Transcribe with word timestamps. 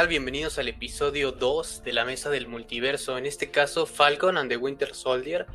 tal? 0.00 0.08
Bienvenidos 0.08 0.58
al 0.58 0.66
episodio 0.68 1.30
2 1.32 1.82
de 1.84 1.92
la 1.92 2.06
Mesa 2.06 2.30
del 2.30 2.48
Multiverso. 2.48 3.18
En 3.18 3.26
este 3.26 3.50
caso, 3.50 3.84
Falcon 3.84 4.38
and 4.38 4.48
the 4.48 4.56
Winter 4.56 4.94
Soldier 4.94 5.46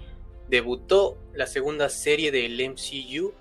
debutó 0.47 1.17
la 1.33 1.47
segunda 1.47 1.89
serie 1.89 2.31
del 2.31 2.59
MCU. 2.69 3.33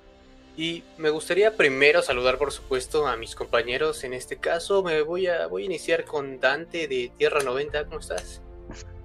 Y 0.57 0.83
me 0.97 1.11
gustaría 1.11 1.59
primero 1.59 2.01
saludar, 2.01 2.39
por 2.39 2.53
supuesto, 2.53 3.07
a 3.07 3.19
mis 3.19 3.35
compañeros. 3.35 4.03
En 4.05 4.15
este 4.15 4.39
caso, 4.39 4.83
me 4.83 5.03
voy 5.03 5.27
a, 5.27 5.47
voy 5.47 5.65
a 5.65 5.67
iniciar 5.67 6.07
con 6.07 6.41
Dante 6.41 6.89
de 6.89 7.13
Tierra 7.19 7.43
90. 7.43 7.85
¿Cómo 7.85 7.99
estás? 7.99 8.41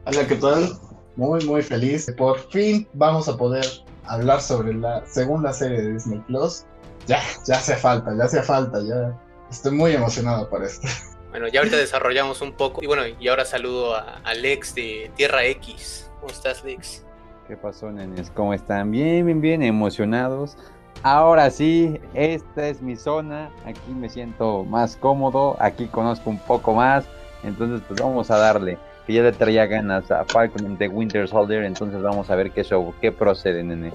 Hola, 0.05 0.25
¿qué 0.25 0.35
tal? 0.35 0.69
Muy, 1.17 1.43
muy 1.43 1.61
feliz. 1.61 2.09
Por 2.17 2.39
fin 2.49 2.87
vamos 2.93 3.27
a 3.27 3.35
poder 3.35 3.65
hablar 4.05 4.41
sobre 4.41 4.73
la 4.73 5.05
segunda 5.05 5.51
serie 5.51 5.81
de 5.81 5.93
Disney 5.95 6.19
Plus. 6.27 6.63
Ya, 7.07 7.21
ya 7.45 7.57
hace 7.57 7.75
falta, 7.75 8.15
ya 8.17 8.23
hace 8.23 8.41
falta, 8.41 8.79
ya 8.87 9.19
estoy 9.51 9.73
muy 9.73 9.91
emocionado 9.91 10.49
por 10.49 10.63
esto. 10.63 10.87
Bueno, 11.29 11.47
ya 11.47 11.59
ahorita 11.59 11.77
desarrollamos 11.77 12.41
un 12.41 12.53
poco. 12.53 12.83
Y 12.83 12.87
bueno, 12.87 13.03
y 13.19 13.27
ahora 13.27 13.45
saludo 13.45 13.95
a, 13.95 14.33
Lex 14.33 14.73
de 14.73 15.11
Tierra 15.15 15.45
X. 15.45 16.09
¿Cómo 16.19 16.31
estás, 16.31 16.63
Lex? 16.63 17.05
¿Qué 17.47 17.55
pasó, 17.55 17.91
nenes? 17.91 18.31
¿Cómo 18.31 18.53
están? 18.53 18.91
Bien, 18.91 19.25
bien, 19.25 19.39
bien, 19.39 19.63
emocionados. 19.63 20.57
Ahora 21.03 21.49
sí, 21.51 21.99
esta 22.15 22.67
es 22.67 22.81
mi 22.81 22.95
zona. 22.95 23.51
Aquí 23.65 23.91
me 23.91 24.09
siento 24.09 24.63
más 24.63 24.97
cómodo. 24.97 25.55
Aquí 25.59 25.85
conozco 25.87 26.31
un 26.31 26.39
poco 26.39 26.73
más. 26.73 27.05
Entonces, 27.43 27.81
pues 27.87 28.01
vamos 28.01 28.31
a 28.31 28.37
darle. 28.37 28.79
Que 29.05 29.13
ya 29.13 29.21
le 29.21 29.31
traía 29.31 29.67
ganas 29.67 30.09
a 30.11 30.25
Falcon 30.25 30.77
de 30.77 30.87
Winter 30.87 31.27
Soldier. 31.27 31.63
Entonces, 31.63 32.01
vamos 32.01 32.29
a 32.31 32.35
ver 32.35 32.51
qué 32.51 32.63
show, 32.63 32.93
qué 33.01 33.11
procede, 33.11 33.63
nenes. 33.63 33.93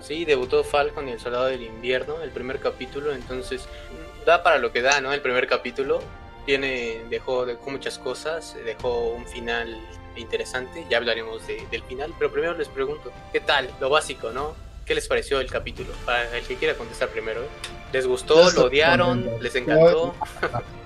Sí, 0.00 0.24
debutó 0.24 0.64
Falcon 0.64 1.08
y 1.08 1.12
el 1.12 1.20
Soldado 1.20 1.46
del 1.46 1.62
Invierno, 1.62 2.22
el 2.22 2.30
primer 2.30 2.58
capítulo. 2.58 3.12
Entonces, 3.12 3.68
da 4.24 4.42
para 4.42 4.58
lo 4.58 4.72
que 4.72 4.80
da, 4.80 5.02
¿no? 5.02 5.12
El 5.12 5.20
primer 5.20 5.46
capítulo 5.46 6.00
tiene, 6.46 7.02
dejó, 7.08 7.46
dejó 7.46 7.70
muchas 7.70 7.98
cosas, 7.98 8.56
dejó 8.64 9.10
un 9.10 9.26
final 9.26 9.80
interesante, 10.16 10.86
ya 10.90 10.98
hablaremos 10.98 11.46
del 11.46 11.82
final, 11.84 12.12
pero 12.18 12.32
primero 12.32 12.56
les 12.56 12.68
pregunto, 12.68 13.12
¿qué 13.32 13.40
tal? 13.40 13.70
Lo 13.80 13.90
básico, 13.90 14.30
¿no? 14.30 14.54
¿Qué 14.84 14.94
les 14.94 15.06
pareció 15.06 15.40
el 15.40 15.48
capítulo? 15.48 15.92
Para 16.04 16.36
el 16.36 16.44
que 16.44 16.56
quiera 16.56 16.74
contestar 16.74 17.10
primero. 17.10 17.42
¿eh? 17.42 17.48
¿Les 17.92 18.06
gustó? 18.06 18.50
¿Lo 18.50 18.64
odiaron? 18.64 19.24
¿Les 19.40 19.54
encantó? 19.54 20.14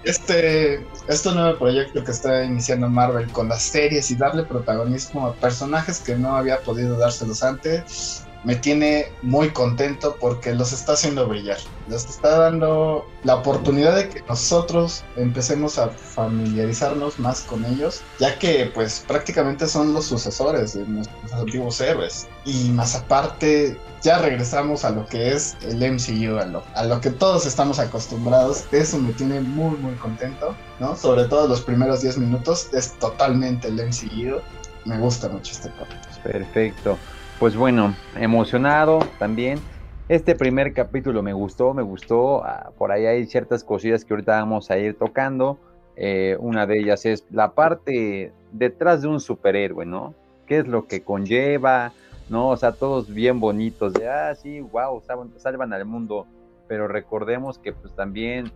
Este, 0.04 0.86
este 1.08 1.32
nuevo 1.32 1.58
proyecto 1.58 2.04
que 2.04 2.10
está 2.10 2.44
iniciando 2.44 2.90
Marvel 2.90 3.26
con 3.32 3.48
las 3.48 3.62
series 3.62 4.10
y 4.10 4.16
darle 4.16 4.42
protagonismo 4.42 5.28
a 5.28 5.34
personajes 5.34 5.98
que 6.00 6.14
no 6.14 6.36
había 6.36 6.60
podido 6.60 6.98
dárselos 6.98 7.42
antes, 7.42 8.26
me 8.44 8.56
tiene 8.56 9.06
muy 9.22 9.50
contento 9.50 10.16
porque 10.20 10.54
los 10.54 10.72
está 10.72 10.92
haciendo 10.92 11.26
brillar. 11.26 11.58
Les 11.88 12.04
está 12.04 12.38
dando 12.38 13.06
la 13.24 13.36
oportunidad 13.36 13.96
de 13.96 14.08
que 14.08 14.22
nosotros 14.28 15.02
empecemos 15.16 15.78
a 15.78 15.88
familiarizarnos 15.88 17.18
más 17.18 17.42
con 17.42 17.64
ellos, 17.64 18.02
ya 18.18 18.38
que 18.38 18.70
pues 18.74 19.04
prácticamente 19.06 19.66
son 19.66 19.94
los 19.94 20.06
sucesores 20.06 20.74
de 20.74 20.84
nuestros 20.86 21.32
antiguos 21.32 21.80
héroes. 21.80 22.28
Y 22.44 22.68
más 22.70 22.94
aparte, 22.94 23.78
ya 24.02 24.18
regresamos 24.18 24.84
a 24.84 24.90
lo 24.90 25.06
que 25.06 25.32
es 25.32 25.56
el 25.62 25.78
MCU, 25.78 26.38
a 26.38 26.44
lo, 26.44 26.62
a 26.74 26.84
lo 26.84 27.00
que 27.00 27.10
todos 27.10 27.46
estamos 27.46 27.78
acostumbrados. 27.78 28.64
Eso 28.72 28.98
me 28.98 29.12
tiene 29.12 29.40
muy 29.40 29.76
muy 29.78 29.94
contento, 29.94 30.54
¿no? 30.80 30.96
Sobre 30.96 31.24
todo 31.24 31.48
los 31.48 31.62
primeros 31.62 32.02
10 32.02 32.18
minutos 32.18 32.68
es 32.72 32.92
totalmente 32.98 33.68
el 33.68 33.76
MCU. 33.76 34.40
Me 34.84 34.98
gusta 34.98 35.30
mucho 35.30 35.52
este 35.52 35.70
capítulo. 35.70 36.22
Perfecto 36.22 36.98
pues 37.38 37.56
bueno, 37.56 37.94
emocionado 38.16 39.00
también. 39.18 39.60
Este 40.08 40.34
primer 40.34 40.72
capítulo 40.72 41.22
me 41.22 41.32
gustó, 41.32 41.72
me 41.74 41.82
gustó. 41.82 42.44
Ah, 42.44 42.72
por 42.76 42.92
ahí 42.92 43.06
hay 43.06 43.26
ciertas 43.26 43.64
cosillas 43.64 44.04
que 44.04 44.12
ahorita 44.14 44.32
vamos 44.32 44.70
a 44.70 44.78
ir 44.78 44.96
tocando. 44.98 45.58
Eh, 45.96 46.36
una 46.40 46.66
de 46.66 46.80
ellas 46.80 47.06
es 47.06 47.24
la 47.30 47.54
parte 47.54 48.32
detrás 48.52 49.02
de 49.02 49.08
un 49.08 49.20
superhéroe, 49.20 49.86
¿no? 49.86 50.14
¿Qué 50.46 50.58
es 50.58 50.68
lo 50.68 50.86
que 50.86 51.02
conlleva? 51.02 51.92
¿No? 52.28 52.48
O 52.48 52.56
sea, 52.56 52.72
todos 52.72 53.12
bien 53.12 53.40
bonitos, 53.40 53.92
de, 53.94 54.08
ah, 54.08 54.34
sí, 54.34 54.60
wow, 54.60 55.02
salvan, 55.36 55.72
al 55.72 55.84
mundo. 55.84 56.26
Pero 56.68 56.88
recordemos 56.88 57.58
que 57.58 57.72
pues 57.72 57.94
también 57.94 58.52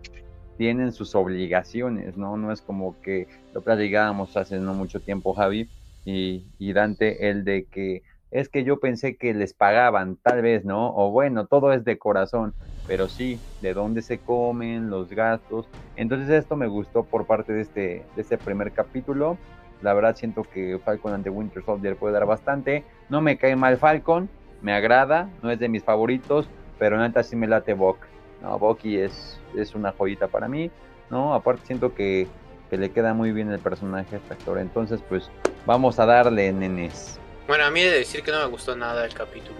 tienen 0.57 0.91
sus 0.91 1.15
obligaciones, 1.15 2.17
¿no? 2.17 2.37
No 2.37 2.51
es 2.51 2.61
como 2.61 2.99
que 3.01 3.27
lo 3.53 3.61
platicábamos 3.61 4.35
hace 4.37 4.59
no 4.59 4.73
mucho 4.73 4.99
tiempo, 4.99 5.33
Javi 5.33 5.69
y, 6.05 6.45
y 6.57 6.73
Dante, 6.73 7.29
el 7.29 7.43
de 7.43 7.65
que 7.65 8.03
es 8.31 8.49
que 8.49 8.63
yo 8.63 8.79
pensé 8.79 9.15
que 9.15 9.33
les 9.33 9.53
pagaban, 9.53 10.17
tal 10.17 10.41
vez, 10.41 10.65
¿no? 10.65 10.95
O 10.95 11.11
bueno, 11.11 11.45
todo 11.47 11.73
es 11.73 11.83
de 11.83 11.97
corazón, 11.97 12.53
pero 12.85 13.07
sí, 13.07 13.39
de 13.61 13.73
dónde 13.73 14.01
se 14.01 14.19
comen, 14.19 14.89
los 14.89 15.09
gastos. 15.09 15.67
Entonces 15.95 16.29
esto 16.29 16.55
me 16.55 16.67
gustó 16.67 17.03
por 17.03 17.25
parte 17.25 17.53
de 17.53 17.61
este, 17.61 18.05
de 18.15 18.21
este 18.21 18.37
primer 18.37 18.71
capítulo. 18.71 19.37
La 19.81 19.93
verdad 19.93 20.15
siento 20.15 20.43
que 20.43 20.79
Falcon 20.83 21.13
ante 21.13 21.29
Winter 21.29 21.63
Soldier 21.63 21.95
puede 21.95 22.13
dar 22.13 22.25
bastante. 22.25 22.83
No 23.09 23.21
me 23.21 23.37
cae 23.37 23.55
mal 23.55 23.77
Falcon, 23.77 24.29
me 24.61 24.73
agrada, 24.73 25.29
no 25.41 25.49
es 25.51 25.59
de 25.59 25.69
mis 25.69 25.83
favoritos, 25.83 26.49
pero 26.77 26.97
neta 26.97 27.23
sí 27.23 27.35
me 27.35 27.47
late 27.47 27.73
Bok. 27.73 27.97
No, 28.41 28.57
Bucky 28.57 28.97
es, 28.97 29.39
es 29.55 29.75
una 29.75 29.91
joyita 29.91 30.27
para 30.27 30.47
mí, 30.47 30.71
¿no? 31.09 31.33
Aparte 31.33 31.65
siento 31.65 31.93
que, 31.93 32.27
que 32.69 32.77
le 32.77 32.91
queda 32.91 33.13
muy 33.13 33.31
bien 33.31 33.51
el 33.51 33.59
personaje 33.59 34.15
a 34.15 34.17
este 34.19 34.33
actor. 34.33 34.59
Entonces, 34.59 35.01
pues 35.09 35.29
vamos 35.65 35.99
a 35.99 36.05
darle, 36.05 36.51
nenes. 36.53 37.18
Bueno, 37.49 37.65
a 37.65 37.71
mí 37.71 37.81
he 37.81 37.89
de 37.89 37.97
decir 37.97 38.21
que 38.21 38.29
no 38.29 38.37
me 38.37 38.45
gustó 38.45 38.75
nada 38.75 39.03
el 39.03 39.13
capítulo. 39.15 39.57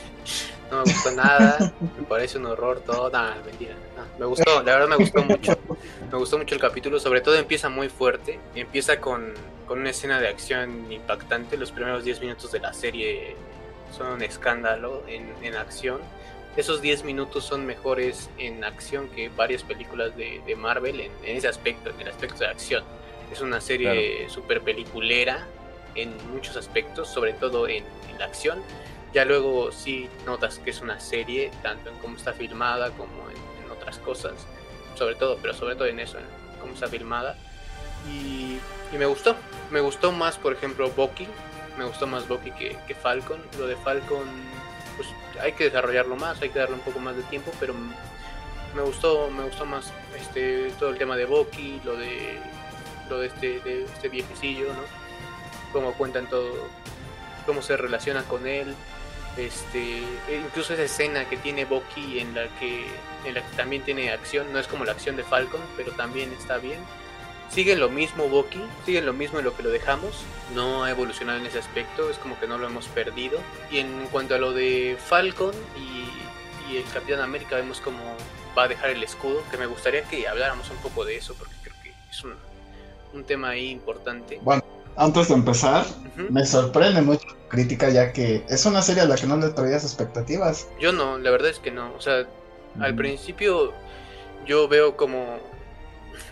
no 0.70 0.78
me 0.78 0.82
gustó 0.84 1.10
nada, 1.10 1.74
me 1.78 2.04
parece 2.04 2.38
un 2.38 2.46
horror 2.46 2.80
todo. 2.80 3.10
Nada, 3.10 3.36
mentira. 3.44 3.74
me 4.18 4.24
gustó, 4.24 4.62
la 4.62 4.72
verdad 4.72 4.88
me 4.88 4.96
gustó 4.96 5.22
mucho. 5.22 5.58
Me 6.10 6.16
gustó 6.16 6.38
mucho 6.38 6.54
el 6.54 6.60
capítulo, 6.62 6.98
sobre 6.98 7.20
todo 7.20 7.34
empieza 7.34 7.68
muy 7.68 7.90
fuerte. 7.90 8.40
Empieza 8.54 8.98
con, 8.98 9.34
con 9.66 9.78
una 9.78 9.90
escena 9.90 10.18
de 10.18 10.28
acción 10.28 10.90
impactante. 10.90 11.58
Los 11.58 11.70
primeros 11.70 12.02
10 12.02 12.22
minutos 12.22 12.50
de 12.50 12.60
la 12.60 12.72
serie 12.72 13.36
son 13.94 14.06
un 14.06 14.22
escándalo 14.22 15.02
en, 15.06 15.30
en 15.42 15.54
acción. 15.54 16.00
Esos 16.56 16.80
10 16.80 17.04
minutos 17.04 17.44
son 17.44 17.66
mejores 17.66 18.30
en 18.38 18.64
acción 18.64 19.10
que 19.10 19.28
varias 19.28 19.64
películas 19.64 20.16
de, 20.16 20.40
de 20.46 20.56
Marvel 20.56 20.98
en, 20.98 21.12
ese 21.24 21.46
aspecto, 21.48 21.90
en 21.90 22.00
el 22.00 22.08
aspecto 22.08 22.38
de 22.38 22.46
acción. 22.46 22.84
Es 23.30 23.42
una 23.42 23.60
serie 23.60 24.30
super 24.30 24.62
peliculera, 24.62 25.46
en 26.02 26.16
muchos 26.32 26.56
aspectos, 26.56 27.08
sobre 27.08 27.32
todo 27.32 27.68
en, 27.68 27.84
la 28.18 28.24
acción. 28.24 28.60
Ya 29.14 29.24
luego 29.24 29.70
sí 29.70 30.08
notas 30.26 30.58
que 30.58 30.70
es 30.70 30.80
una 30.80 30.98
serie, 30.98 31.52
tanto 31.62 31.88
en 31.90 31.98
cómo 31.98 32.16
está 32.16 32.32
filmada 32.32 32.90
como 32.90 33.30
en, 33.30 33.70
otras 33.70 33.98
cosas. 33.98 34.34
sobre 34.96 35.14
todo, 35.14 35.38
pero 35.40 35.54
sobre 35.54 35.76
todo 35.76 35.86
en 35.86 36.00
eso, 36.00 36.18
en 36.18 36.24
cómo 36.60 36.74
está 36.74 36.88
filmada. 36.88 37.36
Y, 38.10 38.58
y 38.92 38.98
me 38.98 39.06
gustó, 39.06 39.36
me 39.70 39.80
gustó 39.80 40.10
más, 40.10 40.36
por 40.36 40.52
ejemplo, 40.52 40.90
Bucky, 40.90 41.28
me 41.78 41.84
gustó 41.84 42.06
más 42.08 42.26
Bucky 42.26 42.50
que, 42.50 42.76
que 42.86 42.94
Falcon. 42.94 43.40
Lo 43.58 43.66
de 43.68 43.76
Falcon, 43.76 44.26
pues 44.96 45.08
hay 45.40 45.52
que 45.52 45.64
desarrollarlo 45.64 46.16
más, 46.16 46.42
hay 46.42 46.50
que 46.50 46.58
darle 46.58 46.74
un 46.74 46.80
poco 46.80 46.98
más 46.98 47.16
de 47.16 47.22
tiempo, 47.24 47.52
pero 47.60 47.74
me 48.74 48.82
gustó, 48.82 49.30
me 49.30 49.44
gustó 49.44 49.64
más 49.64 49.92
este 50.16 50.70
todo 50.78 50.90
el 50.90 50.98
tema 50.98 51.16
de 51.16 51.24
Bucky, 51.24 51.80
lo 51.84 51.96
de 51.96 52.38
lo 53.08 53.20
de 53.20 53.28
este, 53.28 53.60
de 53.60 53.84
este 53.84 54.08
viejecillo, 54.08 54.72
¿no? 54.74 54.97
Cómo 55.72 55.92
cuentan 55.94 56.28
todo, 56.28 56.52
cómo 57.46 57.62
se 57.62 57.76
relaciona 57.76 58.22
con 58.24 58.46
él, 58.46 58.74
este, 59.38 59.98
e 60.28 60.36
incluso 60.36 60.74
esa 60.74 60.82
escena 60.82 61.28
que 61.28 61.36
tiene 61.36 61.64
Bucky 61.64 62.18
en 62.18 62.34
la 62.34 62.48
que 62.58 62.86
en 63.24 63.34
la 63.34 63.42
que 63.42 63.56
también 63.56 63.82
tiene 63.82 64.10
acción, 64.10 64.52
no 64.52 64.58
es 64.58 64.66
como 64.66 64.84
la 64.84 64.92
acción 64.92 65.16
de 65.16 65.22
Falcon, 65.22 65.60
pero 65.76 65.92
también 65.92 66.32
está 66.32 66.58
bien. 66.58 66.80
Siguen 67.50 67.80
lo 67.80 67.88
mismo 67.88 68.28
Bucky, 68.28 68.60
siguen 68.84 69.06
lo 69.06 69.12
mismo 69.12 69.38
en 69.38 69.44
lo 69.44 69.56
que 69.56 69.62
lo 69.62 69.70
dejamos, 69.70 70.24
no 70.54 70.84
ha 70.84 70.90
evolucionado 70.90 71.38
en 71.38 71.46
ese 71.46 71.58
aspecto, 71.58 72.10
es 72.10 72.18
como 72.18 72.38
que 72.38 72.46
no 72.46 72.58
lo 72.58 72.66
hemos 72.66 72.86
perdido. 72.88 73.38
Y 73.70 73.78
en 73.78 74.06
cuanto 74.08 74.34
a 74.34 74.38
lo 74.38 74.52
de 74.52 74.98
Falcon 74.98 75.54
y, 75.76 76.76
el 76.76 76.84
Capitán 76.92 77.20
América, 77.20 77.56
vemos 77.56 77.80
como 77.80 77.98
va 78.56 78.64
a 78.64 78.68
dejar 78.68 78.90
el 78.90 79.02
escudo, 79.02 79.42
que 79.50 79.56
me 79.56 79.64
gustaría 79.64 80.02
que 80.02 80.28
habláramos 80.28 80.68
un 80.68 80.76
poco 80.76 81.06
de 81.06 81.16
eso, 81.16 81.34
porque 81.34 81.54
creo 81.62 81.74
que 81.82 81.94
es 82.10 82.24
un, 82.24 83.24
tema 83.24 83.50
ahí 83.50 83.70
importante. 83.70 84.38
Antes 84.98 85.28
de 85.28 85.34
empezar, 85.34 85.84
me 86.30 86.44
sorprende 86.44 87.00
mucho 87.00 87.26
la 87.26 87.48
crítica, 87.48 87.88
ya 87.88 88.12
que 88.12 88.44
es 88.48 88.66
una 88.66 88.82
serie 88.82 89.02
a 89.02 89.06
la 89.06 89.14
que 89.14 89.26
no 89.26 89.36
le 89.36 89.48
traías 89.50 89.84
expectativas. 89.84 90.68
Yo 90.80 90.92
no, 90.92 91.18
la 91.18 91.30
verdad 91.30 91.50
es 91.50 91.58
que 91.60 91.70
no. 91.70 91.94
O 91.94 92.00
sea, 92.00 92.26
al 92.80 92.90
Ujú. 92.90 92.96
principio 92.96 93.72
yo 94.46 94.68
veo 94.68 94.96
como 94.96 95.38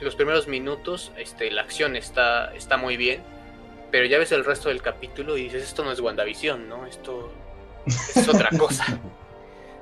los 0.00 0.16
primeros 0.16 0.48
minutos, 0.48 1.12
este, 1.16 1.50
la 1.50 1.62
acción 1.62 1.96
está, 1.96 2.52
está 2.54 2.76
muy 2.76 2.96
bien, 2.96 3.22
pero 3.90 4.04
ya 4.06 4.18
ves 4.18 4.32
el 4.32 4.44
resto 4.44 4.68
del 4.68 4.82
capítulo 4.82 5.36
y 5.38 5.44
dices, 5.44 5.62
esto 5.62 5.84
no 5.84 5.92
es 5.92 6.00
WandaVision, 6.00 6.68
¿no? 6.68 6.86
Esto 6.86 7.32
es 7.86 8.28
otra 8.28 8.50
cosa. 8.58 8.84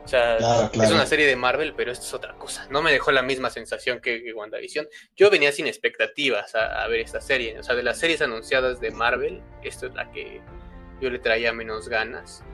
O 0.05 0.09
sea, 0.09 0.37
Claro, 0.37 0.71
es 0.73 0.91
una 0.91 1.06
serie 1.06 1.27
de 1.27 1.35
Marvel, 1.35 1.73
pero 1.75 1.91
esto 1.91 2.05
es 2.05 2.12
otra 2.12 2.35
cosa. 2.35 2.67
No 2.71 2.83
me 2.83 2.93
dejó 2.93 3.11
la 3.11 3.23
misma 3.23 3.49
sensación 3.49 4.01
que, 4.01 4.23
que 4.23 4.35
WandaVision. 4.35 4.87
Yo 5.17 5.31
venía 5.31 5.51
sin 5.51 5.67
expectativas 5.67 6.55
a, 6.55 6.83
a 6.83 6.89
ver 6.89 7.01
esta 7.01 7.21
serie. 7.23 7.59
O 7.59 7.62
sea, 7.62 7.75
de 7.75 7.83
las 7.83 7.99
series 7.99 8.21
anunciadas 8.21 8.81
de 8.81 8.91
Marvel, 8.91 9.43
esta 9.62 9.87
es 9.87 9.95
la 9.95 10.11
que 10.12 10.43
yo 11.01 11.09
le 11.11 11.19
traía 11.19 11.53
menos 11.55 11.89
ganas, 11.89 12.45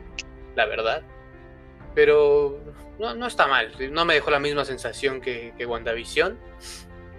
la 0.55 0.67
verdad. 0.67 1.02
Pero 1.94 2.61
no, 3.00 3.14
no 3.17 3.26
está 3.26 3.49
mal. 3.49 3.73
No 3.93 4.05
me 4.05 4.14
dejó 4.14 4.31
la 4.31 4.38
misma 4.38 4.64
sensación 4.64 5.20
que, 5.20 5.53
que 5.58 5.67
WandaVision. 5.67 6.38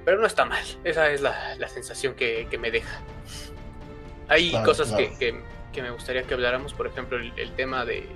Pero 0.05 0.17
no 0.17 0.25
está 0.25 0.45
mal. 0.45 0.63
Esa 0.85 1.11
es 1.11 1.19
la, 1.21 1.55
la 1.57 1.67
sensación 1.67 2.15
que, 2.15 2.47
que 2.49 2.57
me 2.57 2.71
deja. 2.71 3.01
Hay 4.29 4.51
Claro, 4.51 4.65
cosas. 4.65 4.93
Que, 4.93 5.43
me 5.81 5.91
gustaría 5.91 6.23
que 6.23 6.33
habláramos. 6.33 6.73
Por 6.73 6.87
ejemplo, 6.87 7.17
el, 7.17 7.33
el 7.37 7.51
tema 7.55 7.83
de, 7.85 8.07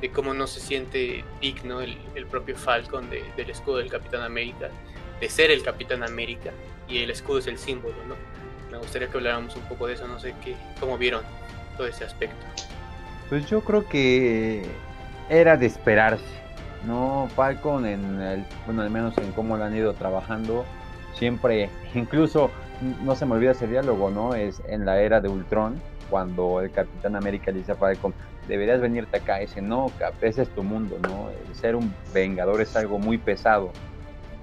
de 0.00 0.10
cómo 0.10 0.32
no 0.34 0.46
se 0.46 0.60
siente 0.60 1.24
digno 1.40 1.80
el, 1.80 1.96
el 2.14 2.26
propio 2.26 2.56
Falcon 2.56 3.10
de- 3.10 3.24
del 3.36 3.50
escudo 3.50 3.78
del 3.78 3.90
Capitán 3.90 4.22
América. 4.22 4.68
De 5.20 5.28
ser 5.28 5.50
el 5.50 5.62
Capitán 5.62 6.02
América. 6.02 6.50
Y 6.88 6.98
el 6.98 7.10
escudo 7.10 7.38
es 7.38 7.46
el 7.46 7.58
símbolo, 7.58 7.94
¿no? 8.08 8.14
Me 8.70 8.78
gustaría 8.78 9.08
que 9.08 9.16
habláramos 9.18 9.54
un 9.56 9.62
poco 9.62 9.86
de 9.86 9.94
eso. 9.94 10.06
No 10.08 10.18
sé 10.18 10.34
qué, 10.42 10.54
cómo 10.78 10.96
vieron 10.96 11.22
todo 11.76 11.86
ese 11.86 12.04
aspecto. 12.04 12.36
Pues 13.28 13.46
yo 13.46 13.60
creo 13.60 13.86
que 13.88 14.64
era 15.28 15.56
de 15.56 15.66
esperarse, 15.66 16.24
¿no? 16.86 17.28
Falcon, 17.36 17.86
en 17.86 18.20
el, 18.20 18.44
bueno, 18.66 18.82
al 18.82 18.90
menos 18.90 19.16
en 19.18 19.30
cómo 19.32 19.56
lo 19.56 19.64
han 19.64 19.76
ido 19.76 19.92
trabajando, 19.94 20.64
siempre, 21.14 21.70
incluso, 21.94 22.50
no 23.04 23.14
se 23.14 23.26
me 23.26 23.34
olvida 23.34 23.52
ese 23.52 23.66
diálogo, 23.68 24.10
¿no? 24.10 24.34
Es 24.34 24.60
en 24.66 24.84
la 24.84 25.00
era 25.00 25.20
de 25.20 25.28
Ultron, 25.28 25.80
cuando 26.10 26.60
el 26.60 26.70
Capitán 26.70 27.16
América 27.16 27.50
le 27.50 27.58
dice 27.58 27.72
a 27.72 27.76
Falcon, 27.76 28.12
deberías 28.48 28.80
venirte 28.80 29.16
acá, 29.16 29.38
dice, 29.38 29.62
no, 29.62 29.90
Cap, 29.98 30.14
ese 30.22 30.42
es 30.42 30.48
tu 30.50 30.62
mundo, 30.62 30.98
¿no? 31.02 31.30
El 31.30 31.54
ser 31.54 31.76
un 31.76 31.94
vengador 32.12 32.60
es 32.60 32.74
algo 32.76 32.98
muy 32.98 33.16
pesado. 33.16 33.70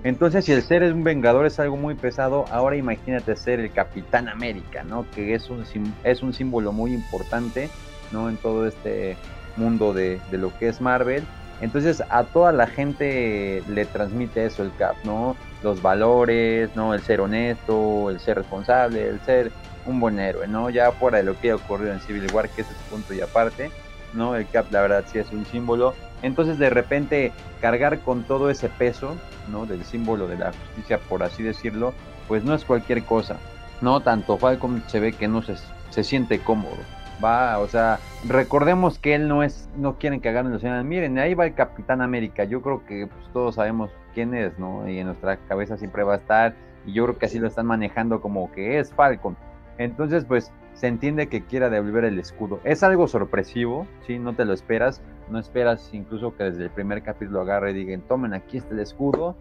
Entonces, 0.04 0.46
si 0.46 0.54
el 0.54 0.62
ser 0.62 0.84
es 0.84 0.94
un 0.94 1.04
vengador 1.04 1.46
es 1.46 1.60
algo 1.60 1.76
muy 1.76 1.96
pesado, 1.96 2.46
ahora 2.52 2.76
imagínate 2.76 3.36
ser 3.36 3.60
el 3.60 3.72
Capitán 3.72 4.30
América, 4.30 4.84
¿no? 4.84 5.06
Que 5.14 5.34
es 5.34 5.50
un, 5.50 5.64
es 6.04 6.24
un 6.24 6.34
símbolo 6.34 6.72
muy 6.72 6.94
importante, 6.94 7.70
¿no? 8.12 8.30
En 8.30 8.38
todo 8.38 8.68
este 8.68 9.18
mundo 9.58 9.94
de, 9.94 10.20
de 10.32 10.38
lo 10.38 10.58
que 10.58 10.70
es 10.70 10.82
Marvel. 10.82 11.26
Entonces, 11.60 12.04
a 12.10 12.24
toda 12.24 12.52
la 12.52 12.68
gente 12.68 13.64
le 13.68 13.86
transmite 13.86 14.46
eso 14.46 14.62
el 14.62 14.72
Cap, 14.78 14.96
¿no? 15.04 15.36
Los 15.64 15.82
valores, 15.82 16.70
¿no? 16.76 16.94
El 16.94 17.02
ser 17.02 17.20
honesto, 17.20 18.12
el 18.12 18.20
ser 18.20 18.38
responsable, 18.38 19.10
el 19.10 19.20
ser 19.22 19.52
un 19.88 20.00
buen 20.00 20.20
héroe, 20.20 20.48
¿no? 20.48 20.70
Ya 20.70 20.92
fuera 20.92 21.18
de 21.18 21.24
lo 21.24 21.40
que 21.40 21.52
ha 21.52 21.56
ocurrido 21.56 21.94
en 21.94 22.00
Civil 22.02 22.28
War, 22.34 22.50
que 22.50 22.62
ese 22.62 22.72
es 22.72 22.78
punto 22.90 23.14
y 23.14 23.22
aparte, 23.22 23.72
¿no? 24.14 24.36
El 24.36 24.48
Cap, 24.48 24.72
la 24.72 24.82
verdad, 24.82 25.06
sí 25.08 25.20
es 25.20 25.32
un 25.32 25.46
símbolo. 25.46 25.94
Entonces, 26.22 26.58
de 26.58 26.70
repente, 26.70 27.32
cargar 27.62 28.00
con 28.00 28.24
todo 28.24 28.50
ese 28.50 28.70
peso, 28.70 29.16
¿no? 29.50 29.66
Del 29.66 29.84
símbolo 29.84 30.28
de 30.28 30.38
la 30.38 30.52
justicia, 30.52 31.00
por 31.00 31.24
así 31.24 31.44
decirlo, 31.44 31.94
pues 32.28 32.44
no 32.44 32.54
es 32.54 32.66
cualquier 32.66 33.04
cosa, 33.04 33.38
¿no? 33.82 34.02
Tanto 34.02 34.38
Falcon 34.38 34.84
se 34.88 35.00
ve 35.00 35.14
que 35.14 35.28
no 35.28 35.42
se, 35.42 35.56
se 35.90 36.04
siente 36.04 36.40
cómodo, 36.40 36.78
va, 37.24 37.60
o 37.60 37.68
sea, 37.68 38.00
recordemos 38.28 39.00
que 39.00 39.16
él 39.16 39.28
no 39.28 39.44
es, 39.44 39.70
no 39.78 39.98
quieren 39.98 40.20
que 40.22 40.30
hagan 40.30 40.52
los 40.52 40.64
miren, 40.86 41.18
ahí 41.20 41.34
va 41.34 41.46
el 41.46 41.54
Capitán 41.54 42.02
América, 42.02 42.44
yo 42.44 42.62
creo 42.62 42.86
que 42.86 43.08
pues, 43.08 43.34
todos 43.34 43.56
sabemos 43.56 43.92
quién 44.14 44.34
es, 44.34 44.58
¿no? 44.60 44.88
Y 44.90 45.00
en 45.00 45.08
nuestra 45.08 45.38
cabeza 45.38 45.78
siempre 45.78 46.04
va 46.04 46.16
a 46.16 46.18
estar, 46.18 46.56
y 46.86 46.94
yo 46.94 47.04
creo 47.06 47.18
que 47.18 47.26
así 47.26 47.40
lo 47.40 47.48
están 47.48 47.66
manejando 47.66 48.22
como 48.22 48.52
que 48.52 48.80
es 48.80 48.94
Falcon. 48.94 49.38
Entonces, 49.78 50.26
pues, 50.26 50.52
se 50.74 50.88
entiende 50.88 51.28
que 51.28 51.44
quiera 51.44 51.70
devolver 51.70 52.06
el 52.06 52.20
escudo. 52.20 52.60
Es 52.64 52.84
algo 52.84 53.08
sorpresivo, 53.08 53.88
¿sí? 54.06 54.20
No 54.20 54.36
te 54.36 54.46
lo 54.46 54.54
esperas, 54.54 55.02
no 55.30 55.40
esperas 55.40 55.90
incluso 55.94 56.36
que 56.36 56.46
desde 56.46 56.66
el 56.66 56.70
primer 56.70 57.04
capítulo 57.04 57.42
agarre 57.42 57.72
y 57.72 57.74
digan, 57.74 58.02
tomen, 58.02 58.34
aquí 58.34 58.58
está 58.58 58.74
el 58.74 58.80
escudo, 58.82 59.36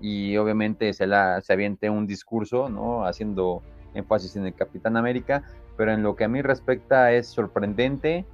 y 0.00 0.36
obviamente 0.36 0.92
se, 0.92 1.06
la, 1.06 1.40
se 1.42 1.52
aviente 1.52 1.90
un 1.90 2.06
discurso, 2.06 2.68
¿no? 2.68 3.04
Haciendo 3.04 3.62
énfasis 3.94 4.36
en 4.36 4.46
el 4.46 4.54
Capitán 4.54 4.96
América, 4.96 5.44
pero 5.76 5.92
en 5.92 6.02
lo 6.02 6.16
que 6.16 6.24
a 6.24 6.28
mí 6.28 6.42
respecta 6.42 7.12
es 7.12 7.28
sorprendente, 7.28 8.24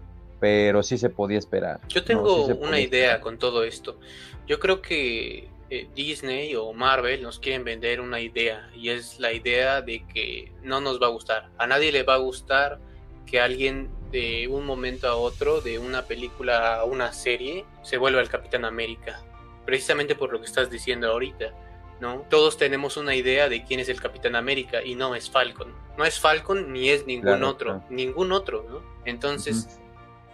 pero 0.40 0.82
sí 0.82 0.98
se 0.98 1.10
podía 1.10 1.38
esperar. 1.38 1.80
Yo 1.88 2.00
¿no? 2.00 2.06
tengo 2.06 2.46
Sí 2.46 2.52
una 2.52 2.80
idea 2.80 3.04
esperar. 3.04 3.20
con 3.20 3.38
todo 3.38 3.64
esto. 3.64 3.98
Yo 4.46 4.60
creo 4.60 4.80
que 4.80 5.48
eh, 5.70 5.88
Disney 5.94 6.54
o 6.54 6.72
Marvel 6.72 7.22
nos 7.22 7.38
quieren 7.38 7.64
vender 7.64 8.00
una 8.00 8.20
idea 8.20 8.70
y 8.74 8.90
es 8.90 9.18
la 9.18 9.32
idea 9.32 9.82
de 9.82 10.06
que 10.06 10.52
no 10.62 10.80
nos 10.80 11.00
va 11.00 11.06
a 11.06 11.10
gustar. 11.10 11.48
A 11.58 11.66
nadie 11.66 11.92
le 11.92 12.02
va 12.02 12.14
a 12.14 12.18
gustar 12.18 12.78
que 13.26 13.40
alguien 13.40 13.90
de 14.12 14.46
un 14.48 14.64
momento 14.64 15.08
a 15.08 15.16
otro, 15.16 15.60
de 15.60 15.78
una 15.78 16.02
película 16.02 16.76
a 16.76 16.84
una 16.84 17.12
serie, 17.12 17.64
se 17.82 17.96
vuelva 17.98 18.20
el 18.20 18.28
Capitán 18.28 18.64
América. 18.64 19.20
Precisamente 19.64 20.14
por 20.14 20.32
lo 20.32 20.38
que 20.40 20.46
estás 20.46 20.70
diciendo 20.70 21.10
ahorita. 21.10 21.52
¿no? 22.00 22.24
Todos 22.30 22.56
tenemos 22.56 22.96
una 22.96 23.14
idea 23.14 23.48
de 23.48 23.64
quién 23.64 23.80
es 23.80 23.88
el 23.88 24.00
Capitán 24.00 24.36
América 24.36 24.82
y 24.84 24.94
no 24.94 25.14
es 25.14 25.30
Falcon. 25.30 25.74
No 25.96 26.04
es 26.04 26.20
Falcon 26.20 26.72
ni 26.72 26.90
es 26.90 27.06
ningún 27.06 27.24
Claro, 27.24 27.48
otro, 27.48 27.66
claro. 27.70 27.84
ningún 27.90 28.32
otro, 28.32 28.66
¿no? 28.68 28.82
Entonces. 29.04 29.80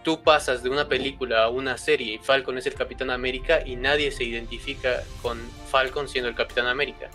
Tú 0.03 0.21
pasas 0.21 0.61
de 0.63 0.69
una 0.69 0.87
película 0.87 1.43
a 1.43 1.49
una 1.49 1.77
serie 1.77 2.13
y 2.13 2.17
Falcon 2.17 2.57
es 2.57 2.65
el 2.67 2.75
Capitán 2.75 3.09
América 3.09 3.61
y 3.65 3.75
nadie 3.75 4.11
se 4.11 4.23
identifica 4.23 5.03
con 5.21 5.39
Falcon 5.69 6.07
siendo 6.07 6.29
el 6.29 6.35
Capitán 6.35 6.67
América. 6.67 7.09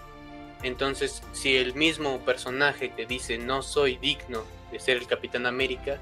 Entonces, 0.63 1.23
si 1.33 1.57
el 1.57 1.75
mismo 1.75 2.19
personaje 2.21 2.89
te 2.89 3.07
dice 3.07 3.39
no 3.39 3.63
soy 3.63 3.97
digno 3.97 4.45
de 4.73 4.81
ser 4.81 4.97
el 4.97 5.07
Capitán 5.07 5.47
América, 5.47 5.99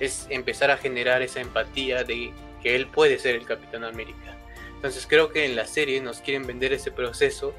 es 0.00 0.26
empezar 0.30 0.70
a 0.70 0.78
generar 0.78 1.22
esa 1.22 1.40
empatía 1.40 2.04
de 2.04 2.32
que 2.62 2.74
él 2.74 2.86
puede 2.86 3.18
ser 3.18 3.34
el 3.34 3.44
Capitán 3.44 3.84
América. 3.84 4.36
Entonces 4.74 5.06
creo 5.06 5.30
que 5.30 5.44
en 5.44 5.56
la 5.56 5.66
serie 5.66 6.00
nos 6.00 6.20
quieren 6.20 6.46
vender 6.46 6.72
ese 6.72 6.90
proceso 6.90 7.54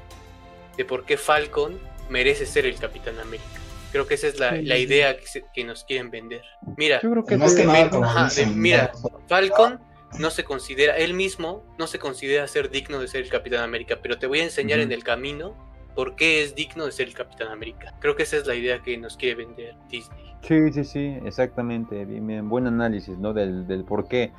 de 0.76 0.84
por 0.84 1.04
qué 1.04 1.16
Falcon 1.16 1.78
merece 2.08 2.46
ser 2.46 2.66
el 2.66 2.76
Capitán 2.76 3.18
América. 3.18 3.63
Creo 3.94 4.08
que 4.08 4.14
esa 4.14 4.26
es 4.26 4.40
la, 4.40 4.56
Sí, 4.56 4.62
la 4.62 4.76
idea 4.76 5.16
que, 5.16 5.24
se- 5.24 5.44
que 5.54 5.62
nos 5.62 5.84
quieren 5.84 6.10
vender. 6.10 6.42
Mira, 6.76 7.00
Yo 7.00 7.12
creo 7.12 7.24
que 7.24 7.36
Más 7.36 7.54
de- 7.54 7.60
que 7.62 7.66
nada, 7.68 7.78
mira, 7.78 7.90
como 7.90 8.04
ajá, 8.06 8.24
dicen, 8.24 8.48
de- 8.48 8.54
mira. 8.56 8.92
Falcon 9.28 9.78
no 10.18 10.30
se 10.30 10.42
considera, 10.42 10.96
él 10.96 11.14
mismo 11.14 11.64
no 11.78 11.86
se 11.86 12.00
considera 12.00 12.46
ser 12.48 12.70
digno 12.70 12.98
de 12.98 13.06
ser 13.06 13.22
el 13.22 13.30
Capitán 13.30 13.60
América, 13.62 14.00
pero 14.02 14.18
te 14.18 14.26
voy 14.26 14.40
a 14.40 14.42
enseñar 14.42 14.80
en 14.80 14.90
el 14.90 15.04
camino 15.04 15.54
por 15.94 16.16
qué 16.16 16.42
es 16.42 16.56
digno 16.56 16.86
de 16.86 16.90
ser 16.90 17.06
el 17.06 17.14
Capitán 17.14 17.52
América. 17.52 17.94
Creo 18.00 18.16
que 18.16 18.24
esa 18.24 18.36
es 18.36 18.48
la 18.48 18.56
idea 18.56 18.80
que 18.82 18.98
nos 18.98 19.16
quiere 19.16 19.36
vender 19.36 19.76
Disney. 19.88 20.24
Sí, 20.42 20.72
sí, 20.72 20.82
sí, 20.84 21.16
exactamente. 21.24 22.04
Bien, 22.04 22.26
bien, 22.26 22.48
buen 22.48 22.66
análisis, 22.66 23.16
¿no? 23.16 23.32
Del, 23.32 23.68
del 23.68 23.84
por 23.84 24.08
qué. 24.08 24.32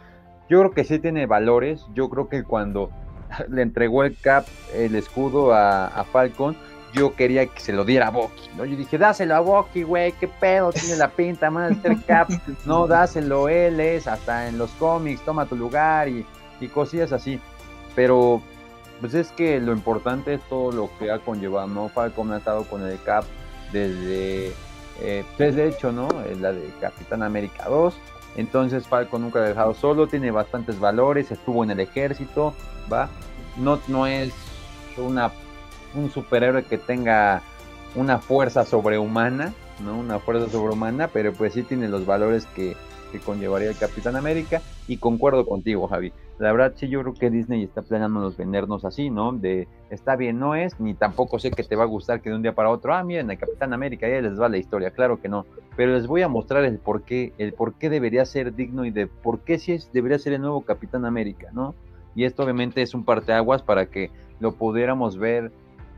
Yo 0.49 0.59
creo 0.59 0.71
que 0.71 0.83
sí 0.83 0.99
tiene 0.99 1.27
valores. 1.27 1.85
Yo 1.93 2.09
creo 2.09 2.27
que 2.27 2.43
cuando 2.43 2.91
le 3.49 3.61
entregó 3.61 4.03
el 4.03 4.17
Cap, 4.19 4.45
el 4.73 4.95
escudo 4.95 5.53
a, 5.53 5.87
a 5.87 6.03
Falcon, 6.03 6.57
yo 6.95 7.15
quería 7.15 7.45
que 7.45 7.59
se 7.59 7.73
lo 7.73 7.83
diera 7.85 8.07
a 8.07 8.11
Bucky, 8.11 8.49
¿no? 8.55 8.65
Yo 8.65 8.75
dije, 8.77 8.97
dáselo 8.97 9.35
a 9.35 9.39
Bucky, 9.39 9.83
güey, 9.83 10.13
qué 10.13 10.27
pedo, 10.27 10.71
tiene 10.71 10.95
la 10.95 11.09
pinta 11.09 11.51
ser 11.81 11.97
Cap. 12.05 12.29
No, 12.65 12.87
dáselo, 12.87 13.49
él 13.49 13.79
es, 13.79 14.07
hasta 14.07 14.47
en 14.47 14.57
los 14.57 14.71
cómics, 14.71 15.21
toma 15.23 15.45
tu 15.45 15.55
lugar 15.55 16.07
y, 16.07 16.25
y 16.59 16.67
cosillas 16.67 17.11
así. 17.11 17.39
Pero 17.95 18.41
Pues 19.01 19.13
es 19.13 19.31
que 19.31 19.59
lo 19.59 19.73
importante 19.73 20.33
es 20.35 20.41
todo 20.49 20.71
lo 20.71 20.89
que 20.97 21.11
ha 21.11 21.19
conllevado, 21.19 21.67
¿no? 21.67 21.89
Falcon 21.89 22.31
ha 22.31 22.37
estado 22.37 22.63
con 22.63 22.81
el 22.81 23.01
Cap 23.03 23.25
desde, 23.71 24.53
eh, 25.01 25.23
pues 25.37 25.55
de 25.55 25.67
hecho, 25.67 25.91
¿no? 25.91 26.07
La 26.39 26.53
de 26.53 26.71
Capitán 26.79 27.23
América 27.23 27.65
2. 27.67 27.93
Entonces 28.37 28.87
Falcon 28.87 29.21
nunca 29.21 29.39
ha 29.39 29.43
dejado 29.43 29.73
solo, 29.73 30.07
tiene 30.07 30.31
bastantes 30.31 30.79
valores, 30.79 31.31
estuvo 31.31 31.63
en 31.63 31.71
el 31.71 31.79
ejército, 31.79 32.53
¿va? 32.91 33.09
No, 33.57 33.79
no 33.87 34.07
es 34.07 34.33
una, 34.97 35.31
un 35.95 36.09
superhéroe 36.09 36.63
que 36.63 36.77
tenga 36.77 37.41
una 37.95 38.19
fuerza 38.19 38.65
sobrehumana, 38.65 39.53
¿no? 39.83 39.97
Una 39.97 40.19
fuerza 40.19 40.49
sobrehumana, 40.49 41.07
pero 41.07 41.33
pues 41.33 41.53
sí 41.53 41.63
tiene 41.63 41.87
los 41.87 42.05
valores 42.05 42.45
que, 42.47 42.75
que 43.11 43.19
conllevaría 43.19 43.69
el 43.69 43.77
Capitán 43.77 44.15
América 44.15 44.61
y 44.87 44.97
concuerdo 44.97 45.45
contigo, 45.45 45.87
Javi. 45.87 46.11
La 46.37 46.51
verdad 46.51 46.73
sí 46.75 46.89
yo 46.89 47.01
creo 47.01 47.13
que 47.13 47.29
Disney 47.29 47.63
está 47.63 47.81
planeándonos 47.81 48.35
vendernos 48.35 48.83
así, 48.83 49.09
¿no? 49.09 49.31
De 49.31 49.67
está 49.89 50.17
bien, 50.17 50.37
no 50.37 50.55
es, 50.55 50.79
ni 50.79 50.93
tampoco 50.93 51.39
sé 51.39 51.51
que 51.51 51.63
te 51.63 51.77
va 51.77 51.83
a 51.83 51.87
gustar 51.87 52.21
que 52.21 52.29
de 52.29 52.35
un 52.35 52.41
día 52.41 52.53
para 52.53 52.69
otro, 52.69 52.93
ah, 52.93 53.03
miren, 53.03 53.31
el 53.31 53.37
Capitán 53.37 53.73
América, 53.73 54.07
ya 54.07 54.19
les 54.19 54.39
va 54.39 54.49
la 54.49 54.57
historia, 54.57 54.91
claro 54.91 55.21
que 55.21 55.29
no, 55.29 55.45
pero 55.77 55.93
les 55.93 56.07
voy 56.07 56.23
a 56.23 56.27
mostrar 56.27 56.65
el 56.65 56.77
por 56.77 57.03
qué, 57.03 57.33
el 57.37 57.53
por 57.53 57.75
qué 57.75 57.89
debería 57.89 58.25
ser 58.25 58.53
digno 58.53 58.83
y 58.83 58.91
de 58.91 59.07
por 59.07 59.39
qué 59.39 59.59
sí 59.59 59.71
es, 59.71 59.91
debería 59.93 60.19
ser 60.19 60.33
el 60.33 60.41
nuevo 60.41 60.61
Capitán 60.61 61.05
América, 61.05 61.49
¿no? 61.53 61.73
Y 62.15 62.25
esto 62.25 62.43
obviamente 62.43 62.81
es 62.81 62.93
un 62.93 63.05
parteaguas 63.05 63.61
para 63.61 63.87
que 63.87 64.09
lo 64.39 64.53
pudiéramos 64.53 65.17
ver 65.17 65.51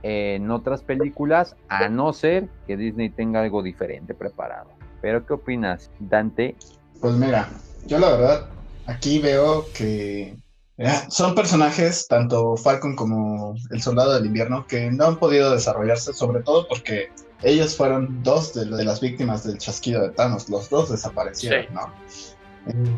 en 0.04 0.52
otras 0.52 0.82
películas, 0.84 1.56
a 1.70 1.90
no 1.90 2.14
ser 2.14 2.48
que 2.66 2.78
Disney 2.78 3.10
tenga 3.10 3.42
algo 3.42 3.64
diferente 3.64 4.14
preparado. 4.14 4.70
Pero 5.02 5.26
¿qué 5.26 5.34
opinas, 5.34 5.92
Dante? 6.00 6.56
Pues 7.02 7.14
mira, 7.16 7.50
yo 7.86 8.00
la 8.00 8.10
verdad 8.12 8.50
aquí 8.86 9.20
veo 9.20 9.66
que 9.74 10.38
son 11.10 11.34
personajes, 11.34 12.08
tanto 12.08 12.56
Falcon 12.56 12.96
como 12.96 13.56
el 13.72 13.82
Soldado 13.82 14.14
del 14.14 14.28
Invierno, 14.28 14.66
que 14.68 14.92
no 14.92 15.06
han 15.06 15.18
podido 15.18 15.52
desarrollarse, 15.52 16.14
sobre 16.14 16.44
todo 16.44 16.68
porque 16.68 17.10
ellos 17.42 17.76
fueron 17.76 18.22
dos 18.24 18.54
de, 18.54 18.66
las 18.66 19.02
víctimas 19.02 19.44
del 19.44 19.58
chasquido 19.58 20.04
de 20.04 20.10
Thanos, 20.10 20.50
los 20.50 20.70
dos 20.70 20.90
desaparecieron, 20.90 21.74
¿no? 21.74 21.94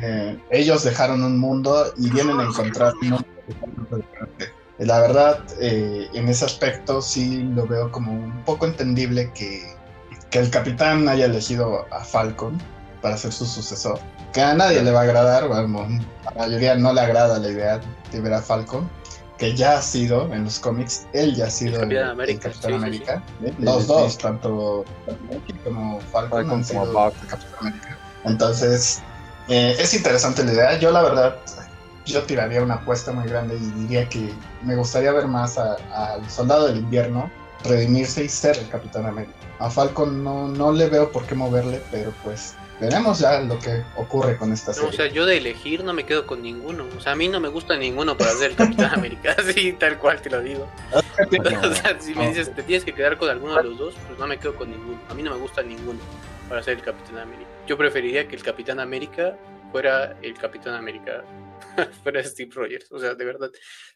Eh, 0.02 0.38
ellos 0.50 0.84
dejaron 0.84 1.24
un 1.24 1.38
mundo 1.38 1.94
y 1.98 2.10
vienen 2.10 2.40
a 2.40 2.44
encontrar 2.46 2.94
un 3.02 3.10
mundo 3.10 4.04
La 4.80 5.02
verdad, 5.02 5.40
eh, 5.60 6.10
en 6.14 6.30
ese 6.30 6.46
aspecto 6.46 7.02
sí 7.02 7.44
lo 7.44 7.68
veo 7.68 7.92
como 7.92 8.14
un 8.14 8.44
poco 8.46 8.66
entendible 8.66 9.32
que, 9.34 9.76
que 10.30 10.40
el 10.40 10.50
capitán 10.50 11.10
haya 11.10 11.26
elegido 11.26 11.86
a 11.92 12.04
Falcon 12.04 12.58
para 13.02 13.18
ser 13.18 13.34
su 13.34 13.46
sucesor. 13.46 14.00
Que 14.34 14.42
a 14.42 14.54
nadie 14.54 14.82
le 14.82 14.92
va 14.92 15.02
a 15.02 15.04
agradar, 15.04 15.48
bueno, 15.48 15.88
a 16.26 16.34
la 16.34 16.42
mayoría 16.42 16.76
no 16.76 16.94
le 16.94 17.02
agrada 17.02 17.40
la 17.40 17.50
idea 17.50 17.82
de 18.12 18.22
ver 18.22 18.34
a 18.34 18.42
Falcon, 18.42 18.90
que 19.38 19.56
ya 19.56 19.78
ha 19.78 19.82
sido 19.82 20.34
en 20.34 20.46
los 20.46 20.60
cómics, 20.60 21.08
él 21.14 21.36
ya 21.36 21.48
ha 21.48 21.50
sido 21.50 21.82
el, 21.82 21.90
Capitán 22.40 22.74
América. 22.74 23.24
Los 23.58 23.88
dos, 23.88 24.18
tanto 24.18 24.86
como 25.64 26.00
Falcon, 26.12 26.50
han 26.50 26.64
sido 26.64 26.84
el 26.84 27.14
Capitán 27.28 27.60
América. 27.60 27.98
Entonces, 28.26 29.02
eh, 29.48 29.76
es 29.80 29.94
interesante 29.94 30.44
la 30.44 30.54
idea. 30.54 30.80
Yo 30.80 30.92
la 30.92 31.02
verdad, 31.02 31.38
yo 32.06 32.24
tiraría 32.24 32.62
una 32.62 32.76
apuesta 32.76 33.12
muy 33.12 33.28
grande 33.28 33.56
y 33.56 33.82
diría 33.82 34.08
que 34.10 34.34
me 34.64 34.76
gustaría 34.76 35.12
ver 35.12 35.28
más 35.28 35.58
al 35.58 36.30
Soldado 36.30 36.68
del 36.68 36.78
Invierno 36.78 37.30
redimirse 37.64 38.24
y 38.24 38.30
ser 38.30 38.58
el 38.58 38.70
Capitán 38.70 39.06
América. 39.06 39.34
A 39.60 39.70
Falcon 39.70 40.24
no, 40.24 40.48
no 40.48 40.72
le 40.72 40.88
veo 40.88 41.12
por 41.12 41.26
qué 41.26 41.36
moverle, 41.36 41.82
pero 41.92 42.14
pues 42.24 42.56
veremos 42.80 43.20
ya 43.20 43.42
lo 43.42 43.60
que 43.60 43.84
ocurre 43.98 44.38
con 44.38 44.54
esta 44.54 44.74
serie. 44.74 44.90
o 44.90 44.94
sea, 44.94 45.08
yo 45.08 45.26
de 45.26 45.38
elegir 45.38 45.84
no 45.84 45.94
me 45.94 46.06
quedo 46.06 46.26
con 46.26 46.42
ninguno. 46.42 46.86
O 46.98 47.02
sea, 47.02 47.12
a 47.12 47.16
mí 47.16 47.28
no 47.28 47.40
me 47.40 47.50
gusta 47.50 47.78
ninguno 47.78 48.18
para 48.18 48.32
ser 48.32 48.52
el 48.52 48.56
Capitán 48.56 48.94
América. 48.94 49.36
Así, 49.38 49.74
tal 49.74 49.98
cual 49.98 50.22
te 50.22 50.30
lo 50.30 50.42
digo. 50.42 50.68
o 50.94 51.74
sea, 51.74 52.00
si 52.00 52.16
me 52.16 52.30
dices, 52.30 52.54
te 52.56 52.64
tienes 52.64 52.86
que 52.86 52.94
quedar 52.94 53.18
con 53.18 53.30
alguno 53.30 53.56
de 53.56 53.64
los 53.64 53.78
dos, 53.78 53.96
pues 54.08 54.18
no 54.18 54.28
me 54.28 54.38
quedo 54.38 54.56
con 54.56 54.72
ninguno. 54.72 55.00
A 55.10 55.14
mí 55.14 55.24
no 55.24 55.32
me 55.32 55.38
gusta 55.38 55.62
ninguno 55.62 56.00
para 56.48 56.64
ser 56.64 56.78
el 56.78 56.84
Capitán 56.84 57.20
América. 57.20 57.50
Yo 57.68 57.78
preferiría 57.78 58.28
que 58.28 58.36
el 58.36 58.44
Capitán 58.44 58.80
América 58.80 59.36
fuera 59.72 60.16
el 60.22 60.34
Capitán 60.36 60.74
América 60.74 61.24
fuera 62.04 62.24
Steve 62.24 62.52
Rogers. 62.54 62.92
O 62.92 63.00
sea, 63.00 63.16
de 63.16 63.26
verdad, 63.26 63.52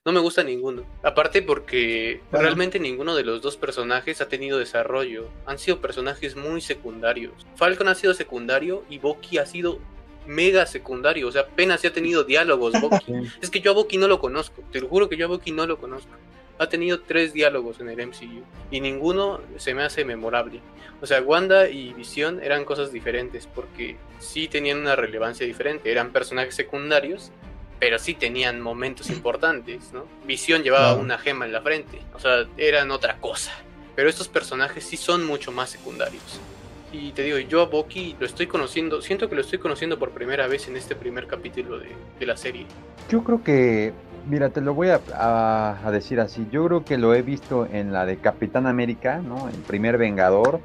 no 0.06 0.12
me 0.12 0.20
gusta 0.20 0.44
ninguno. 0.44 0.86
Aparte 1.04 1.42
porque 1.42 2.22
realmente 2.32 2.80
ninguno 2.80 3.16
de 3.16 3.24
los 3.24 3.42
dos 3.42 3.58
personajes 3.58 4.22
ha 4.22 4.28
tenido 4.28 4.60
desarrollo. 4.60 5.30
Han 5.46 5.60
sido 5.60 5.82
personajes 5.82 6.36
muy 6.36 6.62
secundarios. 6.62 7.34
Falcon 7.56 7.88
ha 7.88 7.96
sido 7.96 8.14
secundario 8.14 8.84
y 8.90 9.00
Bucky 9.00 9.38
ha 9.38 9.46
sido 9.46 9.80
mega 10.26 10.66
secundario. 10.66 11.28
O 11.28 11.32
sea, 11.32 11.42
apenas 11.42 11.82
se 11.82 11.88
ha 11.88 11.94
tenido 11.94 12.24
diálogos 12.24 12.74
Bucky. 12.80 13.14
es 13.42 13.50
que 13.50 13.62
yo 13.62 13.72
a 13.72 13.74
Bucky 13.74 13.98
no 13.98 14.08
lo 14.08 14.20
conozco. 14.20 14.64
Te 14.72 14.82
lo 14.82 14.88
juro 14.88 15.10
que 15.10 15.18
yo 15.18 15.26
a 15.26 15.30
Bucky 15.30 15.52
no 15.52 15.66
lo 15.66 15.78
conozco. 15.78 16.12
Ha 16.60 16.70
tenido 16.70 17.02
tres 17.02 17.34
diálogos 17.34 17.80
en 17.80 17.90
el 17.90 18.08
MCU 18.08 18.44
y 18.70 18.80
ninguno 18.80 19.42
se 19.58 19.74
me 19.74 19.84
hace 19.84 20.06
memorable. 20.06 20.62
O 21.02 21.06
sea, 21.06 21.22
Wanda 21.22 21.68
y 21.68 21.94
Visión 21.94 22.42
eran 22.42 22.64
cosas 22.64 22.92
diferentes 22.92 23.48
porque 23.48 23.98
sí 24.20 24.48
tenían 24.48 24.80
una 24.80 24.96
relevancia 24.96 25.46
diferente. 25.46 25.92
Eran 25.92 26.14
personajes 26.14 26.56
secundarios 26.56 27.32
pero 27.84 28.00
sí 28.00 28.14
tenían 28.14 28.62
momentos 28.62 29.10
importantes, 29.10 29.92
¿no? 29.92 30.06
Visión 30.26 30.64
llevaba 30.64 30.94
una 30.96 31.18
gema 31.18 31.46
en 31.46 31.52
la 31.52 31.62
frente, 31.62 32.00
o 32.14 32.20
sea, 32.20 32.46
eran 32.56 32.92
otra 32.92 33.18
cosa. 33.18 33.52
Pero 33.94 34.08
estos 34.08 34.30
personajes 34.30 34.86
sí 34.86 34.96
son 34.96 35.28
mucho 35.28 35.52
más 35.52 35.72
secundarios. 35.72 36.40
Y 36.94 37.12
te 37.12 37.24
digo, 37.24 37.40
yo 37.40 37.62
a 37.62 37.66
Bucky 37.66 38.16
lo 38.18 38.26
estoy 38.26 38.48
conociendo, 38.48 39.02
siento 39.02 39.28
que 39.28 39.36
lo 39.36 39.42
estoy 39.42 39.60
conociendo 39.60 40.00
por 40.00 40.12
primera 40.12 40.48
vez 40.48 40.70
en 40.70 40.78
este 40.78 40.96
primer 40.96 41.28
capítulo 41.28 41.78
de, 41.78 42.26
la 42.26 42.38
serie. 42.38 42.66
Yo 43.10 43.22
creo 43.22 43.44
que, 43.44 43.92
mira, 44.30 44.50
te 44.50 44.62
lo 44.62 44.74
voy 44.74 44.88
a, 44.88 45.02
a, 45.86 45.92
decir 45.92 46.22
así, 46.22 46.48
yo 46.54 46.66
creo 46.66 46.86
que 46.86 46.98
lo 46.98 47.14
he 47.14 47.22
visto 47.22 47.68
en 47.70 47.92
la 47.92 48.06
de 48.06 48.16
Capitán 48.16 48.66
América, 48.66 49.18
¿no? 49.18 49.50
El 49.50 49.56
primer 49.56 49.98
Vengador, 49.98 50.62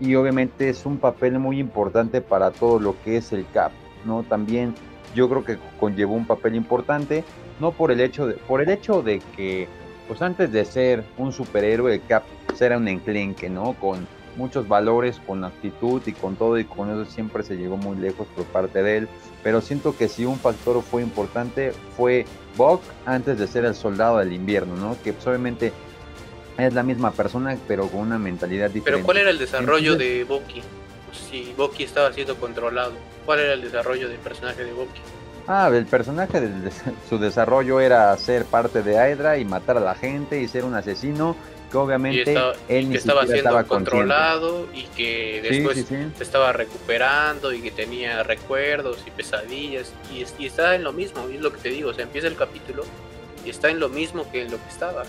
y 0.00 0.14
obviamente 0.14 0.70
es 0.70 0.86
un 0.86 0.96
papel 0.96 1.38
muy 1.38 1.60
importante 1.60 2.22
para 2.22 2.50
todo 2.50 2.80
lo 2.80 2.96
que 3.04 3.18
es 3.18 3.34
el 3.34 3.44
Cap, 3.52 3.72
¿no? 4.06 4.22
También 4.22 4.74
yo 5.16 5.28
creo 5.28 5.44
que 5.44 5.58
conllevó 5.80 6.14
un 6.14 6.26
papel 6.26 6.54
importante, 6.54 7.24
no 7.58 7.72
por 7.72 7.90
el 7.90 8.00
hecho 8.00 8.28
de, 8.28 8.34
por 8.34 8.62
el 8.62 8.68
hecho 8.68 9.02
de 9.02 9.20
que, 9.34 9.66
pues 10.06 10.22
antes 10.22 10.52
de 10.52 10.64
ser 10.64 11.02
un 11.16 11.32
superhéroe, 11.32 12.00
Cap 12.06 12.22
era 12.60 12.78
un 12.78 12.86
enclenque, 12.88 13.50
¿no? 13.50 13.74
Con 13.74 14.06
muchos 14.36 14.68
valores, 14.68 15.20
con 15.26 15.44
actitud 15.44 16.00
y 16.06 16.12
con 16.12 16.36
todo, 16.36 16.58
y 16.58 16.64
con 16.64 16.90
eso 16.90 17.10
siempre 17.10 17.42
se 17.42 17.56
llegó 17.56 17.76
muy 17.76 17.96
lejos 17.96 18.26
por 18.34 18.44
parte 18.44 18.82
de 18.82 18.98
él. 18.98 19.08
Pero 19.42 19.60
siento 19.60 19.96
que 19.96 20.08
si 20.08 20.24
un 20.24 20.38
factor 20.38 20.82
fue 20.82 21.02
importante, 21.02 21.72
fue 21.96 22.26
Buck 22.56 22.82
antes 23.04 23.38
de 23.38 23.46
ser 23.46 23.64
el 23.64 23.74
soldado 23.74 24.18
del 24.18 24.32
invierno, 24.32 24.76
¿no? 24.76 24.96
Que 25.02 25.12
pues, 25.12 25.26
obviamente 25.26 25.72
es 26.58 26.74
la 26.74 26.82
misma 26.82 27.10
persona, 27.10 27.56
pero 27.66 27.88
con 27.88 28.00
una 28.00 28.18
mentalidad 28.18 28.70
diferente. 28.70 28.90
Pero 28.92 29.04
¿cuál 29.04 29.18
era 29.18 29.30
el 29.30 29.38
desarrollo 29.38 29.96
de 29.96 30.24
Bucky? 30.24 30.62
Si 31.12 31.54
Bucky 31.56 31.84
estaba 31.84 32.12
siendo 32.12 32.36
controlado. 32.36 32.92
¿Cuál 33.24 33.40
era 33.40 33.52
el 33.54 33.62
desarrollo 33.62 34.08
del 34.08 34.18
personaje 34.18 34.64
de 34.64 34.72
Bucky? 34.72 35.00
Ah, 35.48 35.70
el 35.72 35.86
personaje, 35.86 36.40
de, 36.40 36.70
su 37.08 37.18
desarrollo 37.18 37.80
era 37.80 38.16
ser 38.16 38.44
parte 38.44 38.82
de 38.82 38.94
Hydra 38.94 39.38
y 39.38 39.44
matar 39.44 39.76
a 39.76 39.80
la 39.80 39.94
gente 39.94 40.40
y 40.40 40.48
ser 40.48 40.64
un 40.64 40.74
asesino 40.74 41.36
que 41.70 41.76
obviamente 41.78 42.34
él 42.68 42.90
que 42.90 42.96
estaba 42.96 43.26
siendo 43.26 43.66
controlado 43.66 44.68
y 44.72 44.84
que 44.84 45.40
después 45.42 45.84
se 45.86 46.22
estaba 46.22 46.52
recuperando 46.52 47.52
y 47.52 47.60
que 47.60 47.72
tenía 47.72 48.22
recuerdos 48.22 48.98
y 49.04 49.10
pesadillas 49.10 49.92
y, 50.12 50.24
y, 50.40 50.46
está 50.46 50.76
en 50.76 50.84
lo 50.84 50.92
mismo, 50.92 51.26
es 51.28 51.40
lo 51.40 51.52
que 51.52 51.58
te 51.58 51.68
digo, 51.70 51.90
o 51.90 51.94
sea, 51.94 52.04
empieza 52.04 52.28
el 52.28 52.36
capítulo 52.36 52.84
y 53.44 53.50
está 53.50 53.68
en 53.68 53.80
lo 53.80 53.88
mismo 53.88 54.30
que 54.30 54.42
en 54.42 54.50
lo 54.50 54.58
que 54.58 54.68
estaba. 54.68 55.04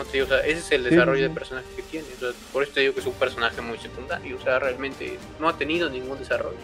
No 0.00 0.06
te 0.06 0.12
digo, 0.12 0.24
o 0.24 0.28
sea, 0.28 0.38
ese 0.38 0.60
es 0.60 0.72
el 0.72 0.84
desarrollo 0.84 1.28
de 1.28 1.28
personaje 1.28 1.66
que 1.76 1.82
tiene. 1.82 2.06
por 2.54 2.62
eso 2.62 2.72
te 2.72 2.80
digo 2.80 2.94
que 2.94 3.00
es 3.00 3.06
un 3.06 3.12
personaje 3.12 3.60
muy 3.60 3.76
secundario. 3.76 4.38
O 4.38 4.40
sea, 4.40 4.58
realmente 4.58 5.18
no 5.38 5.46
ha 5.46 5.58
tenido 5.58 5.90
ningún 5.90 6.18
desarrollo. 6.18 6.56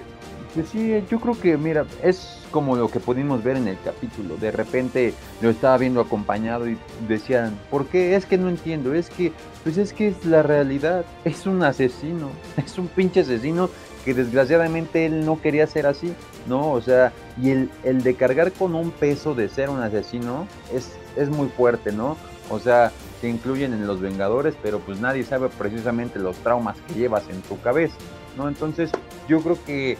Pues 0.55 0.71
sí, 0.71 1.05
yo 1.11 1.21
creo 1.21 1.38
que, 1.38 1.59
mira, 1.59 1.85
es 2.02 2.38
como 2.50 2.76
lo 2.76 2.90
que 2.90 2.99
pudimos 2.99 3.45
ver 3.45 3.59
en 3.59 3.69
el 3.69 3.76
capítulo. 3.85 4.38
De 4.38 4.50
repente 4.52 5.12
lo 5.43 5.50
estaba 5.50 5.76
viendo 5.76 6.00
acompañado 6.00 6.66
y 6.66 6.78
decían, 7.07 7.59
¿por 7.71 7.87
qué? 7.88 8.16
Es 8.16 8.25
que 8.25 8.38
no 8.38 8.49
entiendo. 8.49 8.95
Es 8.95 9.11
que, 9.11 9.33
pues 9.64 9.76
es 9.76 9.93
que 9.93 10.09
es 10.09 10.25
la 10.25 10.43
realidad. 10.43 11.05
Es 11.26 11.45
un 11.45 11.62
asesino. 11.62 12.31
Es 12.57 12.78
un 12.78 12.88
pinche 12.88 13.21
asesino 13.21 13.69
que 14.07 14.14
desgraciadamente 14.14 15.05
él 15.05 15.26
no 15.26 15.43
quería 15.43 15.66
ser 15.66 15.87
así, 15.87 16.14
¿no? 16.47 16.73
O 16.73 16.81
sea, 16.81 17.12
y 17.43 17.50
el, 17.50 17.69
el 17.85 18.02
de 18.02 18.14
cargar 18.14 18.50
con 18.52 18.75
un 18.75 18.93
peso 18.93 19.35
de 19.35 19.50
ser 19.50 19.69
un 19.69 19.83
asesino 19.83 20.49
es, 20.73 20.93
es 21.16 21.28
muy 21.28 21.49
fuerte, 21.49 21.93
¿no? 21.93 22.16
O 22.49 22.61
sea, 22.61 22.93
se 23.21 23.29
incluyen 23.29 23.73
en 23.73 23.87
los 23.87 24.01
Vengadores, 24.01 24.57
pero 24.63 24.81
pues 24.81 25.01
nadie 25.01 25.25
sabe 25.25 25.49
precisamente 25.49 26.19
los 26.19 26.37
traumas 26.39 26.81
que 26.83 26.95
llevas 26.95 27.29
en 27.29 27.41
tu 27.43 27.61
cabeza, 27.61 27.97
¿no? 28.37 28.49
Entonces, 28.49 28.91
yo 29.29 29.41
creo 29.41 29.59
que 29.65 29.97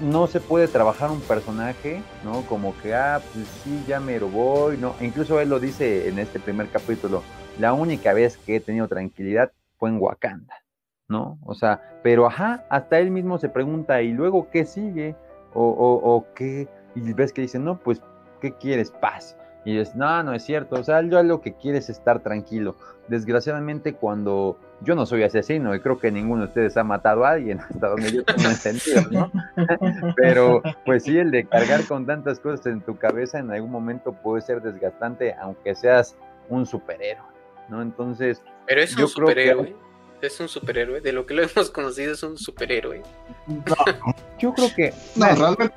no 0.00 0.26
se 0.26 0.40
puede 0.40 0.66
trabajar 0.66 1.10
un 1.10 1.20
personaje, 1.20 2.02
¿no? 2.24 2.42
Como 2.42 2.74
que, 2.80 2.94
ah, 2.94 3.20
pues 3.32 3.46
sí, 3.62 3.84
ya 3.86 4.00
me 4.00 4.18
lo 4.18 4.28
voy, 4.28 4.76
¿no? 4.78 4.94
incluso 5.00 5.40
él 5.40 5.50
lo 5.50 5.60
dice 5.60 6.08
en 6.08 6.18
este 6.18 6.40
primer 6.40 6.68
capítulo, 6.68 7.22
la 7.58 7.72
única 7.72 8.12
vez 8.12 8.36
que 8.38 8.56
he 8.56 8.60
tenido 8.60 8.88
tranquilidad 8.88 9.52
fue 9.78 9.90
en 9.90 9.98
Wakanda, 10.00 10.54
¿no? 11.08 11.38
O 11.44 11.54
sea, 11.54 12.00
pero 12.02 12.26
ajá, 12.26 12.64
hasta 12.70 12.98
él 12.98 13.10
mismo 13.10 13.38
se 13.38 13.48
pregunta, 13.48 14.00
¿y 14.02 14.12
luego 14.12 14.48
qué 14.50 14.64
sigue? 14.64 15.14
O, 15.52 15.64
o, 15.64 16.14
o 16.14 16.26
qué, 16.34 16.68
y 16.94 17.12
ves 17.12 17.32
que 17.32 17.42
dice, 17.42 17.58
no, 17.58 17.78
pues, 17.78 18.00
¿qué 18.40 18.52
quieres? 18.52 18.90
Paz. 18.90 19.36
Y 19.64 19.76
dices, 19.76 19.94
no, 19.94 20.22
no 20.22 20.32
es 20.32 20.42
cierto, 20.42 20.76
o 20.76 20.84
sea, 20.84 21.02
yo 21.02 21.22
lo 21.22 21.40
que 21.40 21.54
quiere 21.54 21.78
es 21.78 21.90
estar 21.90 22.20
tranquilo. 22.20 22.76
Desgraciadamente 23.08 23.94
cuando 23.94 24.58
yo 24.82 24.94
no 24.94 25.04
soy 25.04 25.24
asesino 25.24 25.74
y 25.74 25.80
creo 25.80 25.98
que 25.98 26.10
ninguno 26.10 26.42
de 26.42 26.48
ustedes 26.48 26.76
ha 26.76 26.84
matado 26.84 27.24
a 27.24 27.30
alguien 27.30 27.60
hasta 27.70 27.88
donde 27.88 28.12
yo 28.12 28.24
tengo 28.24 28.48
entendido, 28.48 29.02
¿no? 29.10 29.32
Pero 30.16 30.62
pues 30.86 31.04
sí, 31.04 31.18
el 31.18 31.30
de 31.30 31.44
cargar 31.46 31.84
con 31.84 32.06
tantas 32.06 32.40
cosas 32.40 32.66
en 32.66 32.80
tu 32.80 32.96
cabeza 32.96 33.38
en 33.38 33.50
algún 33.50 33.70
momento 33.70 34.12
puede 34.12 34.42
ser 34.42 34.62
desgastante, 34.62 35.34
aunque 35.34 35.74
seas 35.74 36.16
un 36.48 36.66
superhéroe, 36.66 37.26
¿no? 37.68 37.82
Entonces... 37.82 38.42
Pero 38.66 38.82
es 38.82 38.96
un 38.96 39.08
superhéroe 39.08 39.74
es 40.26 40.40
un 40.40 40.48
superhéroe. 40.48 41.00
De 41.00 41.12
lo 41.12 41.26
que 41.26 41.34
lo 41.34 41.42
hemos 41.44 41.70
conocido 41.70 42.12
es 42.12 42.22
un 42.22 42.38
superhéroe. 42.38 43.02
No, 43.46 43.76
yo 44.38 44.52
creo 44.54 44.68
que. 44.74 44.92
No, 45.16 45.26
realmente 45.26 45.74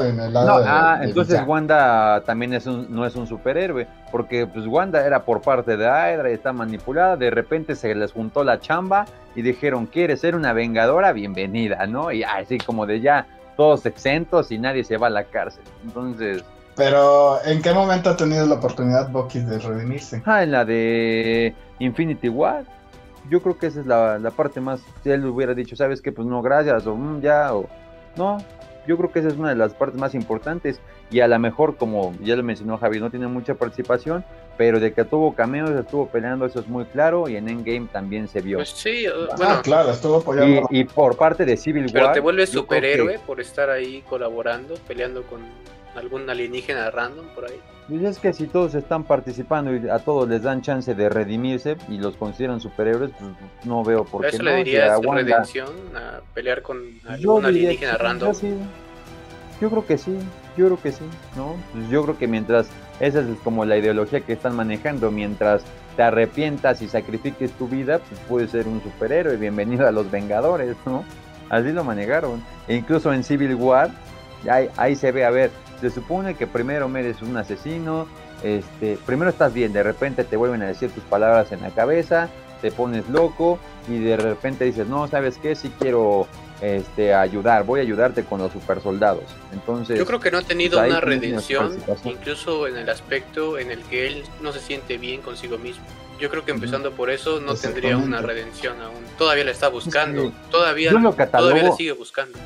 en 0.00 0.20
el 0.20 0.32
lado 0.32 0.62
Ah, 0.66 1.00
entonces 1.02 1.40
Wanda 1.46 2.22
también 2.24 2.54
es 2.54 2.66
un, 2.66 2.86
no 2.94 3.06
es 3.06 3.14
un 3.16 3.26
superhéroe. 3.26 3.86
Porque 4.10 4.46
pues 4.46 4.66
Wanda 4.66 5.04
era 5.04 5.24
por 5.24 5.40
parte 5.40 5.76
de 5.76 5.84
Hydra 5.84 6.30
y 6.30 6.34
está 6.34 6.52
manipulada. 6.52 7.16
De 7.16 7.30
repente 7.30 7.74
se 7.76 7.94
les 7.94 8.12
juntó 8.12 8.44
la 8.44 8.60
chamba 8.60 9.06
y 9.34 9.42
dijeron: 9.42 9.86
¿Quieres 9.86 10.20
ser 10.20 10.34
una 10.34 10.52
vengadora? 10.52 11.12
Bienvenida, 11.12 11.86
¿no? 11.86 12.12
Y 12.12 12.22
así 12.22 12.58
como 12.58 12.86
de 12.86 13.00
ya 13.00 13.26
todos 13.56 13.84
exentos 13.86 14.50
y 14.50 14.58
nadie 14.58 14.84
se 14.84 14.96
va 14.96 15.08
a 15.08 15.10
la 15.10 15.24
cárcel. 15.24 15.64
Entonces. 15.84 16.44
Pero, 16.76 17.44
¿en 17.44 17.60
qué 17.60 17.74
momento 17.74 18.08
ha 18.08 18.16
tenido 18.16 18.46
la 18.46 18.54
oportunidad 18.54 19.10
Bucky 19.10 19.40
de 19.40 19.58
redimirse? 19.58 20.22
Ah, 20.24 20.44
en 20.44 20.52
la 20.52 20.64
de 20.64 21.54
Infinity 21.78 22.30
War 22.30 22.64
yo 23.28 23.42
creo 23.42 23.58
que 23.58 23.66
esa 23.66 23.80
es 23.80 23.86
la, 23.86 24.32
parte 24.36 24.60
más, 24.60 24.80
si 25.02 25.10
él 25.10 25.24
hubiera 25.26 25.54
dicho, 25.54 25.76
sabes 25.76 26.00
que 26.00 26.12
pues 26.12 26.26
no, 26.26 26.42
gracias, 26.42 26.86
o 26.86 26.94
mm, 26.94 27.20
ya, 27.20 27.54
o 27.54 27.68
no, 28.16 28.38
yo 28.86 28.96
creo 28.96 29.12
que 29.12 29.18
esa 29.18 29.28
es 29.28 29.36
una 29.36 29.50
de 29.50 29.56
las 29.56 29.74
partes 29.74 29.98
más 29.98 30.14
importantes 30.14 30.80
y 31.10 31.20
a 31.20 31.28
lo 31.28 31.38
mejor, 31.38 31.76
como 31.76 32.14
ya 32.22 32.36
lo 32.36 32.42
mencionó 32.42 32.78
Javi, 32.78 33.00
no 33.00 33.10
tiene 33.10 33.26
mucha 33.26 33.54
participación, 33.54 34.24
pero 34.56 34.80
de 34.80 34.92
que 34.92 35.04
tuvo 35.04 35.34
cameos, 35.34 35.70
estuvo 35.70 36.08
peleando, 36.08 36.46
eso 36.46 36.60
es 36.60 36.68
muy 36.68 36.84
claro 36.84 37.28
y 37.28 37.36
en 37.36 37.48
Endgame 37.48 37.88
también 37.92 38.28
se 38.28 38.40
vio. 38.40 38.58
Pues 38.58 38.70
sí, 38.70 39.06
uh, 39.08 39.28
ah, 39.30 39.34
bueno, 39.36 39.62
claro, 39.62 39.90
estuvo 39.90 40.16
apoyando. 40.16 40.66
Y, 40.70 40.84
por 40.84 41.16
parte 41.16 41.44
de 41.44 41.56
Civil 41.56 41.84
War. 41.84 41.92
Pero 41.92 42.12
te 42.12 42.20
vuelves 42.20 42.50
superhéroe 42.50 43.18
por 43.20 43.40
estar 43.40 43.70
ahí 43.70 44.02
colaborando, 44.08 44.74
peleando 44.86 45.22
con 45.24 45.40
algún 45.94 46.28
alienígena 46.28 46.90
random 46.90 47.26
por 47.34 47.46
ahí. 47.46 47.60
Pues 47.88 48.02
es 48.02 48.18
que 48.18 48.32
si 48.32 48.46
todos 48.46 48.74
están 48.74 49.04
participando 49.04 49.74
y 49.74 49.88
a 49.88 49.98
todos 49.98 50.28
les 50.28 50.42
dan 50.42 50.62
chance 50.62 50.94
de 50.94 51.08
redimirse 51.08 51.76
y 51.88 51.98
los 51.98 52.16
consideran 52.16 52.60
superhéroes, 52.60 53.10
pues 53.18 53.32
no 53.64 53.82
veo 53.82 54.04
por 54.04 54.22
qué 54.22 54.28
¿Eso 54.28 54.42
le 54.44 54.56
dirías 54.56 55.00
redención 55.00 55.68
a 55.96 56.20
pelear 56.32 56.62
con 56.62 56.78
algún 57.08 57.44
alienígena 57.44 57.96
random? 57.96 58.32
Yo 59.60 59.68
creo 59.68 59.86
que 59.86 59.98
sí, 59.98 60.16
yo 60.56 60.66
creo 60.66 60.80
que 60.80 60.92
sí, 60.92 61.04
¿no? 61.36 61.56
Pues 61.72 61.88
yo 61.90 62.02
creo 62.04 62.16
que 62.16 62.26
mientras, 62.26 62.68
esa 62.98 63.20
es 63.20 63.26
como 63.44 63.64
la 63.64 63.76
ideología 63.76 64.20
que 64.20 64.32
están 64.32 64.56
manejando, 64.56 65.10
mientras 65.10 65.62
te 65.96 66.02
arrepientas 66.02 66.80
y 66.80 66.88
sacrifiques 66.88 67.50
tu 67.52 67.68
vida, 67.68 67.98
pues 67.98 68.20
puedes 68.28 68.52
ser 68.52 68.68
un 68.68 68.80
superhéroe, 68.82 69.36
bienvenido 69.36 69.86
a 69.86 69.90
los 69.90 70.10
Vengadores, 70.10 70.76
¿no? 70.86 71.04
Así 71.50 71.72
lo 71.72 71.84
manejaron. 71.84 72.42
E 72.68 72.76
incluso 72.76 73.12
en 73.12 73.24
Civil 73.24 73.54
War, 73.56 73.90
ahí, 74.48 74.68
ahí 74.76 74.96
se 74.96 75.12
ve, 75.12 75.24
a 75.24 75.30
ver, 75.30 75.50
se 75.80 75.90
supone 75.90 76.34
que 76.34 76.46
primero 76.46 76.90
eres 76.96 77.22
un 77.22 77.36
asesino, 77.36 78.06
este, 78.42 78.98
primero 79.06 79.30
estás 79.30 79.52
bien, 79.52 79.72
de 79.72 79.82
repente 79.82 80.24
te 80.24 80.36
vuelven 80.36 80.62
a 80.62 80.66
decir 80.66 80.90
tus 80.90 81.04
palabras 81.04 81.52
en 81.52 81.60
la 81.62 81.70
cabeza, 81.70 82.28
te 82.60 82.70
pones 82.70 83.08
loco 83.08 83.58
y 83.88 83.98
de 83.98 84.16
repente 84.16 84.64
dices, 84.64 84.86
no, 84.86 85.08
¿sabes 85.08 85.38
qué? 85.38 85.54
Si 85.54 85.70
quiero 85.70 86.26
este, 86.60 87.14
ayudar, 87.14 87.64
voy 87.64 87.80
a 87.80 87.82
ayudarte 87.82 88.24
con 88.24 88.40
los 88.40 88.52
super 88.52 88.80
soldados. 88.80 89.24
Entonces, 89.52 89.98
yo 89.98 90.06
creo 90.06 90.20
que 90.20 90.30
no 90.30 90.38
ha 90.38 90.42
tenido 90.42 90.78
pues, 90.78 90.90
una 90.90 91.00
redención, 91.00 91.78
incluso 92.04 92.66
en 92.66 92.76
el 92.76 92.88
aspecto 92.88 93.58
en 93.58 93.70
el 93.70 93.80
que 93.84 94.06
él 94.06 94.24
no 94.42 94.52
se 94.52 94.60
siente 94.60 94.98
bien 94.98 95.22
consigo 95.22 95.58
mismo. 95.58 95.84
Yo 96.18 96.28
creo 96.28 96.44
que 96.44 96.50
empezando 96.50 96.92
por 96.92 97.08
eso 97.08 97.40
no 97.40 97.54
tendría 97.54 97.96
una 97.96 98.20
redención 98.20 98.78
aún. 98.82 99.02
Todavía 99.16 99.44
la 99.44 99.52
está 99.52 99.68
buscando, 99.68 100.32
todavía, 100.50 100.90
todavía 100.90 101.62
la 101.62 101.72
sigue 101.72 101.92
buscando. 101.92 102.38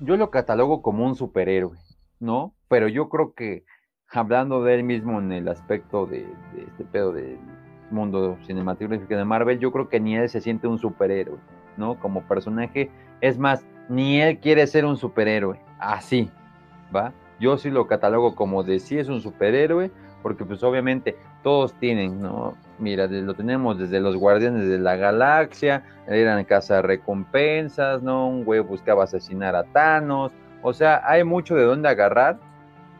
Yo 0.00 0.16
lo 0.16 0.30
catalogo 0.30 0.80
como 0.80 1.04
un 1.04 1.14
superhéroe. 1.14 1.76
¿No? 2.20 2.54
Pero 2.68 2.88
yo 2.88 3.08
creo 3.08 3.34
que 3.34 3.64
hablando 4.10 4.62
de 4.62 4.74
él 4.74 4.84
mismo 4.84 5.18
en 5.18 5.32
el 5.32 5.48
aspecto 5.48 6.06
de, 6.06 6.26
este 6.68 6.84
pedo 6.84 7.12
del 7.12 7.38
mundo 7.90 8.38
cinematográfico 8.46 9.14
de 9.14 9.24
Marvel, 9.24 9.58
yo 9.58 9.72
creo 9.72 9.88
que 9.88 10.00
ni 10.00 10.16
él 10.16 10.28
se 10.28 10.40
siente 10.40 10.66
un 10.66 10.78
superhéroe, 10.78 11.38
¿no? 11.76 11.98
Como 11.98 12.22
personaje. 12.22 12.90
Es 13.20 13.38
más, 13.38 13.64
ni 13.88 14.20
él 14.20 14.38
quiere 14.38 14.66
ser 14.66 14.84
un 14.84 14.96
superhéroe, 14.96 15.60
así, 15.78 16.30
¿va? 16.94 17.12
Yo 17.38 17.58
sí 17.58 17.70
lo 17.70 17.86
catalogo 17.86 18.34
como 18.34 18.62
de 18.62 18.78
sí 18.80 18.98
es 18.98 19.08
un 19.08 19.20
superhéroe, 19.20 19.90
porque 20.22 20.44
pues 20.44 20.62
obviamente 20.62 21.16
todos 21.42 21.74
tienen, 21.74 22.20
¿no? 22.20 22.54
Mira, 22.78 23.06
lo 23.06 23.34
tenemos 23.34 23.78
desde 23.78 24.00
los 24.00 24.16
Guardianes 24.16 24.68
de 24.68 24.78
la 24.78 24.96
Galaxia, 24.96 25.84
eran 26.06 26.44
casa 26.44 26.82
recompensas, 26.82 28.02
¿no? 28.02 28.28
Un 28.28 28.44
güey 28.44 28.60
buscaba 28.60 29.04
asesinar 29.04 29.54
a 29.54 29.64
Thanos, 29.64 30.32
o 30.68 30.74
sea, 30.74 31.00
hay 31.04 31.22
mucho 31.22 31.54
de 31.54 31.62
dónde 31.62 31.88
agarrar, 31.88 32.40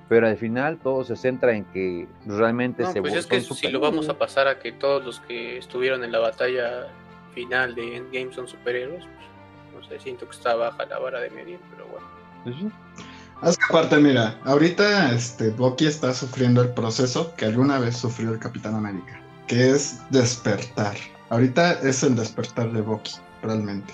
pero 0.09 0.29
al 0.29 0.37
final 0.37 0.79
todo 0.79 1.03
se 1.03 1.17
centra 1.17 1.53
en 1.53 1.65
que 1.65 2.07
realmente 2.25 2.85
no, 2.85 2.93
se 2.93 3.01
pues 3.01 3.13
es 3.13 3.27
que 3.27 3.41
si 3.41 3.67
lo 3.67 3.81
vamos 3.81 4.09
a 4.09 4.17
pasar 4.17 4.47
a 4.47 4.61
que 4.61 4.71
todos 4.71 5.05
los 5.05 5.19
que 5.19 5.59
estuvieron 5.59 6.05
en 6.05 6.13
la 6.13 6.21
batalla 6.21 6.87
final 7.35 7.75
de 7.75 7.97
Endgame 7.97 8.33
son 8.33 8.47
superhéroes, 8.47 9.03
pues, 9.03 9.83
no 9.83 9.89
sé, 9.89 9.99
siento 9.99 10.29
que 10.29 10.37
está 10.37 10.55
baja 10.55 10.87
la 10.87 11.01
vara 11.01 11.19
de 11.19 11.29
medir, 11.31 11.59
pero 11.73 11.89
bueno. 11.89 12.07
Pues 12.45 13.51
es 13.51 13.59
que 13.59 13.65
aparte, 13.69 13.97
mira, 13.97 14.39
ahorita 14.45 15.11
este 15.11 15.51
Bucky 15.51 15.87
está 15.87 16.15
sufriendo 16.15 16.63
el 16.63 16.69
proceso 16.69 17.35
que 17.35 17.47
alguna 17.47 17.81
vez 17.81 17.97
sufrió 17.97 18.31
el 18.31 18.39
Capitán 18.39 18.77
América, 18.77 19.21
que 19.49 19.71
es 19.71 20.01
despertar. 20.11 20.95
Ahorita 21.31 21.73
es 21.81 22.05
el 22.05 22.15
despertar 22.15 22.71
de 22.71 22.81
Bucky, 22.81 23.15
realmente. 23.43 23.93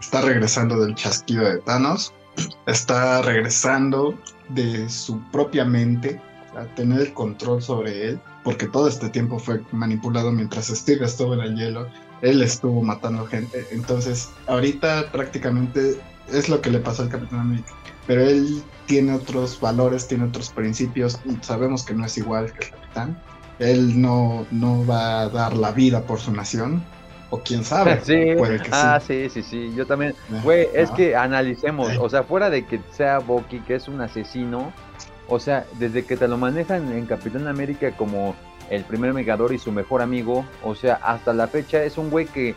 Está 0.00 0.20
regresando 0.20 0.78
del 0.78 0.94
chasquido 0.94 1.42
de 1.42 1.58
Thanos 1.62 2.14
está 2.66 3.22
regresando 3.22 4.18
de 4.50 4.88
su 4.88 5.20
propia 5.30 5.64
mente 5.64 6.20
a 6.56 6.64
tener 6.74 7.00
el 7.00 7.14
control 7.14 7.62
sobre 7.62 8.08
él, 8.08 8.20
porque 8.44 8.66
todo 8.66 8.88
este 8.88 9.08
tiempo 9.08 9.38
fue 9.38 9.60
manipulado 9.72 10.32
mientras 10.32 10.66
Steve 10.66 11.04
estuvo 11.04 11.34
en 11.34 11.40
el 11.40 11.56
hielo, 11.56 11.88
él 12.20 12.42
estuvo 12.42 12.82
matando 12.82 13.26
gente, 13.26 13.66
entonces 13.70 14.30
ahorita 14.46 15.10
prácticamente 15.10 16.00
es 16.30 16.48
lo 16.48 16.60
que 16.60 16.70
le 16.70 16.78
pasó 16.78 17.02
al 17.02 17.08
Capitán 17.08 17.40
América, 17.40 17.72
pero 18.06 18.22
él 18.22 18.62
tiene 18.86 19.14
otros 19.14 19.60
valores, 19.60 20.06
tiene 20.06 20.24
otros 20.24 20.50
principios, 20.50 21.18
sabemos 21.40 21.84
que 21.84 21.94
no 21.94 22.04
es 22.04 22.18
igual 22.18 22.52
que 22.52 22.66
el 22.66 22.70
Capitán, 22.70 23.22
él 23.58 24.00
no, 24.00 24.46
no 24.50 24.84
va 24.86 25.22
a 25.22 25.28
dar 25.28 25.56
la 25.56 25.72
vida 25.72 26.04
por 26.04 26.20
su 26.20 26.32
nación, 26.32 26.84
o 27.32 27.38
quién 27.38 27.64
sabe. 27.64 28.00
Sí. 28.04 28.34
Puede 28.36 28.60
que 28.60 28.68
ah, 28.70 29.00
sí. 29.04 29.28
sí, 29.30 29.42
sí, 29.42 29.72
Yo 29.74 29.86
también. 29.86 30.14
Güey, 30.44 30.68
es 30.74 30.90
que 30.90 31.16
analicemos. 31.16 31.96
O 31.98 32.08
sea, 32.08 32.22
fuera 32.22 32.50
de 32.50 32.64
que 32.66 32.80
sea 32.92 33.18
Bucky, 33.18 33.60
que 33.60 33.74
es 33.74 33.88
un 33.88 34.00
asesino. 34.00 34.72
O 35.28 35.40
sea, 35.40 35.64
desde 35.78 36.04
que 36.04 36.16
te 36.16 36.28
lo 36.28 36.36
manejan 36.36 36.92
en 36.92 37.06
Capitán 37.06 37.48
América 37.48 37.90
como 37.96 38.36
el 38.70 38.84
primer 38.84 39.14
Megador 39.14 39.52
y 39.54 39.58
su 39.58 39.72
mejor 39.72 40.02
amigo. 40.02 40.44
O 40.62 40.74
sea, 40.74 40.94
hasta 41.02 41.32
la 41.32 41.48
fecha 41.48 41.82
es 41.82 41.96
un 41.96 42.10
güey 42.10 42.26
que, 42.26 42.54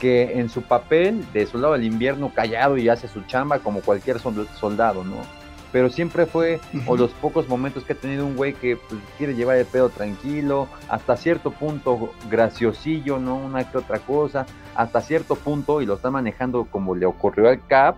que 0.00 0.38
en 0.38 0.48
su 0.48 0.62
papel 0.62 1.24
de 1.32 1.46
soldado 1.46 1.74
del 1.74 1.84
invierno 1.84 2.32
callado 2.34 2.76
y 2.76 2.88
hace 2.88 3.06
su 3.06 3.22
chamba 3.22 3.60
como 3.60 3.80
cualquier 3.82 4.18
soldado, 4.18 5.04
¿no? 5.04 5.37
Pero 5.72 5.90
siempre 5.90 6.26
fue, 6.26 6.60
o 6.86 6.96
los 6.96 7.12
pocos 7.12 7.48
momentos 7.48 7.84
que 7.84 7.92
ha 7.92 7.96
tenido 7.96 8.24
un 8.26 8.36
güey 8.36 8.54
que 8.54 8.76
pues, 8.76 9.00
quiere 9.18 9.34
llevar 9.34 9.58
el 9.58 9.66
pedo 9.66 9.90
tranquilo, 9.90 10.68
hasta 10.88 11.16
cierto 11.16 11.50
punto 11.50 12.10
graciosillo, 12.30 13.18
¿no? 13.18 13.36
Una 13.36 13.70
que 13.70 13.78
otra 13.78 13.98
cosa, 13.98 14.46
hasta 14.74 15.00
cierto 15.00 15.34
punto, 15.36 15.82
y 15.82 15.86
lo 15.86 15.94
está 15.94 16.10
manejando 16.10 16.66
como 16.70 16.94
le 16.94 17.06
ocurrió 17.06 17.48
al 17.48 17.64
Cap, 17.66 17.96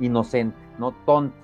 inocente, 0.00 0.56
no 0.78 0.92
tonto, 1.04 1.36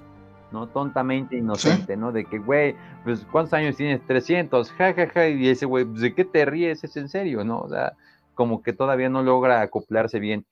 ¿no? 0.51 0.67
Tontamente 0.69 1.37
inocente, 1.37 1.97
¿no? 1.97 2.11
De 2.11 2.25
que, 2.25 2.39
güey, 2.39 2.75
pues, 3.05 3.27
¿cuántos 3.31 3.53
años 3.53 3.77
tienes? 3.77 4.01
300, 4.07 4.73
jajaja, 4.73 5.07
ja, 5.07 5.13
ja, 5.13 5.29
y 5.29 5.49
ese 5.49 5.67
güey, 5.67 5.85
pues, 5.85 6.01
¿de 6.01 6.15
qué 6.15 6.25
te 6.25 6.45
ríes? 6.45 6.83
Es 6.85 6.97
en 6.97 7.09
serio, 7.09 7.45
¿no? 7.45 7.61
O 7.61 7.69
sea, 7.69 7.93
como 8.35 8.63
que 8.63 8.73
todavía 8.73 9.11
no 9.11 9.23
logra 9.23 9.61
acoplarse 9.61 10.19
bien. 10.19 10.47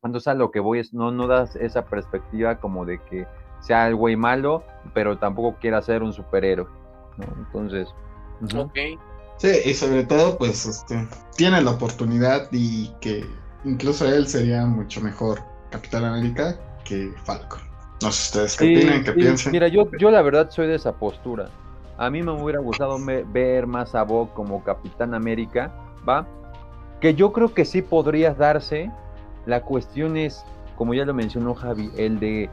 Cuando 0.00 0.20
a 0.24 0.34
lo 0.34 0.52
que 0.52 0.60
voy 0.60 0.78
es, 0.78 0.94
no, 0.94 1.10
no 1.10 1.26
das 1.26 1.56
esa 1.56 1.86
perspectiva 1.86 2.60
como 2.60 2.86
de 2.86 3.00
que 3.10 3.26
sea 3.66 3.88
el 3.88 3.96
güey 3.96 4.16
malo, 4.16 4.62
pero 4.94 5.18
tampoco 5.18 5.56
quiera 5.60 5.82
ser 5.82 6.02
un 6.02 6.12
superhéroe, 6.12 6.68
¿no? 7.16 7.26
Entonces... 7.38 7.88
Ok. 8.54 8.78
Sí, 9.38 9.48
y 9.64 9.74
sobre 9.74 10.04
todo, 10.04 10.38
pues, 10.38 10.64
este, 10.66 11.06
tiene 11.36 11.60
la 11.60 11.72
oportunidad 11.72 12.48
y 12.52 12.88
que 13.00 13.26
incluso 13.64 14.06
él 14.06 14.26
sería 14.26 14.64
mucho 14.64 15.00
mejor 15.00 15.40
Capitán 15.70 16.04
América 16.04 16.56
que 16.84 17.12
Falcon. 17.24 17.60
No 18.02 18.12
sé 18.12 18.38
ustedes 18.38 18.56
qué 18.56 18.76
opinan, 18.76 19.04
qué 19.04 19.12
piensan. 19.12 19.52
Mira, 19.52 19.68
yo, 19.68 19.90
yo 19.98 20.10
la 20.10 20.22
verdad 20.22 20.50
soy 20.50 20.68
de 20.68 20.76
esa 20.76 20.92
postura. 20.94 21.48
A 21.98 22.10
mí 22.10 22.22
me 22.22 22.32
hubiera 22.32 22.60
gustado 22.60 22.98
ver 23.32 23.66
más 23.66 23.94
a 23.94 24.02
Bob 24.02 24.32
como 24.34 24.62
Capitán 24.62 25.14
América, 25.14 25.72
¿va? 26.06 26.26
Que 27.00 27.14
yo 27.14 27.32
creo 27.32 27.52
que 27.52 27.64
sí 27.64 27.82
podría 27.82 28.34
darse. 28.34 28.90
La 29.46 29.62
cuestión 29.62 30.16
es, 30.16 30.44
como 30.76 30.92
ya 30.92 31.04
lo 31.04 31.14
mencionó 31.14 31.54
Javi, 31.54 31.90
el 31.96 32.20
de 32.20 32.50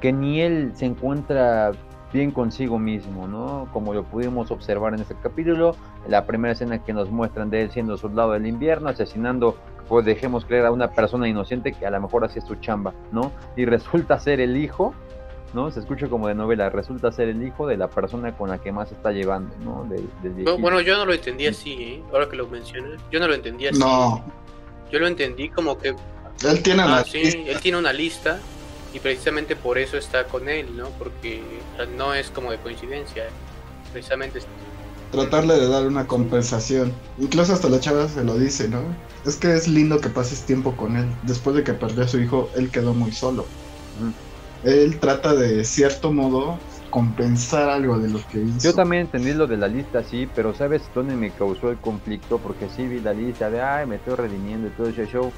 que 0.00 0.12
ni 0.12 0.40
él 0.40 0.72
se 0.74 0.86
encuentra 0.86 1.72
bien 2.12 2.30
consigo 2.30 2.78
mismo, 2.78 3.28
¿no? 3.28 3.68
Como 3.72 3.94
lo 3.94 4.04
pudimos 4.04 4.50
observar 4.50 4.94
en 4.94 5.00
este 5.00 5.14
capítulo, 5.22 5.76
la 6.08 6.26
primera 6.26 6.52
escena 6.52 6.82
que 6.82 6.92
nos 6.92 7.10
muestran 7.10 7.50
de 7.50 7.62
él 7.62 7.70
siendo 7.70 7.96
soldado 7.96 8.32
del 8.32 8.46
invierno, 8.46 8.88
asesinando, 8.88 9.56
pues 9.88 10.04
dejemos 10.04 10.44
creer 10.44 10.66
a 10.66 10.72
una 10.72 10.90
persona 10.90 11.28
inocente 11.28 11.72
que 11.72 11.86
a 11.86 11.90
lo 11.90 12.00
mejor 12.00 12.24
hacía 12.24 12.42
su 12.42 12.56
chamba, 12.56 12.94
¿no? 13.12 13.32
Y 13.56 13.64
resulta 13.64 14.18
ser 14.18 14.40
el 14.40 14.56
hijo, 14.56 14.94
¿no? 15.54 15.70
Se 15.70 15.80
escucha 15.80 16.08
como 16.08 16.28
de 16.28 16.34
novela, 16.34 16.68
resulta 16.70 17.12
ser 17.12 17.28
el 17.28 17.42
hijo 17.44 17.66
de 17.66 17.76
la 17.76 17.88
persona 17.88 18.36
con 18.36 18.50
la 18.50 18.58
que 18.58 18.72
más 18.72 18.90
está 18.90 19.12
llevando, 19.12 19.54
¿no? 19.64 19.86
bueno, 20.58 20.80
yo 20.80 20.96
no 20.96 21.04
lo 21.04 21.12
entendí 21.12 21.46
así, 21.46 21.72
¿eh? 21.72 22.02
ahora 22.12 22.28
que 22.28 22.36
lo 22.36 22.46
mencionas, 22.48 23.00
yo 23.10 23.20
no 23.20 23.28
lo 23.28 23.34
entendí 23.34 23.66
así. 23.66 23.78
No. 23.78 24.24
Yo 24.90 24.98
lo 24.98 25.06
entendí 25.06 25.48
como 25.48 25.78
que... 25.78 25.94
Él 26.42 26.62
tiene 26.62 26.84
una 26.84 26.98
ah, 26.98 27.04
sí, 27.04 27.44
él 27.46 27.60
tiene 27.60 27.78
una 27.78 27.92
lista 27.92 28.40
y 28.92 28.98
precisamente 28.98 29.56
por 29.56 29.78
eso 29.78 29.96
está 29.96 30.24
con 30.24 30.48
él, 30.48 30.76
¿no? 30.76 30.88
Porque 30.90 31.42
no 31.96 32.14
es 32.14 32.30
como 32.30 32.50
de 32.50 32.58
coincidencia, 32.58 33.24
precisamente. 33.92 34.40
Tratarle 35.12 35.54
de 35.54 35.68
dar 35.68 35.86
una 35.86 36.06
compensación. 36.06 36.92
Incluso 37.18 37.52
hasta 37.52 37.68
la 37.68 37.80
chava 37.80 38.08
se 38.08 38.24
lo 38.24 38.38
dice, 38.38 38.68
¿no? 38.68 38.80
Es 39.26 39.36
que 39.36 39.54
es 39.54 39.68
lindo 39.68 40.00
que 40.00 40.08
pases 40.08 40.42
tiempo 40.42 40.76
con 40.76 40.96
él. 40.96 41.06
Después 41.24 41.56
de 41.56 41.64
que 41.64 41.74
perdió 41.74 42.04
a 42.04 42.08
su 42.08 42.20
hijo, 42.20 42.48
él 42.56 42.70
quedó 42.70 42.94
muy 42.94 43.12
solo. 43.12 43.46
Él 44.64 44.98
trata 44.98 45.34
de 45.34 45.64
cierto 45.64 46.12
modo 46.12 46.58
compensar 46.90 47.68
algo 47.68 47.98
de 47.98 48.08
lo 48.08 48.18
que 48.28 48.40
hizo. 48.40 48.58
Yo 48.60 48.74
también 48.74 49.02
entendí 49.02 49.32
lo 49.32 49.46
de 49.46 49.56
la 49.56 49.68
lista, 49.68 50.02
sí, 50.02 50.28
pero 50.34 50.54
¿sabes 50.54 50.82
dónde 50.94 51.14
me 51.16 51.30
causó 51.30 51.70
el 51.70 51.78
conflicto? 51.78 52.38
Porque 52.38 52.68
sí 52.76 52.86
vi 52.86 53.00
la 53.00 53.12
lista 53.12 53.48
de, 53.50 53.62
ay, 53.62 53.86
me 53.86 53.96
estoy 53.96 54.14
redimiendo 54.14 54.68
y 54.68 54.70
todo 54.70 54.88
ese 54.88 55.06
show, 55.06 55.32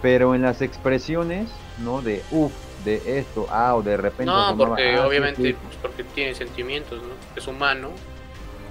pero 0.00 0.34
en 0.34 0.42
las 0.42 0.62
expresiones, 0.62 1.48
¿no? 1.84 2.02
De, 2.02 2.22
uff, 2.30 2.52
de 2.84 3.18
esto, 3.18 3.46
ah, 3.50 3.74
o 3.74 3.82
de 3.82 3.96
repente. 3.96 4.26
No, 4.26 4.56
porque 4.56 4.96
ah, 4.96 5.06
obviamente, 5.06 5.54
pues, 5.54 5.76
porque 5.80 6.04
tiene 6.04 6.34
sentimientos, 6.34 7.02
¿no? 7.02 7.14
Es 7.36 7.46
humano 7.46 7.90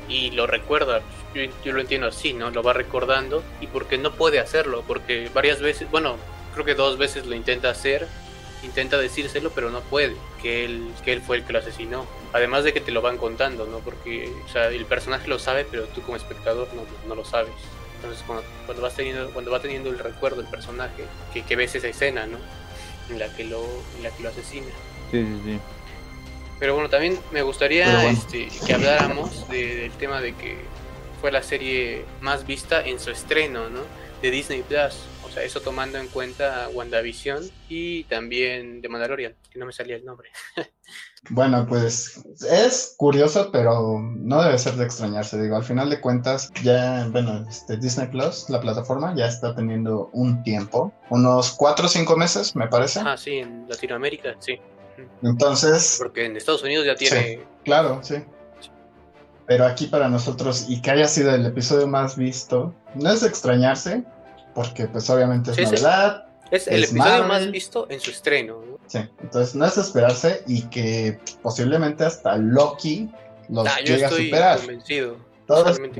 y 0.07 0.31
lo 0.31 0.47
recuerda. 0.47 1.01
Yo, 1.33 1.43
yo, 1.63 1.71
lo 1.73 1.81
entiendo 1.81 2.07
así, 2.07 2.33
¿no? 2.33 2.51
Lo 2.51 2.63
va 2.63 2.73
recordando 2.73 3.43
y 3.61 3.67
porque 3.67 3.97
no 3.97 4.11
puede 4.11 4.39
hacerlo, 4.39 4.83
porque 4.85 5.29
varias 5.33 5.61
veces, 5.61 5.89
bueno, 5.89 6.17
creo 6.53 6.65
que 6.65 6.75
dos 6.75 6.97
veces 6.97 7.25
lo 7.25 7.35
intenta 7.35 7.69
hacer, 7.69 8.07
intenta 8.63 8.97
decírselo, 8.97 9.51
pero 9.51 9.69
no 9.69 9.81
puede, 9.81 10.15
que 10.41 10.65
él, 10.65 10.91
que 11.03 11.13
él 11.13 11.21
fue 11.21 11.37
el 11.37 11.45
que 11.45 11.53
lo 11.53 11.59
asesinó. 11.59 12.05
Además 12.33 12.63
de 12.63 12.73
que 12.73 12.81
te 12.81 12.91
lo 12.91 13.01
van 13.01 13.17
contando, 13.17 13.65
¿no? 13.65 13.79
Porque, 13.79 14.31
o 14.45 14.49
sea, 14.49 14.67
el 14.67 14.85
personaje 14.85 15.27
lo 15.27 15.39
sabe, 15.39 15.65
pero 15.69 15.85
tú 15.85 16.01
como 16.01 16.17
espectador 16.17 16.67
no, 16.73 16.83
no 17.07 17.15
lo 17.15 17.25
sabes. 17.25 17.53
Entonces, 17.95 18.23
cuando, 18.25 18.43
cuando, 18.65 18.81
vas 18.81 18.95
teniendo, 18.95 19.29
cuando 19.31 19.51
va 19.51 19.59
teniendo 19.59 19.89
el 19.89 19.99
recuerdo 19.99 20.41
del 20.41 20.49
personaje, 20.49 21.05
que, 21.33 21.43
que 21.43 21.55
ves 21.55 21.75
esa 21.75 21.87
escena, 21.87 22.25
¿no? 22.25 22.39
En 23.09 23.19
la 23.19 23.33
que 23.35 23.43
lo, 23.43 23.63
en 23.97 24.03
la 24.03 24.11
que 24.11 24.23
lo 24.23 24.29
asesina. 24.29 24.67
Sí, 25.11 25.25
sí, 25.25 25.41
sí. 25.43 25.59
Pero 26.59 26.75
bueno, 26.75 26.89
también 26.89 27.17
me 27.31 27.41
gustaría 27.41 28.09
este, 28.09 28.47
que 28.65 28.73
habláramos 28.73 29.47
del 29.49 29.91
tema 29.93 30.21
de 30.21 30.35
que 30.35 30.57
fue 31.19 31.31
la 31.31 31.41
serie 31.41 32.05
más 32.21 32.45
vista 32.45 32.85
en 32.85 32.99
su 32.99 33.09
estreno, 33.09 33.69
¿no? 33.69 33.81
De 34.21 34.29
Disney 34.29 34.61
Plus. 34.61 35.07
O 35.23 35.31
sea, 35.31 35.43
eso 35.43 35.61
tomando 35.61 35.97
en 35.97 36.07
cuenta 36.07 36.69
WandaVision 36.71 37.49
y 37.67 38.03
también 38.03 38.81
de 38.81 38.89
Mandalorian, 38.89 39.35
que 39.49 39.57
no 39.57 39.65
me 39.65 39.71
salía 39.71 39.95
el 39.95 40.05
nombre. 40.05 40.29
Bueno, 41.29 41.67
pues 41.67 42.23
es 42.49 42.95
curioso, 42.97 43.51
pero 43.51 43.99
no 44.01 44.41
debe 44.41 44.57
ser 44.57 44.73
de 44.73 44.85
extrañarse. 44.85 45.39
Digo, 45.41 45.55
al 45.55 45.63
final 45.63 45.89
de 45.89 46.01
cuentas, 46.01 46.51
ya, 46.63 47.07
bueno, 47.11 47.45
este 47.47 47.77
Disney 47.77 48.07
Plus, 48.07 48.49
la 48.49 48.59
plataforma, 48.59 49.13
ya 49.15 49.27
está 49.27 49.55
teniendo 49.55 50.09
un 50.13 50.41
tiempo, 50.43 50.91
unos 51.09 51.51
cuatro 51.51 51.85
o 51.85 51.89
cinco 51.89 52.17
meses, 52.17 52.55
me 52.55 52.67
parece. 52.67 53.01
Ah, 53.05 53.15
sí, 53.17 53.37
en 53.37 53.67
Latinoamérica, 53.69 54.35
sí. 54.39 54.59
Entonces. 55.21 55.97
Porque 55.99 56.25
en 56.25 56.37
Estados 56.37 56.63
Unidos 56.63 56.85
ya 56.85 56.95
tiene. 56.95 57.41
claro, 57.63 57.99
sí. 58.01 58.15
Pero 59.45 59.65
aquí 59.65 59.87
para 59.87 60.09
nosotros, 60.09 60.65
y 60.69 60.81
que 60.81 60.91
haya 60.91 61.07
sido 61.07 61.35
el 61.35 61.45
episodio 61.45 61.85
más 61.85 62.15
visto, 62.15 62.73
no 62.95 63.11
es 63.11 63.21
de 63.21 63.27
extrañarse, 63.27 64.03
porque 64.55 64.87
pues 64.87 65.09
obviamente 65.09 65.51
es 65.51 65.59
novedad. 65.59 66.25
Es 66.49 66.67
el 66.67 66.83
episodio 66.83 67.25
más 67.25 67.49
visto 67.51 67.87
en 67.89 67.99
su 67.99 68.11
estreno. 68.11 68.70
Sí, 68.91 68.99
entonces 69.21 69.55
no 69.55 69.65
es 69.65 69.77
esperarse 69.77 70.43
y 70.47 70.63
que 70.63 71.17
posiblemente 71.41 72.03
hasta 72.03 72.35
Loki 72.35 73.09
los 73.47 73.65
ah, 73.65 73.77
llegue 73.79 74.03
a 74.03 74.09
superar. 74.09 74.59
Convencido, 74.59 75.15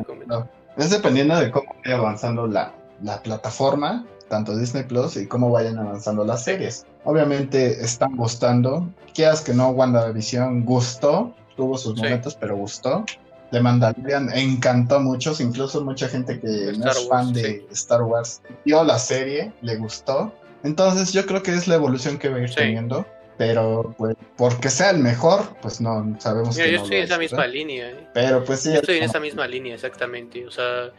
convencido. 0.06 0.50
Es 0.76 0.90
dependiendo 0.90 1.40
de 1.40 1.52
cómo 1.52 1.74
vaya 1.86 1.96
avanzando 1.96 2.48
la, 2.48 2.74
la 3.02 3.24
plataforma, 3.24 4.06
tanto 4.28 4.58
Disney 4.58 4.84
Plus 4.84 5.16
y 5.16 5.26
cómo 5.26 5.50
vayan 5.50 5.78
avanzando 5.78 6.26
las 6.26 6.44
series. 6.44 6.86
Obviamente 7.06 7.82
están 7.82 8.18
gustando. 8.18 8.86
Quieras 9.14 9.40
que 9.40 9.54
no, 9.54 9.70
WandaVision 9.70 10.66
gustó, 10.66 11.34
tuvo 11.56 11.78
sus 11.78 11.96
momentos, 11.96 12.36
pero 12.36 12.58
gustó. 12.58 13.06
De 13.54 13.62
Mandalorian 13.62 14.34
encantó 14.34 14.98
a 14.98 15.00
muchos, 15.00 15.40
incluso 15.40 15.82
mucha 15.82 16.10
gente 16.10 16.42
que 16.42 16.74
no 16.78 16.92
es 16.92 17.08
fan 17.08 17.32
de 17.32 17.66
Star 17.72 18.02
Wars 18.02 18.42
vio 18.66 18.84
la 18.84 19.00
serie, 19.00 19.54
le 19.62 19.78
gustó. 19.78 20.34
Entonces 20.64 21.14
yo 21.14 21.26
creo 21.26 21.44
que 21.44 21.52
es 21.52 21.68
la 21.68 21.76
evolución 21.76 22.18
que 22.18 22.30
va 22.30 22.38
a 22.38 22.42
ir 22.42 22.54
teniendo. 22.54 23.06
Pero 23.38 23.96
pues 23.98 24.16
porque 24.38 24.70
sea 24.70 24.92
el 24.92 25.00
mejor, 25.00 25.58
pues 25.62 25.82
no 25.82 26.16
sabemos. 26.20 26.56
Mira, 26.56 26.70
yo 26.70 26.84
estoy 26.84 26.98
en 26.98 27.04
esa 27.04 27.18
misma 27.18 27.48
línea. 27.48 27.90
¿eh? 27.90 28.08
Pero 28.14 28.44
pues 28.44 28.60
sí. 28.60 28.70
Yo 28.70 28.82
estoy 28.82 28.98
en 28.98 29.04
esa 29.04 29.20
misma 29.20 29.48
línea, 29.48 29.74
exactamente. 29.74 30.46
O 30.46 30.52
sea, 30.52 30.92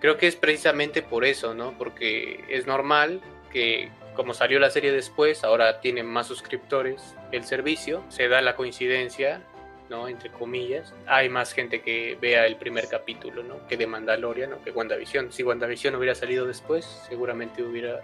creo 0.00 0.16
que 0.16 0.26
es 0.26 0.36
precisamente 0.36 1.02
por 1.02 1.26
eso, 1.26 1.52
¿no? 1.52 1.76
Porque 1.76 2.44
es 2.48 2.66
normal 2.66 3.20
que 3.52 3.90
como 4.14 4.34
salió 4.34 4.58
la 4.58 4.70
serie 4.70 4.92
después, 4.92 5.44
ahora 5.44 5.80
tiene 5.80 6.02
más 6.02 6.26
suscriptores 6.26 7.14
el 7.32 7.44
servicio, 7.44 8.02
se 8.08 8.28
da 8.28 8.40
la 8.40 8.56
coincidencia, 8.56 9.42
¿no? 9.88 10.08
Entre 10.08 10.30
comillas, 10.30 10.94
hay 11.06 11.28
más 11.28 11.52
gente 11.52 11.82
que 11.82 12.16
vea 12.20 12.46
el 12.46 12.56
primer 12.56 12.88
capítulo, 12.88 13.42
¿no? 13.42 13.66
Que 13.66 13.76
de 13.76 13.86
Mandalorian, 13.86 14.50
¿no? 14.50 14.62
Que 14.62 14.70
WandaVision. 14.70 15.32
Si 15.32 15.42
WandaVision 15.42 15.94
hubiera 15.96 16.14
salido 16.14 16.46
después, 16.46 16.86
seguramente 17.08 17.62
hubiera 17.62 18.00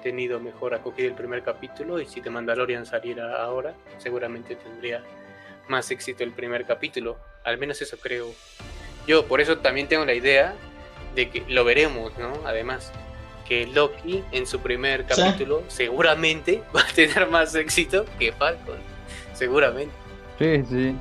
tenido 0.00 0.40
mejor 0.40 0.74
acogida 0.74 1.06
el 1.06 1.14
primer 1.14 1.42
capítulo 1.42 2.00
y 2.00 2.06
si 2.06 2.20
The 2.20 2.30
Mandalorian 2.30 2.86
saliera 2.86 3.42
ahora, 3.42 3.74
seguramente 3.98 4.56
tendría 4.56 5.02
más 5.68 5.90
éxito 5.90 6.24
el 6.24 6.32
primer 6.32 6.64
capítulo. 6.66 7.16
Al 7.44 7.58
menos 7.58 7.80
eso 7.80 7.96
creo. 7.98 8.26
Yo 9.06 9.26
por 9.26 9.40
eso 9.40 9.58
también 9.58 9.88
tengo 9.88 10.04
la 10.04 10.14
idea 10.14 10.54
de 11.14 11.30
que 11.30 11.44
lo 11.48 11.64
veremos, 11.64 12.16
¿no? 12.18 12.32
Además, 12.44 12.92
que 13.46 13.66
Loki 13.66 14.22
en 14.32 14.46
su 14.46 14.60
primer 14.60 15.06
capítulo 15.06 15.62
seguramente 15.68 16.62
va 16.76 16.82
a 16.82 16.94
tener 16.94 17.28
más 17.28 17.54
éxito 17.54 18.04
que 18.18 18.32
Falcon. 18.32 18.78
Seguramente. 19.34 19.92
Sí, 20.38 20.62
sí. 20.68 20.96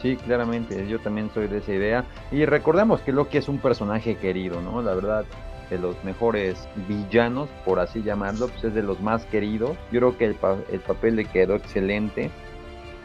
Sí, 0.00 0.16
claramente, 0.16 0.86
yo 0.86 1.00
también 1.00 1.28
soy 1.34 1.48
de 1.48 1.58
esa 1.58 1.72
idea. 1.72 2.04
Y 2.30 2.44
recordemos 2.44 3.00
que 3.00 3.12
Loki 3.12 3.38
es 3.38 3.48
un 3.48 3.58
personaje 3.58 4.16
querido, 4.16 4.60
¿no? 4.62 4.80
La 4.80 4.94
verdad, 4.94 5.24
de 5.70 5.78
los 5.78 6.02
mejores 6.04 6.68
villanos, 6.88 7.48
por 7.64 7.80
así 7.80 8.02
llamarlo, 8.02 8.48
pues 8.48 8.64
es 8.64 8.74
de 8.74 8.82
los 8.82 9.00
más 9.00 9.24
queridos. 9.26 9.76
Yo 9.92 10.00
creo 10.00 10.18
que 10.18 10.24
el, 10.24 10.36
el 10.72 10.80
papel 10.80 11.16
le 11.16 11.24
quedó 11.24 11.54
excelente. 11.54 12.30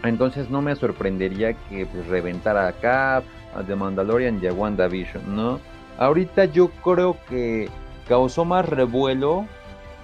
Entonces 0.03 0.49
no 0.49 0.61
me 0.61 0.75
sorprendería 0.75 1.53
que 1.53 1.85
pues, 1.85 2.07
reventara 2.07 2.71
Cap, 2.73 3.23
a 3.55 3.63
The 3.63 3.75
Mandalorian 3.75 4.39
y 4.41 4.47
a 4.47 4.53
WandaVision, 4.53 5.35
¿no? 5.35 5.59
Ahorita 5.97 6.45
yo 6.45 6.69
creo 6.83 7.17
que 7.29 7.69
causó 8.07 8.45
más 8.45 8.67
revuelo 8.67 9.45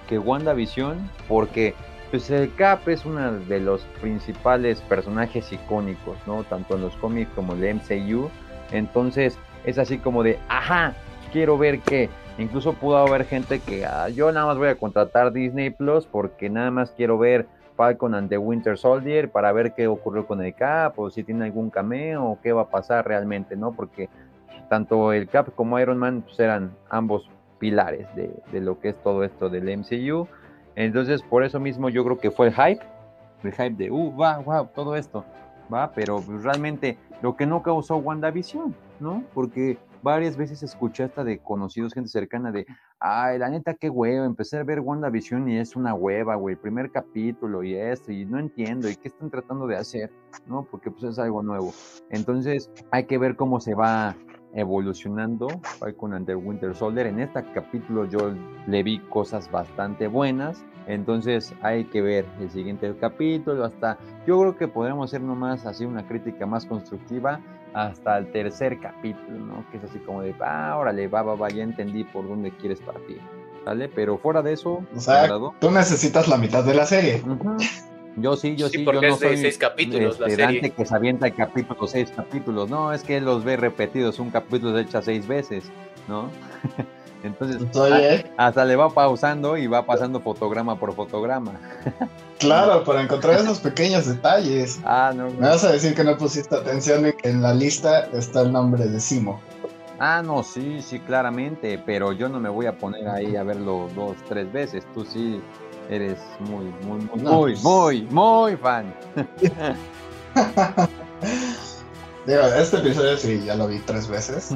que 0.08 0.18
WandaVision 0.18 1.10
porque 1.28 1.74
pues 2.10 2.28
el 2.30 2.52
Cap 2.54 2.88
es 2.88 3.04
uno 3.04 3.32
de 3.32 3.60
los 3.60 3.82
principales 4.00 4.80
personajes 4.82 5.52
icónicos, 5.52 6.16
¿no? 6.26 6.42
Tanto 6.44 6.74
en 6.74 6.82
los 6.82 6.96
cómics 6.96 7.30
como 7.34 7.52
en 7.54 7.64
el 7.64 7.74
MCU. 7.76 8.30
Entonces 8.72 9.38
es 9.64 9.78
así 9.78 9.98
como 9.98 10.22
de, 10.22 10.38
ajá, 10.48 10.94
quiero 11.32 11.56
ver 11.56 11.80
qué. 11.80 12.08
Incluso 12.40 12.72
pudo 12.72 12.96
haber 12.96 13.26
gente 13.26 13.60
que 13.60 13.84
ah, 13.84 14.08
yo 14.08 14.32
nada 14.32 14.46
más 14.46 14.56
voy 14.56 14.68
a 14.68 14.74
contratar 14.74 15.30
Disney 15.30 15.68
Plus 15.68 16.06
porque 16.06 16.48
nada 16.48 16.70
más 16.70 16.90
quiero 16.90 17.18
ver 17.18 17.46
Falcon 17.76 18.14
and 18.14 18.30
the 18.30 18.38
Winter 18.38 18.78
Soldier 18.78 19.30
para 19.30 19.52
ver 19.52 19.74
qué 19.74 19.86
ocurrió 19.86 20.26
con 20.26 20.42
el 20.42 20.54
Cap 20.54 20.98
o 20.98 21.10
si 21.10 21.22
tiene 21.22 21.44
algún 21.44 21.68
cameo 21.68 22.24
o 22.24 22.40
qué 22.40 22.52
va 22.52 22.62
a 22.62 22.70
pasar 22.70 23.06
realmente, 23.06 23.56
¿no? 23.56 23.72
Porque 23.72 24.08
tanto 24.70 25.12
el 25.12 25.28
Cap 25.28 25.54
como 25.54 25.78
Iron 25.80 25.98
Man 25.98 26.22
pues, 26.22 26.40
eran 26.40 26.74
ambos 26.88 27.28
pilares 27.58 28.06
de, 28.16 28.34
de, 28.50 28.60
lo 28.62 28.80
que 28.80 28.88
es 28.88 29.02
todo 29.02 29.22
esto 29.22 29.50
del 29.50 29.76
MCU. 29.76 30.26
Entonces, 30.76 31.22
por 31.22 31.44
eso 31.44 31.60
mismo 31.60 31.90
yo 31.90 32.04
creo 32.04 32.16
que 32.16 32.30
fue 32.30 32.46
el 32.46 32.54
hype, 32.54 32.82
el 33.42 33.52
hype 33.52 33.74
de, 33.74 33.90
uh, 33.90 34.12
wow, 34.12 34.42
wow, 34.44 34.66
todo 34.74 34.96
esto, 34.96 35.26
va, 35.72 35.92
pero 35.92 36.22
pues, 36.22 36.42
realmente 36.42 36.96
lo 37.20 37.36
que 37.36 37.44
no 37.44 37.62
causó 37.62 37.96
WandaVision, 37.96 38.74
¿no? 38.98 39.24
Porque 39.34 39.76
varias 40.02 40.36
veces 40.36 40.62
escuché 40.62 41.04
hasta 41.04 41.24
de 41.24 41.38
conocidos, 41.38 41.94
gente 41.94 42.08
cercana, 42.08 42.52
de, 42.52 42.66
ay, 42.98 43.38
la 43.38 43.48
neta, 43.48 43.74
qué 43.74 43.90
hueva, 43.90 44.24
empecé 44.24 44.58
a 44.58 44.64
ver 44.64 44.80
WandaVision 44.80 45.48
y 45.48 45.58
es 45.58 45.76
una 45.76 45.94
hueva, 45.94 46.34
güey, 46.36 46.56
primer 46.56 46.90
capítulo 46.90 47.62
y 47.62 47.74
esto, 47.74 48.12
y 48.12 48.24
no 48.24 48.38
entiendo, 48.38 48.88
y 48.88 48.96
qué 48.96 49.08
están 49.08 49.30
tratando 49.30 49.66
de 49.66 49.76
hacer, 49.76 50.10
¿no? 50.46 50.66
Porque 50.70 50.90
pues 50.90 51.04
es 51.04 51.18
algo 51.18 51.42
nuevo. 51.42 51.72
Entonces, 52.10 52.70
hay 52.90 53.04
que 53.04 53.18
ver 53.18 53.36
cómo 53.36 53.60
se 53.60 53.74
va 53.74 54.16
evolucionando 54.52 55.48
Falcon 55.78 56.14
and 56.14 56.26
the 56.26 56.34
Winter 56.34 56.74
Soldier. 56.74 57.06
En 57.06 57.20
este 57.20 57.44
capítulo 57.52 58.04
yo 58.04 58.32
le 58.66 58.82
vi 58.82 58.98
cosas 58.98 59.50
bastante 59.50 60.06
buenas. 60.08 60.64
Entonces 60.86 61.54
hay 61.62 61.84
que 61.84 62.02
ver 62.02 62.26
el 62.40 62.50
siguiente 62.50 62.92
capítulo. 63.00 63.64
Hasta 63.64 63.98
yo 64.26 64.40
creo 64.40 64.56
que 64.56 64.68
podremos 64.68 65.10
hacer 65.10 65.20
nomás 65.20 65.66
así 65.66 65.84
una 65.84 66.06
crítica 66.06 66.46
más 66.46 66.66
constructiva 66.66 67.40
hasta 67.74 68.18
el 68.18 68.30
tercer 68.32 68.78
capítulo, 68.80 69.38
¿no? 69.38 69.64
Que 69.70 69.78
es 69.78 69.84
así 69.84 69.98
como 70.00 70.22
de, 70.22 70.34
ah, 70.40 70.76
órale, 70.78 71.08
va, 71.08 71.22
va, 71.22 71.34
va, 71.34 71.48
ya 71.48 71.62
entendí 71.62 72.04
por 72.04 72.28
dónde 72.28 72.50
quieres 72.52 72.80
partir. 72.80 73.20
¿Vale? 73.64 73.88
Pero 73.88 74.16
fuera 74.16 74.40
de 74.40 74.54
eso, 74.54 74.82
o 74.94 75.00
sea, 75.00 75.28
tú 75.60 75.70
necesitas 75.70 76.28
la 76.28 76.38
mitad 76.38 76.64
de 76.64 76.74
la 76.74 76.86
serie. 76.86 77.22
Yo 78.16 78.36
sí, 78.36 78.56
yo 78.56 78.68
sí, 78.68 78.78
porque 78.78 79.02
yo 79.02 79.08
no 79.08 79.14
es 79.14 79.20
de 79.20 79.28
soy 79.28 79.36
seis 79.36 79.58
capítulos 79.58 80.18
la 80.18 80.26
este, 80.26 80.42
serie. 80.42 80.60
Dante 80.60 80.70
que 80.70 80.86
se 80.86 80.94
avienta 80.94 81.26
el 81.26 81.34
capítulo, 81.34 81.86
seis 81.86 82.10
capítulos. 82.14 82.70
No, 82.70 82.92
es 82.92 83.02
que 83.02 83.18
él 83.18 83.24
los 83.24 83.44
ve 83.44 83.56
repetidos, 83.56 84.18
un 84.18 84.30
capítulo 84.30 84.74
se 84.76 84.82
echa 84.82 85.02
seis 85.02 85.26
veces, 85.26 85.64
¿no? 86.08 86.30
Entonces, 87.22 87.62
Oye, 87.76 88.30
hasta 88.36 88.64
le 88.64 88.76
va 88.76 88.90
pausando 88.90 89.56
y 89.56 89.66
va 89.66 89.84
pasando 89.84 90.20
fotograma 90.20 90.78
por 90.78 90.94
fotograma. 90.94 91.52
claro, 92.38 92.82
para 92.84 93.02
encontrar 93.02 93.40
esos 93.40 93.58
pequeños 93.58 94.06
detalles. 94.06 94.80
Ah, 94.84 95.12
no. 95.14 95.26
Me 95.30 95.48
vas 95.48 95.64
a 95.64 95.72
decir 95.72 95.94
que 95.94 96.04
no 96.04 96.16
pusiste 96.16 96.54
atención 96.54 97.04
en 97.06 97.12
que 97.16 97.28
en 97.28 97.42
la 97.42 97.52
lista 97.54 98.08
está 98.12 98.42
el 98.42 98.52
nombre 98.52 98.86
de 98.86 99.00
Simo. 99.00 99.40
Ah, 99.98 100.22
no, 100.24 100.42
sí, 100.42 100.80
sí, 100.80 100.98
claramente, 100.98 101.78
pero 101.84 102.12
yo 102.12 102.30
no 102.30 102.40
me 102.40 102.48
voy 102.48 102.64
a 102.64 102.78
poner 102.78 103.06
ahí 103.06 103.36
a 103.36 103.42
verlo 103.42 103.90
dos, 103.94 104.16
tres 104.28 104.50
veces. 104.50 104.82
Tú 104.94 105.04
sí 105.04 105.42
eres 105.90 106.18
muy, 106.38 106.64
muy, 106.86 107.00
muy, 107.00 107.22
No, 107.22 107.32
muy, 107.32 107.52
pues- 107.52 107.62
muy, 107.62 108.02
muy 108.10 108.56
fan. 108.56 108.94
Digo, 112.30 112.42
este 112.42 112.76
episodio 112.76 113.16
sí, 113.16 113.42
ya 113.44 113.56
lo 113.56 113.66
vi 113.66 113.80
tres 113.80 114.06
veces. 114.06 114.50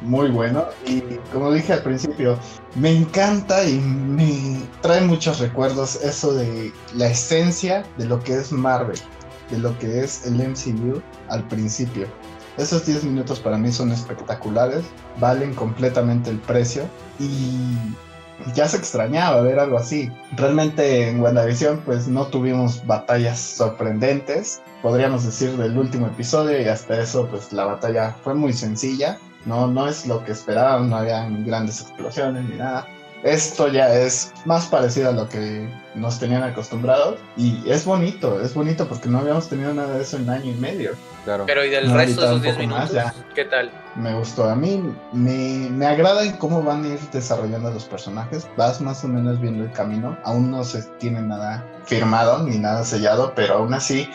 Muy 0.00 0.28
bueno. 0.28 0.64
Y 0.88 1.00
como 1.32 1.52
dije 1.52 1.74
al 1.74 1.82
principio, 1.84 2.36
me 2.74 2.90
encanta 2.90 3.62
y 3.62 3.78
me 3.78 4.60
trae 4.80 5.02
muchos 5.02 5.38
recuerdos 5.38 6.02
eso 6.02 6.34
de 6.34 6.72
la 6.96 7.06
esencia 7.06 7.84
de 7.96 8.06
lo 8.06 8.18
que 8.18 8.34
es 8.34 8.50
Marvel, 8.50 8.98
de 9.50 9.58
lo 9.58 9.78
que 9.78 10.02
es 10.02 10.26
el 10.26 10.34
MCU 10.34 11.00
al 11.28 11.46
principio. 11.46 12.08
Esos 12.56 12.86
10 12.86 13.04
minutos 13.04 13.38
para 13.38 13.56
mí 13.56 13.70
son 13.70 13.92
espectaculares, 13.92 14.82
valen 15.20 15.54
completamente 15.54 16.28
el 16.28 16.38
precio 16.38 16.82
y 17.20 17.76
ya 18.54 18.68
se 18.68 18.76
extrañaba 18.76 19.40
ver 19.42 19.58
algo 19.58 19.78
así. 19.78 20.10
Realmente 20.36 21.08
en 21.08 21.20
WandaVision 21.20 21.80
pues 21.84 22.08
no 22.08 22.26
tuvimos 22.26 22.84
batallas 22.86 23.38
sorprendentes, 23.38 24.62
podríamos 24.82 25.24
decir 25.24 25.56
del 25.56 25.78
último 25.78 26.06
episodio 26.06 26.60
y 26.60 26.66
hasta 26.66 27.00
eso 27.00 27.26
pues 27.28 27.52
la 27.52 27.64
batalla 27.64 28.14
fue 28.22 28.34
muy 28.34 28.52
sencilla, 28.52 29.18
no, 29.46 29.66
no 29.66 29.88
es 29.88 30.06
lo 30.06 30.24
que 30.24 30.32
esperaban, 30.32 30.90
no 30.90 30.96
habían 30.96 31.44
grandes 31.44 31.80
explosiones 31.80 32.48
ni 32.48 32.56
nada. 32.56 32.86
Esto 33.22 33.68
ya 33.68 33.94
es 33.94 34.32
más 34.46 34.66
parecido 34.66 35.10
a 35.10 35.12
lo 35.12 35.28
que 35.28 35.68
nos 35.94 36.18
tenían 36.18 36.42
acostumbrados 36.42 37.20
y 37.36 37.62
es 37.70 37.84
bonito, 37.84 38.40
es 38.40 38.52
bonito 38.52 38.88
porque 38.88 39.08
no 39.08 39.18
habíamos 39.18 39.48
tenido 39.48 39.72
nada 39.72 39.94
de 39.94 40.02
eso 40.02 40.16
en 40.16 40.28
año 40.28 40.50
y 40.50 40.54
medio. 40.54 40.96
Claro. 41.24 41.44
Pero 41.46 41.64
y 41.64 41.70
del 41.70 41.88
No, 41.88 41.94
resto 41.96 42.20
de 42.20 42.26
esos 42.26 42.30
ahorita 42.30 42.42
10 42.42 42.56
un 42.56 42.70
poco 42.70 42.80
minutos, 42.80 43.04
más, 43.04 43.14
¿qué 43.34 43.44
tal? 43.44 43.70
Me 43.94 44.14
gustó, 44.14 44.48
a 44.50 44.56
mí 44.56 44.82
me, 45.12 45.68
me 45.70 45.86
agrada 45.86 46.24
en 46.24 46.32
cómo 46.36 46.62
van 46.62 46.84
a 46.84 46.88
ir 46.88 47.00
desarrollando 47.12 47.70
los 47.70 47.84
personajes, 47.84 48.48
vas 48.56 48.80
más 48.80 49.04
o 49.04 49.08
menos 49.08 49.40
viendo 49.40 49.62
el 49.64 49.70
camino, 49.72 50.18
aún 50.24 50.50
no 50.50 50.64
se 50.64 50.82
tiene 50.98 51.22
nada 51.22 51.64
firmado 51.84 52.42
ni 52.42 52.58
nada 52.58 52.84
sellado, 52.84 53.32
pero 53.36 53.54
aún 53.54 53.72
así, 53.74 54.08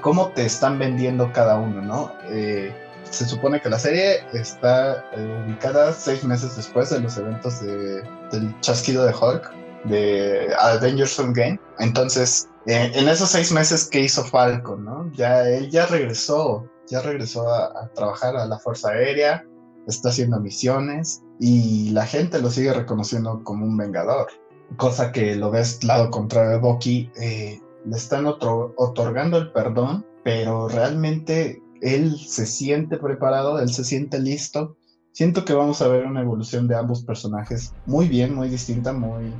cómo 0.00 0.28
te 0.28 0.46
están 0.46 0.78
vendiendo 0.78 1.30
cada 1.32 1.56
uno, 1.56 1.82
¿no? 1.82 2.12
Eh, 2.30 2.74
se 3.10 3.24
supone 3.26 3.60
que 3.60 3.68
la 3.68 3.78
serie 3.78 4.24
está 4.32 5.04
eh, 5.12 5.44
ubicada 5.46 5.92
seis 5.92 6.24
meses 6.24 6.56
después 6.56 6.90
de 6.90 7.00
los 7.00 7.16
eventos 7.18 7.60
de- 7.60 8.02
del 8.32 8.58
chasquido 8.60 9.04
de 9.04 9.12
Hulk, 9.14 9.52
de 9.88 10.48
Avengers 10.58 11.18
Endgame. 11.18 11.58
Entonces, 11.78 12.48
eh, 12.66 12.92
en 12.94 13.08
esos 13.08 13.30
seis 13.30 13.52
meses 13.52 13.88
que 13.88 14.00
hizo 14.00 14.24
Falcon, 14.24 14.84
¿no? 14.84 15.10
Ya 15.12 15.48
él 15.48 15.70
ya 15.70 15.86
regresó, 15.86 16.66
ya 16.88 17.00
regresó 17.02 17.48
a, 17.48 17.66
a 17.66 17.88
trabajar 17.94 18.36
a 18.36 18.46
la 18.46 18.58
Fuerza 18.58 18.90
Aérea, 18.90 19.44
está 19.86 20.08
haciendo 20.08 20.40
misiones 20.40 21.22
y 21.38 21.90
la 21.90 22.06
gente 22.06 22.40
lo 22.40 22.50
sigue 22.50 22.72
reconociendo 22.72 23.42
como 23.44 23.64
un 23.64 23.76
vengador. 23.76 24.28
Cosa 24.76 25.12
que 25.12 25.36
lo 25.36 25.50
ves 25.50 25.84
lado 25.84 26.10
contrario 26.10 26.50
de 26.50 26.58
Bucky, 26.58 27.10
eh, 27.20 27.60
le 27.84 27.96
están 27.96 28.26
otro- 28.26 28.74
otorgando 28.76 29.38
el 29.38 29.52
perdón, 29.52 30.04
pero 30.24 30.68
realmente 30.68 31.62
él 31.82 32.18
se 32.18 32.46
siente 32.46 32.96
preparado, 32.96 33.60
él 33.60 33.72
se 33.72 33.84
siente 33.84 34.18
listo. 34.18 34.76
Siento 35.12 35.44
que 35.44 35.52
vamos 35.54 35.80
a 35.82 35.88
ver 35.88 36.04
una 36.04 36.20
evolución 36.20 36.66
de 36.66 36.74
ambos 36.74 37.04
personajes 37.04 37.72
muy 37.86 38.08
bien, 38.08 38.34
muy 38.34 38.48
distinta, 38.48 38.92
muy, 38.92 39.32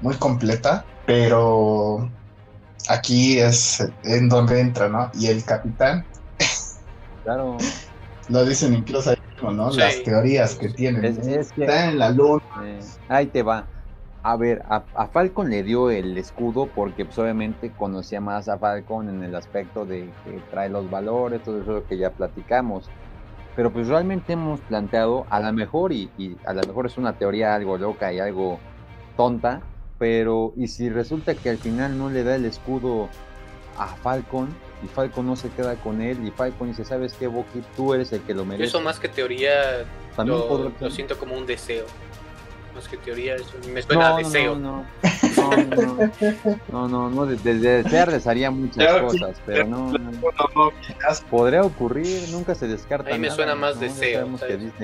muy 0.00 0.16
completa, 0.16 0.86
pero 1.04 2.10
aquí 2.88 3.38
es 3.38 3.80
en 4.02 4.28
donde 4.28 4.60
entra, 4.60 4.88
¿no? 4.88 5.10
Y 5.14 5.26
el 5.28 5.44
capitán, 5.44 6.08
Claro. 7.22 7.58
lo 8.28 8.44
dicen 8.44 8.74
incluso 8.74 9.10
ahí 9.10 9.16
mismo, 9.36 9.52
¿no? 9.52 9.70
Sí. 9.72 9.80
Las 9.80 10.02
teorías 10.02 10.54
que 10.56 10.68
tienen. 10.70 11.04
Es, 11.04 11.18
es 11.18 11.52
que 11.52 11.62
Está 11.62 11.90
en 11.90 11.98
la 11.98 12.10
luna. 12.10 12.40
Eh, 12.64 12.80
ahí 13.08 13.26
te 13.28 13.42
va. 13.42 13.68
A 14.22 14.36
ver, 14.36 14.62
a, 14.66 14.86
a 14.94 15.08
Falcon 15.08 15.48
le 15.48 15.62
dio 15.62 15.90
el 15.90 16.16
escudo 16.18 16.72
porque 16.74 17.06
pues, 17.06 17.16
obviamente 17.18 17.74
conocía 17.74 18.20
más 18.20 18.48
a 18.48 18.58
Falcon 18.58 19.08
en 19.08 19.22
el 19.22 19.34
aspecto 19.34 19.86
de 19.86 20.14
que 20.22 20.42
trae 20.50 20.68
los 20.68 20.90
valores, 20.90 21.42
todo 21.42 21.62
eso 21.62 21.86
que 21.86 21.96
ya 21.96 22.14
platicamos. 22.14 22.92
Pero 23.54 23.72
pues 23.72 23.88
realmente 23.88 24.34
hemos 24.34 24.62
planteado, 24.62 25.26
a 25.30 25.40
lo 25.40 25.52
mejor, 25.52 25.92
y, 25.92 26.12
y 26.16 26.40
a 26.44 26.54
lo 26.54 26.64
mejor 26.64 26.86
es 26.86 26.98
una 26.98 27.18
teoría 27.18 27.54
algo 27.54 27.78
loca 27.78 28.12
y 28.12 28.18
algo 28.20 28.64
tonta, 29.16 29.68
pero 30.00 30.54
y 30.56 30.66
si 30.68 30.88
resulta 30.88 31.34
que 31.34 31.50
al 31.50 31.58
final 31.58 31.96
no 31.98 32.08
le 32.08 32.24
da 32.24 32.34
el 32.34 32.46
escudo 32.46 33.10
a 33.76 33.86
Falcon 33.86 34.48
y 34.82 34.88
Falcon 34.88 35.26
no 35.26 35.36
se 35.36 35.50
queda 35.50 35.74
con 35.76 36.00
él 36.00 36.26
y 36.26 36.30
Falcon 36.30 36.68
dice, 36.68 36.86
¿sabes 36.86 37.12
qué, 37.12 37.26
Bucky? 37.26 37.62
Tú 37.76 37.92
eres 37.92 38.10
el 38.12 38.22
que 38.22 38.32
lo 38.32 38.46
merece. 38.46 38.64
Eso 38.70 38.80
más 38.80 38.98
que 38.98 39.10
teoría 39.10 39.84
También 40.16 40.38
lo, 40.38 40.48
podrá- 40.48 40.72
lo 40.80 40.90
siento 40.90 41.18
como 41.18 41.36
un 41.36 41.44
deseo. 41.44 41.84
Más 42.74 42.88
que 42.88 42.96
teoría, 42.96 43.34
eso 43.34 43.50
me 43.74 43.82
suena 43.82 44.14
a 44.14 44.16
deseo. 44.16 44.54
No, 44.54 44.86
no, 45.36 45.56
no, 45.56 45.56
no, 45.76 46.08
no, 46.70 46.88
no, 46.88 47.10
no, 47.10 47.26
de, 47.26 47.36
de- 47.36 47.58
de 47.58 47.82
desear 47.82 48.10
desearía 48.10 48.50
muchas 48.50 48.76
Claro, 48.86 49.08
cosas, 49.08 49.36
pero 49.44 49.66
no, 49.66 49.92
no, 49.92 50.10
no, 50.54 50.70
quizás 50.86 51.20
podría 51.28 51.62
ocurrir, 51.62 52.26
nunca 52.30 52.54
se 52.54 52.68
descarta. 52.68 53.10
A 53.10 53.12
mí 53.12 53.18
me 53.18 53.26
nada, 53.26 53.36
suena 53.36 53.54
más 53.54 53.74
¿no? 53.74 53.82
Deseo. 53.82 54.28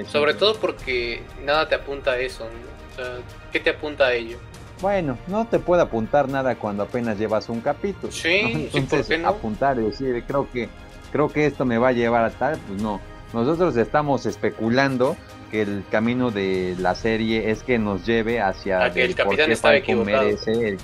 Sobre 0.06 0.34
todo 0.34 0.56
porque 0.56 1.22
nada 1.42 1.66
te 1.70 1.74
apunta 1.74 2.10
a 2.10 2.18
eso. 2.18 2.44
¿no? 2.44 2.50
O 2.92 2.96
sea, 2.96 3.18
¿qué 3.50 3.60
te 3.60 3.70
apunta 3.70 4.06
a 4.08 4.12
ello? 4.12 4.36
Bueno, 4.86 5.18
no 5.26 5.44
te 5.48 5.58
puede 5.58 5.82
apuntar 5.82 6.28
nada 6.28 6.54
cuando 6.54 6.84
apenas 6.84 7.18
llevas 7.18 7.48
un 7.48 7.60
capítulo. 7.60 8.12
Sí, 8.12 8.40
¿no? 8.42 8.48
sí, 8.60 8.68
¿por 8.70 8.80
Entonces, 8.82 9.18
no? 9.20 9.28
apuntar 9.30 9.76
y 9.80 9.82
decir, 9.82 10.22
creo 10.28 10.48
que, 10.52 10.68
creo 11.10 11.28
que 11.28 11.44
esto 11.46 11.64
me 11.64 11.76
va 11.76 11.88
a 11.88 11.92
llevar 11.92 12.24
a 12.24 12.30
tal, 12.30 12.56
pues 12.68 12.80
no. 12.80 13.00
Nosotros 13.32 13.76
estamos 13.76 14.26
especulando 14.26 15.16
que 15.50 15.62
el 15.62 15.82
camino 15.90 16.30
de 16.30 16.76
la 16.78 16.94
serie 16.94 17.50
es 17.50 17.64
que 17.64 17.80
nos 17.80 18.06
lleve 18.06 18.40
hacia 18.40 18.84
A 18.84 18.92
que 18.92 19.02
el 19.02 19.16
capitán 19.16 19.50
estaba 19.50 19.74
equivocado. 19.74 20.22
merece 20.24 20.52
el- 20.52 20.78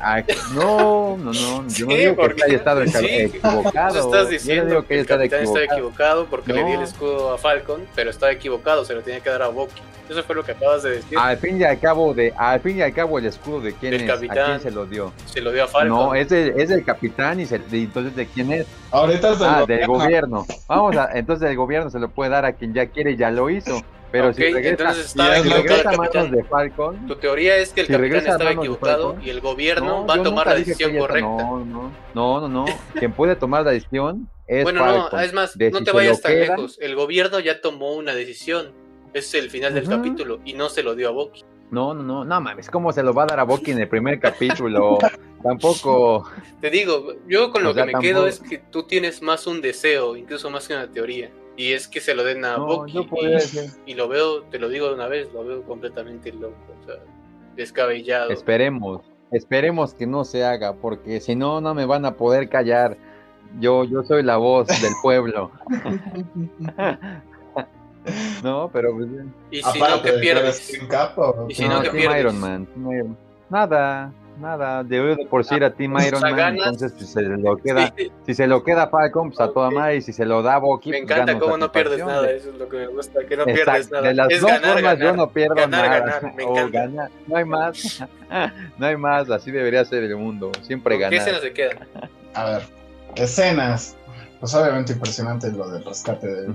Ah, 0.00 0.22
no, 0.54 1.16
no, 1.16 1.32
no, 1.32 1.32
yo 1.32 1.62
no 1.62 1.70
Sí, 1.70 1.84
digo 1.86 1.96
que 1.96 2.14
porque- 2.14 2.42
haya 2.44 2.56
estado 2.56 2.86
sí, 2.86 3.06
equivocado. 3.06 3.88
Tú 3.88 3.94
yo 3.94 4.00
estás 4.06 4.24
no 4.24 4.28
diciendo 4.30 4.66
digo 4.66 4.82
que 4.82 4.88
que 4.88 5.00
el 5.00 5.06
capitán 5.06 5.40
equivocado. 5.40 5.64
equivocado 5.64 6.26
porque 6.26 6.52
le 6.52 6.64
di 6.64 6.72
el 6.72 6.78
No. 6.78 6.84
escudo 6.84 7.32
a 7.34 7.38
Falcon, 7.38 7.82
pero 7.94 8.10
estaba 8.10 8.32
equivocado, 8.32 8.84
se 8.84 8.94
lo 8.94 9.02
tenía 9.02 9.20
que 9.20 9.30
dar 9.30 9.42
a 9.42 9.48
Bucky. 9.48 9.80
Eso 10.08 10.22
fue 10.22 10.36
lo 10.36 10.44
que 10.44 10.52
acabas 10.52 10.84
de 10.84 10.90
decir. 10.90 11.18
Al 11.18 11.36
fin 11.38 11.60
y 11.60 11.64
al 11.64 11.80
cabo 11.80 12.14
de, 12.14 12.32
al 12.36 12.60
fin 12.60 12.78
y 12.78 12.82
al 12.82 12.92
cabo 12.92 13.18
el 13.18 13.26
escudo 13.26 13.60
de 13.60 13.72
quién 13.72 13.90
Del 13.90 14.02
es, 14.02 14.10
a 14.10 14.14
capitán. 14.14 14.46
quién 14.46 14.60
se 14.60 14.70
lo 14.70 14.86
dio. 14.86 15.12
Se 15.24 15.40
lo 15.40 15.50
dio 15.50 15.64
a 15.64 15.66
Falcon. 15.66 15.88
No, 15.88 16.14
es 16.14 16.28
del, 16.28 16.50
es 16.60 16.68
del 16.68 16.84
capitán 16.84 17.40
y, 17.40 17.46
se, 17.46 17.60
y 17.72 17.84
entonces 17.84 18.14
de 18.14 18.26
quién 18.26 18.52
es. 18.52 18.66
Ahorita 18.92 19.34
del 19.34 19.48
Ah, 19.48 19.64
del 19.66 19.84
gobierno. 19.86 20.42
gobierno. 20.44 20.46
Vamos 20.68 20.96
a, 20.96 21.10
entonces 21.18 21.50
el 21.50 21.56
gobierno 21.56 21.90
se 21.90 21.98
lo 21.98 22.08
puede 22.08 22.30
dar 22.30 22.44
a 22.44 22.52
quien 22.52 22.72
ya 22.72 22.86
quiere 22.86 23.12
y 23.12 23.16
ya 23.16 23.30
lo 23.32 23.50
hizo. 23.50 23.82
Pero 24.12 24.32
si 24.32 24.42
regresa, 24.42 24.68
entonces 24.68 24.96
si 24.96 25.08
estaba 25.08 25.38
equivocado 25.38 25.62
regresa 25.62 25.90
a 25.90 25.96
manos 25.96 26.30
de 26.30 26.44
Falcon. 26.44 27.06
Tu 27.06 27.16
teoría 27.16 27.56
es 27.56 27.72
que 27.72 27.80
el 27.82 27.86
Si 27.86 27.92
capitán 27.92 28.18
estaba 28.18 28.52
equivocado 28.52 29.08
Falcon. 29.08 29.26
y 29.26 29.30
el 29.30 29.40
gobierno 29.40 29.86
no, 29.86 30.06
va 30.06 30.14
a 30.14 30.22
tomar 30.22 30.46
la 30.46 30.54
decisión 30.54 30.96
correcta. 30.96 31.28
No, 31.28 31.64
no, 31.64 31.92
no, 32.14 32.40
no, 32.40 32.48
no. 32.48 32.64
Quien 32.94 33.12
puede 33.12 33.36
tomar 33.36 33.64
la 33.64 33.72
decisión 33.72 34.28
es 34.46 34.62
bueno, 34.62 34.80
Falcon. 34.80 35.08
no, 35.12 35.20
es 35.20 35.32
más, 35.32 35.58
De 35.58 35.70
no 35.70 35.78
si 35.78 35.84
te 35.84 35.92
vayas 35.92 36.20
tan 36.20 36.38
lejos. 36.38 36.78
El 36.80 36.94
gobierno 36.94 37.40
ya 37.40 37.60
tomó 37.60 37.94
una 37.94 38.14
decisión. 38.14 38.72
Es 39.12 39.32
el 39.34 39.50
final 39.50 39.72
del 39.72 39.88
capítulo 39.88 40.40
y 40.44 40.52
no 40.52 40.68
se 40.68 40.82
lo 40.82 40.94
dio 40.94 41.08
a 41.08 41.12
Bucky. 41.12 41.42
No, 41.70 41.94
no, 41.94 42.02
no, 42.02 42.24
no 42.24 42.40
mames, 42.40 42.70
¿cómo 42.70 42.92
se 42.92 43.02
lo 43.02 43.12
va 43.12 43.24
a 43.24 43.26
dar 43.26 43.40
a 43.40 43.42
Bucky 43.44 43.72
en 43.72 43.80
el 43.80 43.88
primer 43.88 44.20
capítulo? 44.20 44.98
Tampoco. 45.42 46.28
Te 46.60 46.70
digo, 46.70 47.14
yo 47.26 47.50
con 47.50 47.64
lo 47.64 47.70
O 47.70 47.74
sea, 47.74 47.86
que 47.86 47.92
me 47.96 48.00
quedo 48.00 48.26
es 48.26 48.40
que 48.40 48.58
tú 48.58 48.84
tienes 48.84 49.22
más 49.22 49.46
un 49.46 49.60
deseo, 49.60 50.16
incluso 50.16 50.50
más 50.50 50.68
que 50.68 50.74
una 50.74 50.86
teoría. 50.90 51.30
Y 51.56 51.72
es 51.72 51.88
que 51.88 52.00
se 52.00 52.14
lo 52.14 52.22
den 52.22 52.44
a 52.44 52.58
No, 52.58 52.66
Bucky. 52.66 53.08
y- 53.86 53.94
lo 53.94 54.08
veo, 54.08 54.42
te 54.44 54.58
lo 54.58 54.68
digo 54.68 54.88
de 54.88 54.94
una 54.94 55.08
vez, 55.08 55.32
lo 55.32 55.44
veo 55.44 55.62
completamente 55.62 56.32
loco. 56.32 56.54
O 56.82 56.86
sea, 56.86 56.96
descabellado. 57.54 58.30
Esperemos, 58.30 59.00
esperemos 59.30 59.94
que 59.94 60.06
no 60.06 60.24
se 60.24 60.44
haga, 60.44 60.74
porque 60.74 61.20
si 61.20 61.34
no, 61.34 61.60
no 61.62 61.74
me 61.74 61.86
van 61.86 62.04
a 62.04 62.14
poder 62.16 62.48
callar. 62.48 62.96
Yo, 63.60 63.84
yo 63.84 64.02
soy 64.02 64.22
la 64.22 64.36
voz 64.36 64.66
del 64.66 64.92
pueblo. 65.02 65.50
no, 68.42 68.70
pero 68.72 68.94
pues, 68.94 69.08
Y 69.50 69.62
si 69.62 69.80
no, 69.80 70.02
que 70.02 70.12
pierdes. 70.14 70.68
Team 70.68 70.88
Cap 70.88 71.18
o- 71.18 71.46
Y 71.48 71.54
si 71.54 71.62
no, 71.66 71.76
no, 71.76 71.82
que 71.82 71.88
Team 71.90 71.96
pierdes. 72.00 72.20
Iron 72.20 72.40
Man, 72.40 72.68
Iron 72.76 73.08
Man. 73.08 73.16
Nada, 73.48 74.12
nada. 74.38 74.82
De, 74.84 75.00
de 75.16 75.26
por 75.26 75.44
sí 75.44 75.54
era 75.54 75.72
Team 75.72 75.96
sea, 75.98 76.08
Iron 76.08 76.20
Man, 76.22 76.36
ganas. 76.36 76.66
entonces 76.66 76.92
si 76.98 77.06
se 77.06 77.22
lo 77.22 77.56
queda, 77.56 77.92
Sí, 77.96 78.10
si 78.26 78.34
se 78.34 78.46
lo 78.46 78.62
queda 78.64 78.88
Falcon, 78.88 79.28
pues 79.30 79.40
a 79.40 79.52
toda 79.52 79.70
madre, 79.70 79.96
y 79.96 80.02
si 80.02 80.12
se 80.12 80.24
lo 80.26 80.42
da 80.42 80.58
Bucky, 80.58 80.90
me 80.90 80.98
pues, 81.02 81.10
encanta 81.10 81.38
cómo 81.38 81.56
no 81.56 81.72
pierdes 81.72 81.98
nada, 82.04 82.30
eso 82.30 82.50
es 82.50 82.56
lo 82.56 82.68
que 82.68 82.76
me 82.78 82.86
gusta, 82.88 83.20
que 83.28 83.36
no 83.36 83.42
Exacto, 83.44 83.64
pierdes 83.64 83.90
nada. 83.90 84.08
De 84.08 84.14
las 84.14 84.30
es 84.30 84.40
dos 84.40 84.50
ganar, 84.50 84.72
formas 84.74 84.82
ganar. 84.82 84.98
yo 84.98 85.16
no 85.16 85.30
pierdo 85.30 85.54
Ganar, 85.54 85.70
nada. 85.88 85.98
ganar, 86.00 86.34
me 86.34 86.42
encanta. 86.42 86.78
ganar, 86.80 87.10
no 87.26 87.36
hay 87.36 87.44
más. 87.44 88.04
no 88.78 88.86
hay 88.86 88.96
más, 88.96 89.30
así 89.30 89.50
debería 89.50 89.84
ser 89.84 90.02
el 90.04 90.16
mundo. 90.16 90.52
Siempre 90.62 90.98
¿Con 90.98 91.10
¿Qué 91.10 91.16
ganar. 91.16 91.28
escena 91.28 91.40
se 91.40 91.52
queda? 91.52 91.86
A 92.34 92.44
ver, 92.44 92.62
escenas. 93.16 93.96
Pues 94.40 94.54
obviamente 94.54 94.92
impresionante 94.92 95.50
lo 95.50 95.68
del 95.70 95.82
rescate 95.84 96.26
del, 96.26 96.54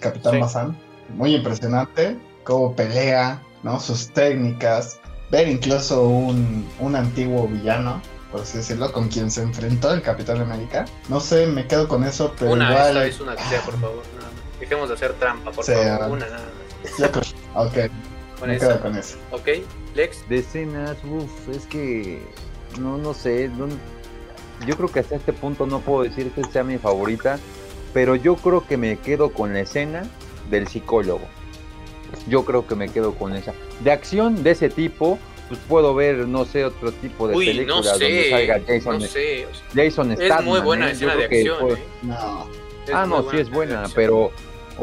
Capitán 0.00 0.34
Sí. 0.34 0.38
Mazán. 0.40 0.76
Muy 1.14 1.34
impresionante. 1.34 2.16
Cómo 2.44 2.76
pelea, 2.76 3.40
¿no? 3.62 3.80
Sus 3.80 4.10
técnicas. 4.12 4.99
Ver 5.30 5.48
incluso 5.48 6.02
un, 6.08 6.66
un 6.80 6.96
antiguo 6.96 7.46
villano, 7.46 8.02
por 8.32 8.40
así 8.40 8.58
decirlo, 8.58 8.90
con 8.92 9.08
quien 9.08 9.30
se 9.30 9.42
enfrentó 9.42 9.92
el 9.92 10.02
Capitán 10.02 10.40
América. 10.40 10.84
No 11.08 11.20
sé, 11.20 11.46
me 11.46 11.66
quedo 11.66 11.86
con 11.88 12.04
eso, 12.04 12.34
pero 12.38 12.52
Una, 12.52 12.70
igual. 12.70 12.88
esta 12.88 13.00
vez 13.00 13.20
una 13.20 13.36
que 13.36 13.44
sea, 13.44 13.60
por 13.62 13.74
favor. 13.80 14.02
nada 14.16 14.30
más. 14.30 14.60
Dejemos 14.60 14.88
de 14.88 14.94
hacer 14.96 15.12
trampa, 15.14 15.52
por 15.52 15.64
favor. 15.64 15.86
ah. 16.02 16.06
Una 16.08 16.26
nada 16.26 16.38
más. 16.84 16.98
Yo 16.98 17.10
creo- 17.10 17.22
Ok, 17.54 17.90
Con 18.38 18.48
me 18.48 18.56
esa. 18.56 18.68
quedo 18.68 18.80
con 18.80 18.96
eso. 18.96 19.16
Ok, 19.32 19.48
Lex. 19.94 20.28
De 20.28 20.38
escenas, 20.38 20.96
uff, 21.04 21.48
es 21.54 21.66
que 21.66 22.22
no, 22.78 22.98
no 22.98 23.14
sé, 23.14 23.48
no- 23.48 23.68
yo 24.66 24.76
creo 24.76 24.88
que 24.90 25.00
hasta 25.00 25.16
este 25.16 25.32
punto 25.32 25.66
no 25.66 25.80
puedo 25.80 26.02
decir 26.04 26.30
que 26.32 26.44
sea 26.44 26.62
mi 26.64 26.76
favorita, 26.78 27.38
pero 27.94 28.14
yo 28.16 28.36
creo 28.36 28.66
que 28.66 28.76
me 28.76 28.98
quedo 28.98 29.32
con 29.32 29.52
la 29.54 29.60
escena 29.60 30.02
del 30.50 30.68
psicólogo. 30.68 31.22
Yo 32.28 32.44
creo 32.44 32.66
que 32.66 32.74
me 32.74 32.88
quedo 32.88 33.14
con 33.14 33.34
esa. 33.34 33.52
De 33.82 33.90
acción 33.90 34.42
de 34.42 34.50
ese 34.52 34.68
tipo, 34.68 35.18
pues 35.48 35.60
puedo 35.68 35.94
ver, 35.94 36.28
no 36.28 36.44
sé, 36.44 36.64
otro 36.64 36.92
tipo 36.92 37.26
de 37.28 37.36
Uy, 37.36 37.46
no 37.46 37.52
películas 37.52 37.84
donde 37.98 38.22
sé. 38.24 38.30
salga 38.30 38.60
Jason, 38.66 38.98
No 38.98 39.06
sé. 39.06 39.46
o 39.46 39.54
sea, 39.54 39.84
Jason 39.84 40.12
es 40.12 40.44
muy 40.44 40.60
buena 40.60 40.86
¿eh? 40.86 40.88
Yo 40.90 40.94
escena 41.10 41.16
de 41.16 41.28
creo 41.28 41.28
que 41.28 41.50
acción. 41.50 41.78
¿eh? 41.78 41.84
No, 42.02 42.46
Es 42.86 42.94
Ah, 42.94 43.06
no, 43.06 43.30
sí 43.30 43.36
es 43.38 43.50
buena, 43.50 43.80
acción. 43.80 43.92
pero, 43.96 44.30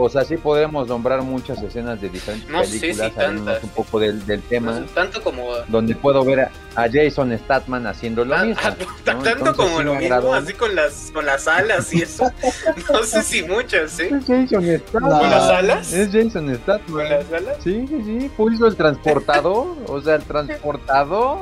o 0.04 0.10
sea, 0.10 0.24
sí 0.24 0.38
podremos 0.38 0.88
nombrar 0.88 1.22
muchas 1.22 1.62
escenas 1.62 2.00
de 2.02 2.10
diferentes 2.10 2.50
No 2.50 2.64
sé 2.64 2.72
si 2.72 2.80
películas, 2.80 3.12
saliéndonos 3.14 3.46
tantas. 3.46 3.64
un 3.64 3.70
poco 3.72 4.00
del, 4.00 4.26
del 4.26 4.42
tema. 4.44 4.72
No 4.80 4.88
sé, 4.88 4.94
Tanto 4.94 5.22
como. 5.24 5.56
donde 5.68 5.96
puedo 5.96 6.24
ver 6.26 6.42
a, 6.42 6.52
a 6.76 6.88
Jason 6.92 7.38
Statham 7.38 7.86
haciendo 7.88 8.24
lo 8.26 8.36
Ah, 8.36 8.44
mismo. 8.46 8.62
ah, 8.66 8.76
¿no? 8.80 8.86
Tanto 9.04 9.30
Entonces, 9.30 9.56
como 9.56 9.78
sí 9.80 9.84
lo 9.84 9.94
mismo, 9.96 10.16
agradó. 10.16 10.34
así 10.34 10.54
con 10.54 10.76
las, 10.76 11.12
con 11.14 11.26
las 11.26 11.48
alas 11.48 11.94
y 11.94 12.02
eso. 12.04 12.32
No 12.92 13.04
sé 13.04 13.24
si 13.24 13.44
muchas, 13.44 14.00
¿eh? 14.00 14.08
Es 14.08 14.26
Jason 14.28 14.64
Statham. 14.64 15.10
No. 15.10 15.20
¿Con 15.20 15.30
las 15.30 15.50
alas? 15.50 15.94
Es 15.94 16.10
Jason 16.12 16.56
Statham. 16.56 16.92
¿Con 16.94 17.10
las 17.10 17.32
alas? 17.34 17.58
Sí, 17.64 17.86
sí, 17.88 18.02
sí. 18.06 18.32
Puso 18.36 18.68
el 18.68 18.76
transportador. 18.76 19.76
o 19.88 20.02
sea, 20.02 20.16
el 20.16 20.24
transportador. 20.24 21.40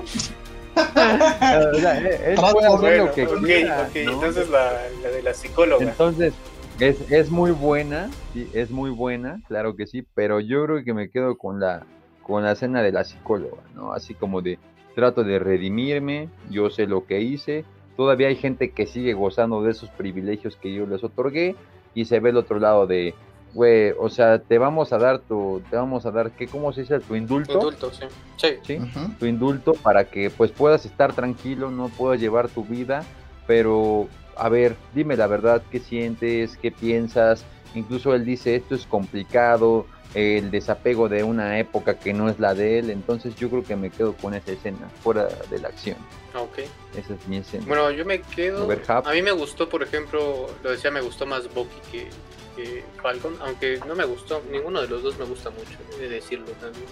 o 0.76 1.80
sea, 1.80 1.98
él, 2.00 2.08
él 2.08 2.36
puede 2.36 2.68
hacer 2.68 2.80
Bueno, 2.80 3.06
lo 3.06 3.14
que 3.14 3.26
ok, 3.28 3.44
quiera. 3.44 3.88
ok, 3.90 3.96
¿no? 4.06 4.12
entonces 4.14 4.50
la, 4.50 4.72
la 5.04 5.10
de 5.10 5.24
la 5.24 5.34
psicóloga. 5.34 5.86
Entonces, 5.86 6.34
es, 6.80 7.12
es 7.12 7.30
muy 7.32 7.52
buena, 7.52 8.10
sí, 8.34 8.50
es 8.54 8.70
muy 8.70 8.90
buena, 8.90 9.42
claro 9.48 9.76
que 9.76 9.88
sí, 9.88 10.06
pero 10.14 10.40
yo 10.40 10.66
creo 10.66 10.84
que 10.84 10.94
me 10.94 11.10
quedo 11.10 11.38
con 11.38 11.60
la, 11.60 11.86
con 12.22 12.44
la 12.44 12.52
escena 12.52 12.82
de 12.82 12.92
la 12.92 13.04
psicóloga, 13.04 13.62
¿no? 13.74 13.94
Así 13.94 14.14
como 14.14 14.42
de 14.42 14.60
trato 14.94 15.24
de 15.24 15.40
redimirme, 15.40 16.30
yo 16.50 16.70
sé 16.70 16.88
lo 16.88 17.06
que 17.06 17.22
hice, 17.22 17.66
todavía 17.96 18.28
hay 18.28 18.36
gente 18.36 18.72
que 18.72 18.88
sigue 18.88 19.14
gozando 19.14 19.62
de 19.64 19.72
esos 19.72 19.90
privilegios 19.90 20.58
que 20.58 20.74
yo 20.74 20.86
les 20.86 21.04
otorgué 21.04 21.56
y 21.94 22.06
se 22.06 22.20
ve 22.20 22.32
el 22.32 22.38
otro 22.38 22.60
lado 22.60 22.88
de, 22.88 23.14
güey, 23.54 23.94
o 23.98 24.10
sea, 24.10 24.40
te 24.40 24.58
vamos 24.58 24.92
a 24.92 24.98
dar 24.98 25.20
tu, 25.20 25.62
te 25.70 25.78
vamos 25.78 26.06
a 26.06 26.12
dar, 26.12 26.32
¿qué, 26.32 26.48
¿cómo 26.48 26.74
se 26.74 26.82
dice? 26.82 27.00
Tu 27.00 27.16
indulto. 27.16 27.54
Indulto, 27.54 27.92
sí. 27.92 28.06
Sí. 28.38 28.78
tu 29.18 29.26
indulto 29.26 29.74
para 29.74 30.06
que 30.06 30.30
pues 30.30 30.52
puedas 30.52 30.86
estar 30.86 31.14
tranquilo, 31.14 31.72
no 31.72 31.88
puedas 31.90 32.20
llevar 32.20 32.50
tu 32.50 32.64
vida, 32.66 33.04
pero 33.48 34.08
a 34.38 34.50
ver, 34.50 34.76
dime 34.94 35.16
la 35.18 35.28
verdad, 35.28 35.62
qué 35.72 35.80
sientes, 35.80 36.58
qué 36.58 36.72
piensas, 36.72 37.46
incluso 37.74 38.14
él 38.14 38.26
dice 38.26 38.56
esto 38.56 38.76
es 38.76 38.86
complicado, 38.86 39.86
el 40.14 40.50
desapego 40.50 41.10
de 41.10 41.24
una 41.24 41.60
época 41.60 42.00
que 42.00 42.14
no 42.14 42.30
es 42.30 42.40
la 42.40 42.54
de 42.54 42.80
él, 42.80 42.90
entonces 42.90 43.36
yo 43.36 43.50
creo 43.50 43.64
que 43.64 43.76
me 43.76 43.90
quedo 43.90 44.14
con 44.14 44.34
esa 44.34 44.52
escena, 44.54 44.90
fuera 45.04 45.28
de 45.50 45.60
la 45.60 45.68
acción, 45.68 45.98
Ok. 46.34 46.60
esa 46.98 47.14
es 47.14 47.28
mi 47.28 47.38
escena. 47.38 47.66
Bueno, 47.68 47.92
yo 47.92 48.06
me 48.06 48.22
quedo. 48.22 48.68
A 48.88 49.12
mí 49.12 49.22
me 49.22 49.32
gustó, 49.32 49.68
por 49.68 49.84
ejemplo, 49.84 50.48
lo 50.64 50.72
decía, 50.72 50.90
me 50.92 51.02
gustó 51.02 51.26
más 51.26 51.54
Bucky 51.54 51.80
que, 51.92 52.08
que 52.56 52.84
Falcon, 53.02 53.36
aunque 53.42 53.80
no 53.86 53.96
me 53.96 54.06
gustó, 54.06 54.42
ninguno 54.52 54.82
de 54.82 54.88
los 54.88 55.04
dos 55.04 55.18
me 55.20 55.26
gusta 55.26 55.50
mucho, 55.50 55.78
he 55.98 56.04
de 56.04 56.10
decirlo 56.10 56.46
también. 56.62 56.86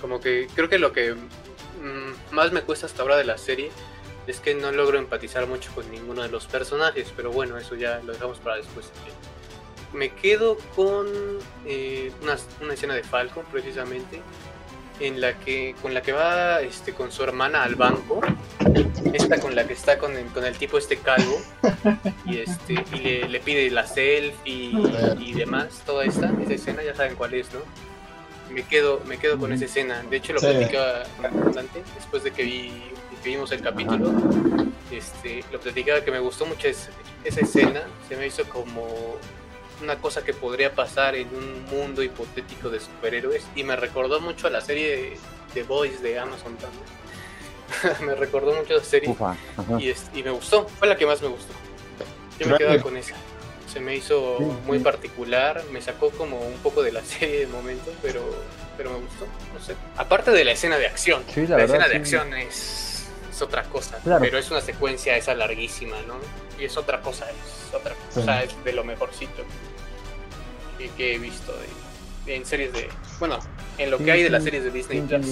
Como 0.00 0.20
que 0.20 0.46
creo 0.54 0.68
que 0.68 0.78
lo 0.78 0.92
que 0.92 1.14
mm, 1.14 2.34
más 2.34 2.52
me 2.52 2.60
cuesta 2.62 2.86
hasta 2.86 3.02
ahora 3.02 3.16
de 3.16 3.24
la 3.24 3.38
serie 3.38 3.70
es 4.26 4.40
que 4.40 4.54
no 4.54 4.72
logro 4.72 4.98
empatizar 4.98 5.46
mucho 5.46 5.70
con 5.74 5.90
ninguno 5.90 6.22
de 6.22 6.28
los 6.28 6.46
personajes, 6.46 7.12
pero 7.16 7.30
bueno, 7.30 7.58
eso 7.58 7.74
ya 7.74 8.00
lo 8.04 8.12
dejamos 8.12 8.38
para 8.38 8.56
después. 8.56 8.90
Me 9.92 10.10
quedo 10.14 10.56
con 10.74 11.06
eh, 11.66 12.10
una, 12.22 12.36
una 12.60 12.74
escena 12.74 12.94
de 12.94 13.04
Falcon, 13.04 13.44
precisamente, 13.52 14.20
en 15.00 15.20
la 15.20 15.38
que 15.38 15.74
con 15.82 15.92
la 15.94 16.02
que 16.02 16.12
va 16.12 16.60
este 16.62 16.92
con 16.94 17.12
su 17.12 17.22
hermana 17.22 17.62
al 17.62 17.74
banco. 17.76 18.20
Esta 19.12 19.38
con 19.40 19.54
la 19.54 19.66
que 19.66 19.74
está 19.74 19.98
con 19.98 20.16
el, 20.16 20.26
con 20.26 20.44
el 20.44 20.56
tipo 20.56 20.78
este 20.78 20.96
calvo. 20.96 21.40
Y 22.24 22.38
este 22.38 22.74
y 22.92 22.98
le, 22.98 23.28
le 23.28 23.40
pide 23.40 23.70
la 23.70 23.86
selfie 23.86 24.72
y, 24.72 24.72
y 25.20 25.32
demás 25.34 25.82
toda 25.86 26.04
esta 26.04 26.32
esa 26.42 26.52
escena 26.54 26.82
ya 26.82 26.94
saben 26.94 27.14
cuál 27.16 27.34
es 27.34 27.52
no 27.52 27.60
me 28.50 28.62
quedo 28.62 29.00
me 29.06 29.18
quedo 29.18 29.38
con 29.38 29.52
esa 29.52 29.64
escena. 29.66 30.02
De 30.08 30.16
hecho 30.16 30.32
lo 30.32 30.40
Sí. 30.40 30.46
platicaba 30.46 31.02
bastante 31.44 31.82
después 31.96 32.22
de 32.24 32.30
que 32.32 32.42
vi 32.44 32.72
que 33.22 33.28
vimos 33.30 33.50
el 33.52 33.60
capítulo 33.62 34.12
este 34.90 35.44
lo 35.52 35.60
platicaba 35.60 36.02
que 36.02 36.10
me 36.10 36.18
gustó 36.18 36.46
mucho 36.46 36.68
es- 36.68 36.88
esa 37.24 37.40
escena 37.40 37.82
se 38.08 38.16
me 38.16 38.26
hizo 38.26 38.44
como 38.44 38.86
una 39.82 39.96
cosa 39.98 40.22
que 40.24 40.32
podría 40.34 40.74
pasar 40.74 41.14
en 41.16 41.28
un 41.34 41.64
mundo 41.66 42.02
hipotético 42.02 42.70
de 42.70 42.80
superhéroes 42.80 43.44
y 43.56 43.64
me 43.64 43.76
recordó 43.76 44.20
mucho 44.20 44.46
a 44.46 44.50
la 44.50 44.60
serie 44.60 44.88
de, 44.96 45.16
The 45.54 45.62
Boys 45.64 46.00
de 46.02 46.18
Amazon 46.18 46.56
también. 46.56 46.84
me 48.06 48.14
recordó 48.14 48.52
mucho 48.54 48.74
a 48.74 48.78
la 48.78 48.84
serie 48.84 49.08
Ufa, 49.10 49.36
y, 49.78 49.88
es- 49.90 50.06
y 50.14 50.22
me 50.22 50.30
gustó, 50.30 50.66
fue 50.68 50.86
la 50.88 50.96
que 50.96 51.06
más 51.06 51.20
me 51.22 51.28
gustó. 51.28 51.52
Yo 52.38 52.46
me 52.48 52.56
quedé 52.58 52.80
con 52.80 52.96
esa. 52.96 53.14
Se 53.72 53.80
me 53.80 53.96
hizo 53.96 54.38
muy 54.66 54.78
particular, 54.80 55.62
me 55.72 55.80
sacó 55.80 56.10
como 56.10 56.38
un 56.40 56.58
poco 56.58 56.82
de 56.82 56.92
la 56.92 57.02
serie 57.04 57.40
de 57.40 57.46
momento, 57.46 57.92
pero, 58.02 58.22
pero 58.76 58.90
me 58.90 58.96
gustó, 58.98 59.26
no 59.52 59.60
sé. 59.60 59.74
Aparte 59.96 60.30
de 60.30 60.44
la 60.44 60.52
escena 60.52 60.76
de 60.78 60.86
acción, 60.86 61.22
Sí, 61.32 61.42
la, 61.42 61.50
la 61.50 61.56
verdad, 61.56 61.76
escena 61.76 61.88
de 61.88 61.94
sí. 61.94 62.00
acción 62.16 62.34
es, 62.34 62.93
es 63.34 63.42
otra 63.42 63.64
cosa, 63.64 63.98
Claro. 63.98 64.20
pero 64.24 64.38
es 64.38 64.50
una 64.50 64.60
secuencia 64.60 65.16
esa 65.16 65.34
larguísima, 65.34 65.96
¿no? 66.06 66.14
Y 66.60 66.64
es 66.66 66.76
otra 66.76 67.00
cosa, 67.00 67.26
es 67.30 67.74
otra 67.74 67.92
Sí. 68.10 68.20
cosa, 68.20 68.42
es 68.44 68.64
de 68.64 68.72
lo 68.72 68.84
mejorcito 68.84 69.42
que, 70.78 70.88
que 70.90 71.14
he 71.14 71.18
visto 71.18 71.52
de- 72.26 72.34
en 72.36 72.46
series 72.46 72.72
de, 72.72 72.88
bueno, 73.18 73.38
en 73.78 73.90
lo 73.90 73.98
Sí, 73.98 74.04
que 74.04 74.12
hay 74.12 74.22
de 74.22 74.30
las 74.30 74.44
series 74.44 74.62
de 74.64 74.70
Disney 74.70 75.00
Sí, 75.00 75.06
Plus. 75.08 75.26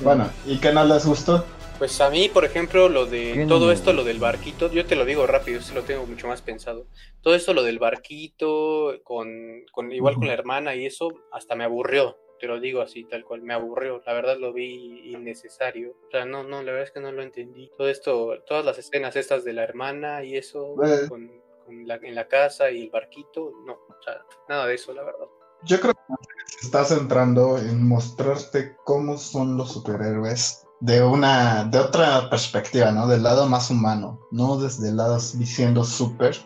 Bueno, 0.00 0.30
¿y 0.46 0.58
qué 0.58 0.72
no 0.72 0.84
les 0.84 1.04
gustó? 1.06 1.44
Pues 1.78 2.00
a 2.00 2.10
mí, 2.10 2.28
por 2.28 2.44
ejemplo, 2.44 2.88
lo 2.88 3.06
de 3.06 3.32
¿Qué 3.32 3.44
no 3.44 3.48
todo 3.48 3.72
esto, 3.72 3.92
lo 3.92 4.04
del 4.04 4.18
barquito, 4.18 4.70
yo 4.70 4.86
te 4.86 4.94
lo 4.96 5.04
digo 5.04 5.26
rápido, 5.26 5.58
eso 5.58 5.74
lo 5.74 5.82
tengo 5.82 6.06
mucho 6.06 6.28
más 6.28 6.40
pensado. 6.40 6.86
Todo 7.22 7.34
esto, 7.34 7.54
lo 7.54 7.62
del 7.62 7.78
barquito, 7.80 8.94
con, 9.04 9.28
con 9.72 9.90
igual 9.92 10.14
con 10.14 10.26
la 10.28 10.32
hermana 10.34 10.74
y 10.76 10.86
eso, 10.86 11.08
hasta 11.32 11.54
me 11.56 11.64
aburrió, 11.64 12.16
te 12.42 12.48
lo 12.48 12.58
digo 12.58 12.82
así, 12.82 13.04
tal 13.04 13.24
cual, 13.24 13.40
me 13.42 13.54
aburrió. 13.54 14.02
La 14.04 14.14
verdad 14.14 14.36
lo 14.36 14.52
vi 14.52 15.12
innecesario. 15.12 15.94
O 16.08 16.10
sea, 16.10 16.24
no, 16.24 16.42
no, 16.42 16.60
la 16.60 16.72
verdad 16.72 16.88
es 16.88 16.90
que 16.90 16.98
no 16.98 17.12
lo 17.12 17.22
entendí. 17.22 17.70
Todo 17.78 17.88
esto, 17.88 18.32
todas 18.48 18.64
las 18.64 18.78
escenas 18.78 19.14
estas 19.14 19.44
de 19.44 19.52
la 19.52 19.62
hermana 19.62 20.24
y 20.24 20.36
eso, 20.36 20.74
con, 21.08 21.30
con 21.64 21.86
la, 21.86 22.00
en 22.02 22.16
la 22.16 22.26
casa 22.26 22.68
y 22.68 22.82
el 22.82 22.90
barquito, 22.90 23.52
no, 23.64 23.74
o 23.74 24.02
sea, 24.04 24.26
nada 24.48 24.66
de 24.66 24.74
eso, 24.74 24.92
la 24.92 25.04
verdad. 25.04 25.26
Yo 25.62 25.78
creo 25.78 25.94
que 25.94 26.00
se 26.46 26.66
está 26.66 26.84
centrando 26.84 27.58
en 27.58 27.86
mostrarte 27.86 28.74
cómo 28.82 29.18
son 29.18 29.56
los 29.56 29.70
superhéroes 29.74 30.66
de 30.80 31.00
una, 31.00 31.62
de 31.62 31.78
otra 31.78 32.28
perspectiva, 32.28 32.90
¿no? 32.90 33.06
Del 33.06 33.22
lado 33.22 33.48
más 33.48 33.70
humano, 33.70 34.18
no 34.32 34.56
desde 34.56 34.88
el 34.88 34.96
lado 34.96 35.16
diciendo 35.34 35.84
super, 35.84 36.36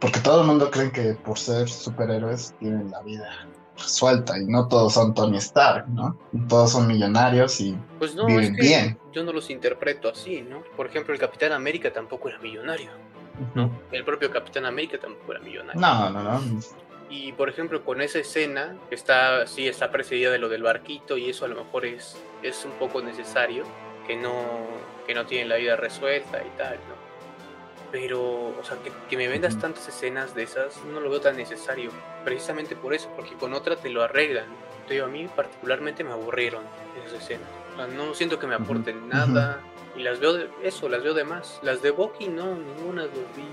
porque 0.00 0.20
todo 0.20 0.42
el 0.42 0.46
mundo 0.46 0.70
cree 0.70 0.92
que 0.92 1.14
por 1.14 1.38
ser 1.38 1.66
superhéroes 1.66 2.54
tienen 2.58 2.90
la 2.90 3.00
vida 3.00 3.48
resuelta 3.80 4.38
y 4.38 4.44
no 4.46 4.68
todos 4.68 4.94
son 4.94 5.14
Tony 5.14 5.38
Stark, 5.38 5.88
¿no? 5.88 6.16
Todos 6.48 6.72
son 6.72 6.86
millonarios 6.86 7.60
y 7.60 7.76
Pues 7.98 8.14
no, 8.14 8.26
Viven 8.26 8.44
es 8.44 8.50
que 8.56 8.62
bien. 8.62 8.98
yo 9.12 9.24
no 9.24 9.32
los 9.32 9.50
interpreto 9.50 10.08
así, 10.08 10.42
¿no? 10.42 10.62
Por 10.76 10.86
ejemplo, 10.86 11.12
el 11.12 11.20
Capitán 11.20 11.52
América 11.52 11.92
tampoco 11.92 12.28
era 12.28 12.38
millonario. 12.38 12.90
no, 13.54 13.70
El 13.90 14.04
propio 14.04 14.30
Capitán 14.30 14.66
América 14.66 14.98
tampoco 14.98 15.32
era 15.32 15.40
millonario. 15.40 15.80
no, 15.80 16.10
no, 16.10 16.22
no. 16.22 16.40
Y 17.12 17.32
por 17.32 17.48
ejemplo, 17.48 17.84
con 17.84 18.00
esa 18.00 18.20
escena, 18.20 18.76
que 18.88 18.94
está, 18.94 19.44
sí 19.48 19.66
está 19.66 19.90
precedida 19.90 20.30
de 20.30 20.38
lo 20.38 20.48
del 20.48 20.62
barquito, 20.62 21.16
y 21.18 21.28
eso 21.28 21.44
a 21.44 21.48
lo 21.48 21.56
mejor 21.56 21.84
es, 21.84 22.16
es 22.44 22.64
un 22.64 22.70
poco 22.72 23.02
necesario, 23.02 23.64
que 24.06 24.14
no, 24.16 24.32
que 25.08 25.14
no 25.14 25.26
tienen 25.26 25.48
la 25.48 25.56
vida 25.56 25.74
resuelta 25.74 26.38
y 26.38 26.56
tal, 26.56 26.76
¿no? 26.88 26.89
Pero, 27.90 28.20
o 28.22 28.62
sea, 28.62 28.78
que, 29.08 29.16
me 29.16 29.28
vendas 29.28 29.58
tantas 29.58 29.88
escenas 29.88 30.34
de 30.34 30.44
esas, 30.44 30.82
no 30.84 31.00
lo 31.00 31.10
veo 31.10 31.20
tan 31.20 31.36
necesario. 31.36 31.90
Precisamente 32.24 32.76
por 32.76 32.94
eso, 32.94 33.10
porque 33.16 33.34
con 33.34 33.52
otra 33.52 33.76
te 33.76 33.90
lo 33.90 34.02
arreglan. 34.02 34.46
Te 34.86 35.00
a 35.00 35.06
mí 35.06 35.28
particularmente 35.34 36.04
me 36.04 36.12
aburrieron 36.12 36.64
esas 37.04 37.22
escenas. 37.22 37.48
O 37.74 37.76
sea, 37.76 37.86
no 37.86 38.14
siento 38.14 38.38
que 38.38 38.46
me 38.46 38.54
aporten 38.54 39.08
nada. 39.08 39.60
Y 39.96 40.02
las 40.02 40.20
veo 40.20 40.34
de 40.34 40.48
eso, 40.62 40.88
las 40.88 41.02
veo 41.02 41.14
de 41.14 41.24
más. 41.24 41.58
Las 41.62 41.82
de 41.82 41.90
Boki 41.90 42.28
no, 42.28 42.54
ninguna 42.54 43.02
las 43.02 43.12
vi 43.36 43.44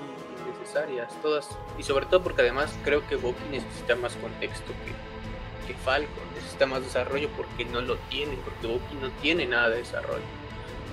necesarias, 0.51 1.11
todas. 1.21 1.49
Y 1.77 1.83
sobre 1.83 2.05
todo 2.05 2.21
porque 2.21 2.41
además 2.41 2.73
creo 2.83 3.07
que 3.07 3.15
Boki 3.15 3.43
necesita 3.51 3.95
más 3.95 4.15
contexto 4.15 4.71
que, 4.85 5.67
que 5.67 5.79
Falcon. 5.79 6.23
Necesita 6.35 6.67
más 6.67 6.83
desarrollo 6.83 7.29
porque 7.35 7.65
no 7.65 7.81
lo 7.81 7.97
tiene, 8.09 8.37
porque 8.43 8.67
Boki 8.67 8.95
no 9.01 9.09
tiene 9.21 9.47
nada 9.47 9.69
de 9.69 9.77
desarrollo. 9.77 10.36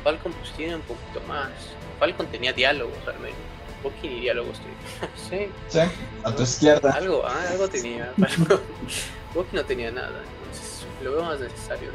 Falcon 0.05 0.33
pues 0.33 0.53
tiene 0.53 0.77
un 0.77 0.83
poquito 0.83 1.21
más. 1.27 1.51
Falcon 1.99 2.27
tenía 2.27 2.53
diálogos 2.53 2.99
al 3.09 3.19
menos. 3.19 3.39
Bucky 3.83 4.09
ni 4.09 4.21
diálogos 4.21 4.61
tenía. 4.61 5.15
sí. 5.49 5.53
Sí, 5.69 5.79
a 6.23 6.31
tu 6.35 6.43
izquierda. 6.43 6.93
Algo, 6.93 7.23
ah, 7.27 7.35
algo 7.51 7.67
tenía. 7.69 8.13
Bucky 9.35 9.57
no 9.57 9.65
tenía 9.65 9.91
nada. 9.91 10.23
Entonces 10.39 10.87
lo 11.03 11.13
veo 11.13 11.25
más 11.25 11.41
necesario. 11.41 11.89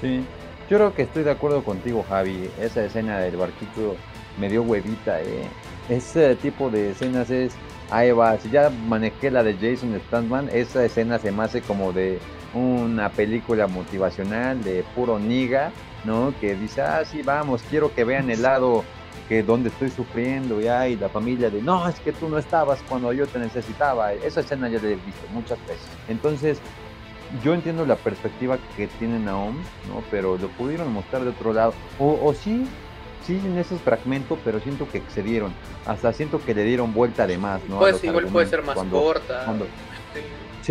Sí. 0.00 0.24
Yo 0.68 0.76
creo 0.76 0.94
que 0.94 1.02
estoy 1.02 1.24
de 1.24 1.32
acuerdo 1.32 1.64
contigo, 1.64 2.04
Javi. 2.08 2.48
Esa 2.60 2.84
escena 2.84 3.18
del 3.18 3.36
barquito 3.36 3.96
me 4.38 4.48
dio 4.48 4.62
huevita, 4.62 5.20
eh. 5.22 5.48
Ese 5.88 6.36
tipo 6.36 6.70
de 6.70 6.90
escenas 6.90 7.30
es. 7.30 7.54
Ahí 7.90 8.12
va, 8.12 8.38
si 8.38 8.50
ya 8.50 8.70
manejé 8.70 9.32
la 9.32 9.42
de 9.42 9.54
Jason 9.54 10.00
Statham, 10.06 10.48
esa 10.52 10.84
escena 10.84 11.18
se 11.18 11.32
me 11.32 11.42
hace 11.42 11.60
como 11.60 11.92
de 11.92 12.20
una 12.54 13.08
película 13.08 13.66
motivacional 13.66 14.62
de 14.62 14.84
puro 14.94 15.18
niga 15.18 15.72
¿no? 16.04 16.34
Que 16.40 16.54
dice, 16.54 16.82
ah, 16.82 17.04
sí, 17.04 17.22
vamos, 17.22 17.62
quiero 17.68 17.94
que 17.94 18.04
vean 18.04 18.30
el 18.30 18.42
lado 18.42 18.84
que 19.28 19.42
donde 19.44 19.68
estoy 19.68 19.90
sufriendo 19.90 20.60
ya 20.60 20.88
y 20.88 20.96
la 20.96 21.08
familia 21.08 21.50
de, 21.50 21.62
no, 21.62 21.88
es 21.88 22.00
que 22.00 22.12
tú 22.12 22.28
no 22.28 22.38
estabas 22.38 22.80
cuando 22.88 23.12
yo 23.12 23.26
te 23.26 23.38
necesitaba. 23.38 24.12
Esa 24.12 24.40
escena 24.40 24.68
ya 24.68 24.80
la 24.80 24.88
he 24.88 24.96
visto 24.96 25.26
muchas 25.32 25.58
veces. 25.68 25.86
Entonces, 26.08 26.58
yo 27.44 27.54
entiendo 27.54 27.86
la 27.86 27.94
perspectiva 27.94 28.58
que 28.76 28.88
tiene 28.88 29.20
Naom, 29.20 29.56
¿no? 29.88 30.02
Pero 30.10 30.36
lo 30.36 30.48
pudieron 30.48 30.92
mostrar 30.92 31.22
de 31.22 31.30
otro 31.30 31.52
lado. 31.52 31.74
O, 31.98 32.18
o 32.22 32.34
sí, 32.34 32.66
sí 33.24 33.40
en 33.44 33.56
esos 33.56 33.80
fragmentos, 33.80 34.36
pero 34.44 34.58
siento 34.58 34.88
que 34.88 34.98
excedieron. 34.98 35.52
Hasta 35.86 36.12
siento 36.12 36.44
que 36.44 36.52
le 36.52 36.64
dieron 36.64 36.92
vuelta 36.92 37.26
de 37.26 37.38
más, 37.38 37.60
¿no? 37.68 37.78
Pues 37.78 38.02
igual 38.02 38.26
puede 38.26 38.46
ser 38.46 38.64
más 38.64 38.78
corta. 38.90 39.46
Sí, 40.12 40.20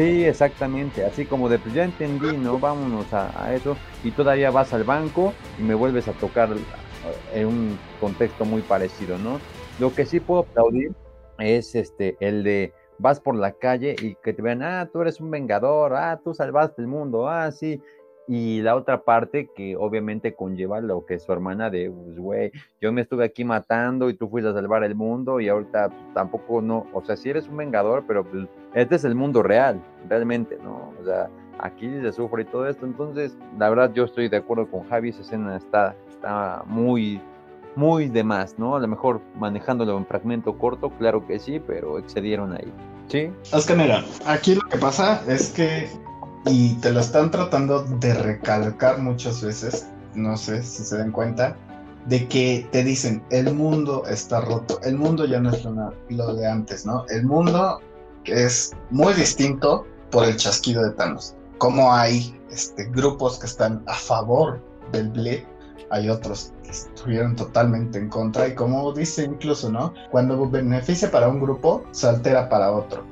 exactamente, 0.01 1.03
así 1.03 1.25
como 1.25 1.49
de 1.49 1.59
pues 1.59 1.73
ya 1.73 1.83
entendí, 1.83 2.37
¿no? 2.37 2.59
Vámonos 2.59 3.13
a, 3.13 3.53
eso 3.53 3.77
y 4.03 4.11
todavía 4.11 4.51
vas 4.51 4.73
al 4.73 4.83
banco 4.83 5.33
y 5.57 5.63
me 5.63 5.75
vuelves 5.75 6.07
a 6.07 6.13
tocar 6.13 6.49
en 7.33 7.47
un 7.47 7.79
contexto 7.99 8.45
muy 8.45 8.61
parecido, 8.61 9.17
¿no? 9.17 9.39
Lo 9.79 9.93
que 9.93 10.05
sí 10.05 10.19
puedo 10.19 10.41
aplaudir 10.41 10.93
es 11.37 11.75
este 11.75 12.17
el 12.19 12.43
de 12.43 12.73
vas 12.97 13.19
por 13.19 13.35
la 13.35 13.53
calle 13.53 13.95
y 14.01 14.15
que 14.15 14.33
te 14.33 14.41
vean, 14.41 14.61
ah, 14.61 14.89
tú 14.91 15.01
eres 15.01 15.19
un 15.21 15.31
vengador, 15.31 15.95
ah, 15.95 16.19
tú 16.23 16.33
salvaste 16.33 16.81
el 16.81 16.87
mundo, 16.87 17.29
ah, 17.29 17.51
sí, 17.51 17.81
y 18.29 18.61
la 18.61 18.75
otra 18.75 19.01
parte 19.01 19.49
que 19.55 19.75
obviamente 19.75 20.35
conlleva 20.35 20.81
lo 20.81 21.03
que 21.03 21.17
su 21.17 21.33
hermana 21.33 21.71
de, 21.71 21.89
pues, 21.89 22.19
güey, 22.19 22.51
yo 22.79 22.93
me 22.93 23.01
estuve 23.01 23.25
aquí 23.25 23.43
matando 23.43 24.07
y 24.07 24.13
tú 24.13 24.29
fuiste 24.29 24.51
a 24.51 24.53
salvar 24.53 24.83
el 24.83 24.93
mundo 24.93 25.39
y 25.39 25.49
ahorita 25.49 25.89
tampoco 26.13 26.61
no, 26.61 26.85
o 26.93 27.03
sea, 27.03 27.17
sí 27.17 27.31
eres 27.31 27.47
un 27.47 27.57
vengador, 27.57 28.03
pero 28.07 28.23
pues 28.23 28.47
este 28.75 28.97
es 28.97 29.03
el 29.03 29.15
mundo 29.15 29.41
real, 29.41 29.81
realmente, 30.07 30.59
¿no? 30.63 30.93
O 31.01 31.03
sea, 31.03 31.27
aquí 31.57 31.89
se 31.89 32.11
sufre 32.11 32.43
y 32.43 32.45
todo 32.45 32.69
esto, 32.69 32.85
entonces, 32.85 33.35
la 33.57 33.67
verdad 33.67 33.91
yo 33.95 34.03
estoy 34.03 34.29
de 34.29 34.37
acuerdo 34.37 34.69
con 34.69 34.87
Javi, 34.87 35.09
esa 35.09 35.21
escena 35.21 35.57
está, 35.57 35.95
está 36.07 36.61
muy, 36.67 37.19
muy 37.75 38.09
de 38.09 38.23
más, 38.23 38.59
¿no? 38.59 38.75
A 38.75 38.79
lo 38.79 38.87
mejor 38.87 39.21
manejándolo 39.39 39.97
en 39.97 40.05
fragmento 40.05 40.55
corto, 40.55 40.91
claro 40.99 41.25
que 41.25 41.39
sí, 41.39 41.59
pero 41.59 41.97
excedieron 41.97 42.53
ahí. 42.53 42.71
¿Sí? 43.07 43.31
Es 43.51 43.65
que 43.65 43.73
mira, 43.73 44.03
aquí 44.27 44.53
lo 44.53 44.61
que 44.69 44.77
pasa 44.77 45.23
es 45.27 45.51
que 45.51 45.89
y 46.45 46.75
te 46.75 46.91
lo 46.91 46.99
están 46.99 47.31
tratando 47.31 47.83
de 47.83 48.13
recalcar 48.13 48.99
muchas 48.99 49.41
veces, 49.41 49.87
no 50.15 50.37
sé 50.37 50.63
si 50.63 50.83
se 50.83 50.97
den 50.97 51.11
cuenta, 51.11 51.55
de 52.05 52.27
que 52.27 52.67
te 52.71 52.83
dicen, 52.83 53.23
el 53.29 53.53
mundo 53.53 54.03
está 54.07 54.41
roto, 54.41 54.79
el 54.83 54.97
mundo 54.97 55.25
ya 55.25 55.39
no 55.39 55.51
es 55.51 55.63
lo, 56.09 56.35
de 56.35 56.47
antes, 56.47 56.85
¿no? 56.85 57.05
El 57.09 57.25
mundo 57.25 57.79
es 58.25 58.71
muy 58.89 59.13
distinto 59.13 59.85
por 60.09 60.25
el 60.25 60.37
chasquido 60.37 60.83
de 60.83 60.91
Thanos. 60.91 61.35
Como 61.57 61.93
hay 61.93 62.39
este, 62.51 62.85
grupos 62.85 63.39
que 63.39 63.45
están 63.45 63.83
a 63.85 63.93
favor 63.93 64.61
del 64.91 65.09
Blade, 65.09 65.45
hay 65.91 66.09
otros 66.09 66.53
que 66.63 66.71
estuvieron 66.71 67.35
totalmente 67.35 67.97
en 67.97 68.09
contra 68.09 68.47
y 68.47 68.55
como 68.55 68.91
dice 68.93 69.23
incluso, 69.23 69.71
¿no? 69.71 69.93
Cuando 70.11 70.49
beneficia 70.49 71.11
para 71.11 71.27
un 71.27 71.39
grupo, 71.39 71.83
se 71.91 72.07
altera 72.07 72.47
para 72.47 72.71
otro. 72.71 73.03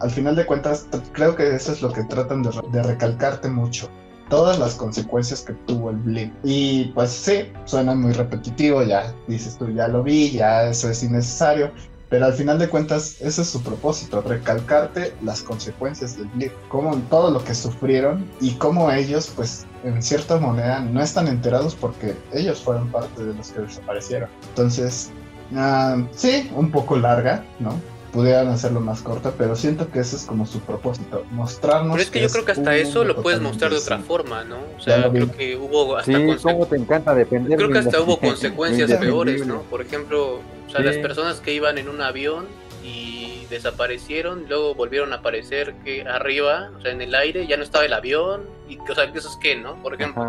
Al 0.00 0.10
final 0.10 0.36
de 0.36 0.46
cuentas, 0.46 0.86
creo 1.12 1.34
que 1.34 1.54
eso 1.54 1.72
es 1.72 1.82
lo 1.82 1.92
que 1.92 2.04
tratan 2.04 2.42
de, 2.42 2.82
recalcarte 2.82 3.48
mucho 3.48 3.88
todas 4.28 4.58
las 4.58 4.74
consecuencias 4.74 5.42
que 5.42 5.52
tuvo 5.66 5.90
el 5.90 5.96
blip. 5.96 6.32
Y 6.42 6.86
pues 6.94 7.10
sí, 7.10 7.52
suena 7.64 7.94
muy 7.94 8.12
repetitivo, 8.12 8.82
ya 8.82 9.14
dices 9.28 9.58
tú, 9.58 9.68
ya 9.70 9.88
lo 9.88 10.02
vi, 10.02 10.30
ya 10.30 10.64
eso 10.64 10.88
es 10.88 11.02
innecesario, 11.02 11.70
pero 12.08 12.26
al 12.26 12.34
final 12.34 12.58
de 12.58 12.68
cuentas 12.68 13.16
ese 13.20 13.40
es 13.42 13.48
su 13.48 13.62
propósito, 13.62 14.20
recalcarte 14.20 15.14
las 15.22 15.42
consecuencias 15.42 16.16
del 16.16 16.26
blip, 16.28 16.52
como 16.68 16.96
todo 17.08 17.30
lo 17.30 17.42
que 17.42 17.54
sufrieron 17.54 18.26
y 18.40 18.52
cómo 18.52 18.90
ellos 18.92 19.32
pues 19.34 19.66
en 19.82 20.02
cierta 20.02 20.38
manera 20.38 20.80
no 20.80 21.02
están 21.02 21.26
enterados 21.26 21.74
porque 21.74 22.14
ellos 22.32 22.60
fueron 22.60 22.90
parte 22.90 23.24
de 23.24 23.34
los 23.34 23.50
que 23.50 23.62
desaparecieron. 23.62 24.28
Entonces, 24.50 25.10
ah, 25.56 26.02
sí, 26.12 26.50
un 26.54 26.70
poco 26.70 26.96
larga, 26.96 27.44
¿no? 27.58 27.80
Pudieran 28.12 28.48
hacerlo 28.48 28.80
más 28.80 29.00
corta, 29.00 29.32
pero 29.36 29.56
siento 29.56 29.90
que 29.90 30.00
ese 30.00 30.16
es 30.16 30.24
como 30.26 30.46
su 30.46 30.60
propósito, 30.60 31.24
mostrarnos. 31.30 31.92
Pero 31.92 32.02
es 32.02 32.10
que, 32.10 32.20
yo 32.20 32.28
creo 32.28 32.44
que 32.44 32.52
hasta 32.52 32.76
eso 32.76 33.04
lo 33.04 33.22
puedes 33.22 33.40
mostrar 33.40 33.70
de 33.70 33.78
otra 33.78 33.98
forma, 33.98 34.44
¿no? 34.44 34.58
O 34.78 34.80
sea, 34.80 35.10
creo 35.10 35.32
que 35.32 35.56
hubo 35.56 35.96
hasta 35.96 36.12
sí, 36.12 36.36
cómo 36.42 36.66
te 36.66 36.76
encanta 36.76 37.14
defender. 37.14 37.56
Creo 37.56 37.70
que 37.70 37.78
hasta 37.78 38.00
hubo 38.00 38.18
consecuencias 38.20 38.92
peores, 38.98 39.46
¿no? 39.46 39.62
Por 39.62 39.80
ejemplo, 39.80 40.40
o 40.66 40.70
sea, 40.70 40.80
las 40.80 40.98
personas 40.98 41.40
que 41.40 41.54
iban 41.54 41.78
en 41.78 41.88
un 41.88 42.02
avión 42.02 42.46
y 42.84 43.46
desaparecieron, 43.48 44.44
luego 44.48 44.74
volvieron 44.74 45.12
a 45.12 45.16
aparecer 45.16 45.74
que 45.84 46.02
arriba, 46.02 46.70
o 46.78 46.82
sea, 46.82 46.92
en 46.92 47.00
el 47.00 47.14
aire, 47.14 47.46
ya 47.46 47.56
no 47.56 47.62
estaba 47.62 47.84
el 47.86 47.92
avión, 47.94 48.42
y 48.68 48.78
o 48.78 48.94
sea, 48.94 49.04
eso 49.04 49.28
es 49.28 49.36
que, 49.36 49.56
¿no? 49.56 49.76
Por 49.82 49.94
ejemplo. 49.94 50.28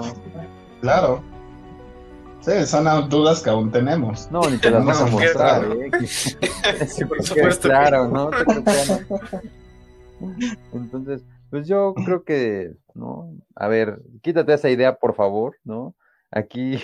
Claro. 0.81 1.23
Sí, 2.43 2.65
son 2.65 3.09
dudas 3.09 3.41
que 3.41 3.49
aún 3.49 3.71
tenemos. 3.71 4.29
No, 4.29 4.41
ni 4.49 4.57
te 4.57 4.69
las 4.69 4.85
vas 4.85 5.01
a 5.01 5.05
mostrar. 5.05 5.63
¿eh? 5.63 5.91
sí, 6.87 7.05
por 7.05 7.23
supuesto. 7.23 7.69
Claro, 7.69 8.09
¿no? 8.09 8.31
Entonces, 10.73 11.23
pues 11.49 11.67
yo 11.67 11.93
creo 11.93 12.23
que, 12.25 12.73
¿no? 12.95 13.33
A 13.55 13.69
ver, 13.69 14.01
quítate 14.21 14.53
esa 14.53 14.69
idea, 14.69 14.95
por 14.95 15.15
favor, 15.15 15.55
¿no? 15.63 15.95
Aquí 16.31 16.81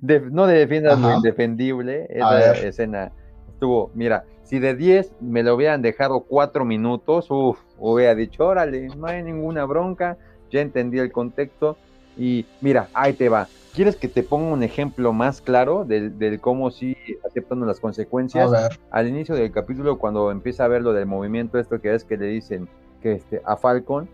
no 0.30 0.46
defiendas 0.46 0.98
lo 0.98 1.14
indefendible. 1.14 2.06
Esa 2.08 2.52
escena 2.52 3.12
estuvo, 3.52 3.90
mira, 3.94 4.24
si 4.42 4.58
de 4.58 4.74
10 4.74 5.16
me 5.20 5.42
lo 5.42 5.54
hubieran 5.54 5.82
dejado 5.82 6.20
4 6.20 6.64
minutos, 6.64 7.26
uff, 7.30 7.58
hubiera 7.78 8.14
dicho, 8.14 8.46
órale, 8.46 8.88
no 8.96 9.06
hay 9.06 9.22
ninguna 9.22 9.66
bronca, 9.66 10.16
ya 10.50 10.62
entendí 10.62 10.98
el 10.98 11.12
contexto. 11.12 11.76
Y 12.16 12.46
mira, 12.62 12.88
ahí 12.94 13.12
te 13.12 13.28
va 13.28 13.48
¿Quieres 13.74 13.96
que 13.96 14.06
te 14.06 14.22
ponga 14.22 14.52
un 14.52 14.62
ejemplo 14.62 15.12
más 15.12 15.40
claro 15.40 15.84
del, 15.84 16.38
cómo 16.40 16.70
sí 16.70 16.96
aceptando 17.26 17.66
las 17.66 17.80
consecuencias? 17.80 18.78
Al 18.92 19.08
inicio 19.08 19.34
del 19.34 19.50
capítulo, 19.50 19.98
cuando 19.98 20.30
empieza 20.30 20.64
a 20.64 20.68
ver 20.68 20.82
lo 20.82 20.92
del 20.92 21.06
movimiento, 21.06 21.58
esto 21.58 21.80
que 21.80 21.92
es 21.92 22.04
que 22.04 22.16
le 22.16 22.26
dicen 22.26 22.68
que 23.02 23.14
este, 23.14 23.42
a 23.44 23.56
Falcon, 23.56 24.08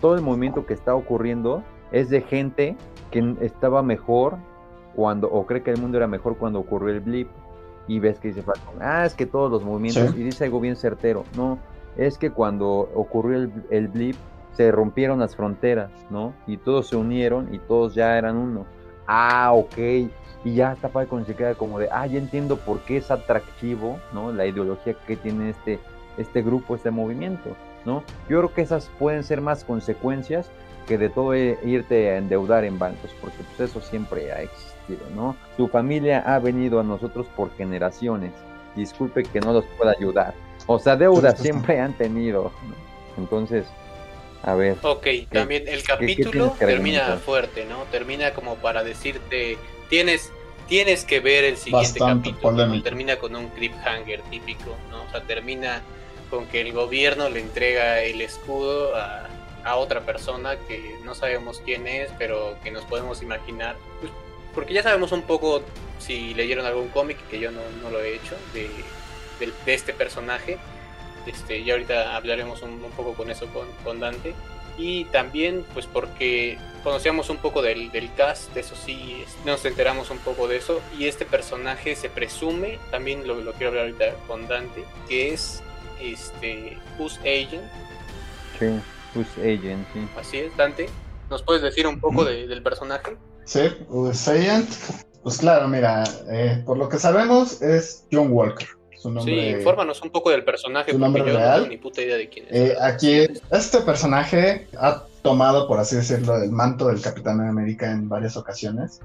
todo 0.00 0.14
el 0.14 0.22
movimiento 0.22 0.66
que 0.66 0.74
está 0.74 0.94
ocurriendo 0.94 1.64
es 1.90 2.10
de 2.10 2.20
gente 2.20 2.76
que 3.10 3.34
estaba 3.40 3.82
mejor 3.82 4.36
cuando, 4.94 5.28
o 5.28 5.46
cree 5.46 5.64
que 5.64 5.72
el 5.72 5.80
mundo 5.80 5.96
era 5.96 6.06
mejor 6.06 6.36
cuando 6.36 6.60
ocurrió 6.60 6.94
el 6.94 7.00
blip. 7.00 7.28
Y 7.88 7.98
ves 7.98 8.20
que 8.20 8.28
dice 8.28 8.42
Falcon, 8.42 8.76
ah, 8.80 9.04
es 9.04 9.14
que 9.14 9.26
todos 9.26 9.50
los 9.50 9.64
movimientos, 9.64 10.16
y 10.16 10.22
dice 10.22 10.44
algo 10.44 10.60
bien 10.60 10.76
certero, 10.76 11.24
no, 11.36 11.58
es 11.96 12.18
que 12.18 12.30
cuando 12.30 12.88
ocurrió 12.94 13.38
el, 13.38 13.52
el 13.70 13.88
blip, 13.88 14.14
se 14.52 14.70
rompieron 14.70 15.18
las 15.18 15.34
fronteras, 15.34 15.90
¿no? 16.08 16.34
Y 16.46 16.58
todos 16.58 16.86
se 16.86 16.96
unieron 16.96 17.52
y 17.52 17.58
todos 17.58 17.96
ya 17.96 18.16
eran 18.16 18.36
uno 18.36 18.64
ah, 19.06 19.52
ok, 19.52 19.78
y 20.44 20.54
ya 20.54 20.72
está 20.72 20.88
Falcon 20.88 21.24
se 21.24 21.34
queda 21.34 21.54
como 21.54 21.78
de, 21.78 21.88
ah, 21.90 22.06
ya 22.06 22.18
entiendo 22.18 22.56
por 22.56 22.80
qué 22.80 22.96
es 22.96 23.10
atractivo, 23.10 23.98
¿no? 24.12 24.32
La 24.32 24.46
ideología 24.46 24.94
que 25.06 25.16
tiene 25.16 25.50
este, 25.50 25.78
este 26.18 26.42
grupo, 26.42 26.74
este 26.74 26.90
movimiento, 26.90 27.50
¿no? 27.84 28.02
Yo 28.28 28.38
creo 28.38 28.52
que 28.52 28.62
esas 28.62 28.90
pueden 28.98 29.22
ser 29.22 29.40
más 29.40 29.64
consecuencias 29.64 30.50
que 30.86 30.98
de 30.98 31.08
todo 31.08 31.34
e, 31.34 31.58
irte 31.64 32.10
a 32.10 32.16
endeudar 32.16 32.64
en 32.64 32.78
bancos, 32.78 33.10
porque 33.20 33.38
pues 33.56 33.70
eso 33.70 33.80
siempre 33.80 34.32
ha 34.32 34.42
existido, 34.42 35.08
¿no? 35.14 35.36
Tu 35.56 35.68
familia 35.68 36.20
ha 36.20 36.38
venido 36.40 36.80
a 36.80 36.82
nosotros 36.82 37.26
por 37.36 37.54
generaciones, 37.56 38.32
disculpe 38.74 39.22
que 39.22 39.40
no 39.40 39.52
los 39.52 39.64
pueda 39.78 39.92
ayudar, 39.92 40.34
o 40.66 40.78
sea, 40.78 40.96
deudas 40.96 41.38
siempre 41.38 41.80
han 41.80 41.92
tenido, 41.92 42.52
Entonces, 43.18 43.66
a 44.42 44.54
ver. 44.54 44.76
Ok, 44.82 45.06
también 45.30 45.68
el 45.68 45.82
capítulo 45.82 46.56
termina 46.58 47.16
fuerte, 47.18 47.64
¿no? 47.64 47.84
Termina 47.90 48.34
como 48.34 48.56
para 48.56 48.82
decirte, 48.82 49.56
tienes, 49.88 50.32
tienes 50.68 51.04
que 51.04 51.20
ver 51.20 51.44
el 51.44 51.56
siguiente 51.56 52.00
Bastante 52.00 52.30
capítulo. 52.32 52.82
Termina 52.82 53.16
con 53.16 53.36
un 53.36 53.48
cliffhanger 53.50 54.22
típico, 54.22 54.76
¿no? 54.90 55.04
O 55.04 55.10
sea, 55.10 55.22
termina 55.22 55.82
con 56.28 56.46
que 56.46 56.60
el 56.60 56.72
gobierno 56.72 57.28
le 57.28 57.40
entrega 57.40 58.00
el 58.00 58.20
escudo 58.20 58.96
a, 58.96 59.28
a 59.64 59.76
otra 59.76 60.00
persona 60.00 60.56
que 60.66 60.96
no 61.04 61.14
sabemos 61.14 61.62
quién 61.64 61.86
es, 61.86 62.10
pero 62.18 62.56
que 62.64 62.70
nos 62.70 62.84
podemos 62.84 63.22
imaginar. 63.22 63.76
Pues, 64.00 64.12
porque 64.54 64.74
ya 64.74 64.82
sabemos 64.82 65.12
un 65.12 65.22
poco 65.22 65.62
si 65.98 66.34
leyeron 66.34 66.66
algún 66.66 66.88
cómic, 66.88 67.16
que 67.28 67.38
yo 67.38 67.52
no, 67.52 67.60
no 67.80 67.90
lo 67.90 68.00
he 68.00 68.16
hecho, 68.16 68.36
de 68.52 68.68
este 69.66 69.92
personaje. 69.92 70.58
Este, 71.26 71.58
y 71.58 71.70
ahorita 71.70 72.16
hablaremos 72.16 72.62
un, 72.62 72.82
un 72.84 72.90
poco 72.92 73.14
con 73.14 73.30
eso 73.30 73.46
con, 73.48 73.66
con 73.84 74.00
Dante. 74.00 74.34
Y 74.78 75.04
también, 75.06 75.64
pues 75.74 75.86
porque 75.86 76.56
conocíamos 76.82 77.28
un 77.30 77.36
poco 77.36 77.60
del, 77.62 77.92
del 77.92 78.12
cast, 78.14 78.56
eso 78.56 78.74
sí, 78.74 79.22
es- 79.22 79.36
nos 79.44 79.64
enteramos 79.66 80.10
un 80.10 80.18
poco 80.18 80.48
de 80.48 80.56
eso. 80.56 80.80
Y 80.98 81.06
este 81.06 81.24
personaje 81.26 81.94
se 81.94 82.08
presume, 82.08 82.78
también 82.90 83.26
lo, 83.28 83.34
lo 83.36 83.52
quiero 83.52 83.68
hablar 83.68 83.84
ahorita 83.86 84.14
con 84.26 84.48
Dante, 84.48 84.84
que 85.08 85.34
es 85.34 85.62
este 86.00 86.78
Who's 86.98 87.18
Agent, 87.20 87.62
Sí, 88.58 88.66
pues 89.14 89.26
Agent, 89.38 89.86
sí. 89.92 90.08
así 90.18 90.38
es, 90.38 90.56
Dante. 90.56 90.88
¿Nos 91.30 91.42
puedes 91.42 91.62
decir 91.62 91.86
un 91.86 92.00
poco 92.00 92.24
de- 92.24 92.46
del 92.46 92.62
personaje? 92.62 93.16
Sí, 93.44 93.60
Usayant. 93.88 94.68
Pues 95.22 95.38
claro, 95.38 95.68
mira, 95.68 96.02
eh, 96.30 96.62
por 96.66 96.76
lo 96.78 96.88
que 96.88 96.98
sabemos 96.98 97.60
es 97.62 98.06
John 98.10 98.28
Walker. 98.32 98.68
Su 99.02 99.10
nombre. 99.10 99.34
Sí, 99.34 99.58
infórmanos 99.58 100.00
un 100.02 100.10
poco 100.10 100.30
del 100.30 100.44
personaje, 100.44 100.92
¿Su 100.92 100.98
porque 100.98 101.04
nombre 101.04 101.22
yo 101.26 101.32
no 101.32 101.38
real? 101.40 101.60
tengo 101.62 101.70
ni 101.70 101.76
puta 101.76 102.02
idea 102.02 102.16
de 102.16 102.28
quién 102.28 102.46
es. 102.48 102.52
Eh, 102.52 102.76
aquí, 102.80 103.26
este 103.50 103.80
personaje 103.80 104.68
ha 104.78 105.02
tomado, 105.22 105.66
por 105.66 105.80
así 105.80 105.96
decirlo, 105.96 106.36
el 106.40 106.52
manto 106.52 106.86
del 106.86 107.00
Capitán 107.00 107.40
América 107.40 107.90
en 107.90 108.08
varias 108.08 108.36
ocasiones. 108.36 109.00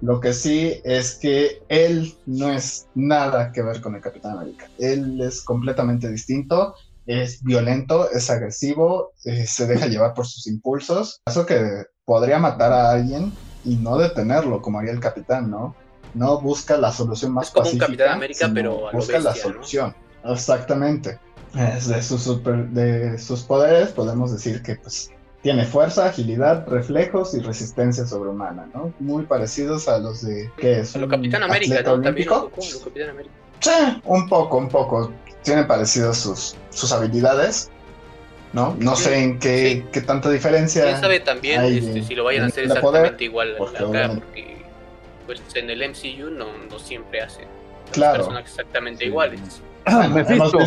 Lo 0.00 0.18
que 0.18 0.32
sí 0.32 0.80
es 0.82 1.14
que 1.14 1.62
él 1.68 2.12
no 2.26 2.50
es 2.50 2.88
nada 2.96 3.52
que 3.52 3.62
ver 3.62 3.80
con 3.80 3.94
el 3.94 4.00
Capitán 4.00 4.32
América. 4.32 4.68
Él 4.78 5.20
es 5.20 5.42
completamente 5.42 6.10
distinto, 6.10 6.74
es 7.06 7.40
violento, 7.44 8.10
es 8.10 8.28
agresivo, 8.30 9.12
eh, 9.24 9.46
se 9.46 9.68
deja 9.68 9.86
llevar 9.86 10.12
por 10.12 10.26
sus 10.26 10.48
impulsos. 10.48 11.22
Eso 11.24 11.46
que 11.46 11.84
podría 12.04 12.40
matar 12.40 12.72
a 12.72 12.90
alguien 12.90 13.32
y 13.64 13.76
no 13.76 13.96
detenerlo, 13.96 14.60
como 14.60 14.80
haría 14.80 14.92
el 14.92 15.00
Capitán, 15.00 15.50
¿no? 15.52 15.76
No 16.16 16.40
busca 16.40 16.76
la 16.78 16.92
solución 16.92 17.32
más 17.32 17.48
Es 17.48 17.50
como 17.52 17.62
un 17.62 17.64
pacífica, 17.66 17.86
Capitán 17.86 18.08
América, 18.14 18.50
pero 18.52 18.88
a 18.88 18.92
busca 18.92 19.18
la 19.18 19.34
solución. 19.34 19.94
Exactamente. 20.24 21.18
De, 21.52 22.02
sus 22.02 22.22
super- 22.22 22.68
de 22.68 23.18
sus 23.18 23.42
poderes 23.42 23.88
podemos 23.90 24.30
decir 24.32 24.62
que 24.62 24.76
pues 24.76 25.10
tiene 25.42 25.64
fuerza, 25.64 26.06
agilidad, 26.06 26.66
reflejos 26.66 27.32
y 27.34 27.40
resistencia 27.40 28.06
sobrehumana, 28.06 28.68
¿no? 28.74 28.92
Muy 28.98 29.24
parecidos 29.24 29.88
a 29.88 29.98
los 29.98 30.22
de 30.22 30.50
que 30.58 30.80
es 30.80 30.94
A 30.96 30.98
lo 30.98 31.04
un 31.06 31.10
Capitán 31.12 31.42
América. 31.44 31.82
También 31.82 32.28
un 32.28 32.34
poco, 32.34 32.60
a 32.62 32.72
lo 32.74 32.80
Capitán 32.84 33.10
América. 33.10 33.34
Sí, 33.60 33.70
un 34.04 34.28
poco, 34.28 34.58
un 34.58 34.68
poco. 34.68 35.12
Tienen 35.42 35.66
parecidos 35.66 36.18
sus, 36.18 36.56
sus 36.70 36.92
habilidades, 36.92 37.70
¿no? 38.52 38.76
No 38.80 38.96
Sí, 38.96 39.04
sé 39.04 39.22
en 39.22 39.38
qué, 39.38 39.82
sí. 39.84 39.88
qué 39.92 40.00
tanta 40.02 40.28
diferencia. 40.30 40.82
Quién 40.84 41.00
sabe 41.00 41.20
también 41.20 41.60
hay 41.60 41.78
este, 41.78 42.02
si 42.02 42.14
lo 42.14 42.24
vayan 42.24 42.42
a 42.44 42.46
hacer 42.48 42.64
poder, 42.66 42.76
exactamente 43.06 43.24
igual 43.24 43.54
porque 43.56 43.78
acá, 43.78 44.10
porque 44.14 44.55
pues 45.26 45.42
en 45.54 45.68
el 45.70 45.80
MCU 45.90 46.30
no, 46.30 46.46
no 46.70 46.78
siempre 46.78 47.20
hacen 47.22 47.46
Claro. 47.92 48.18
personajes 48.18 48.50
exactamente 48.50 49.04
Sí. 49.04 49.10
iguales. 49.10 49.40
Mephisto. 50.12 50.58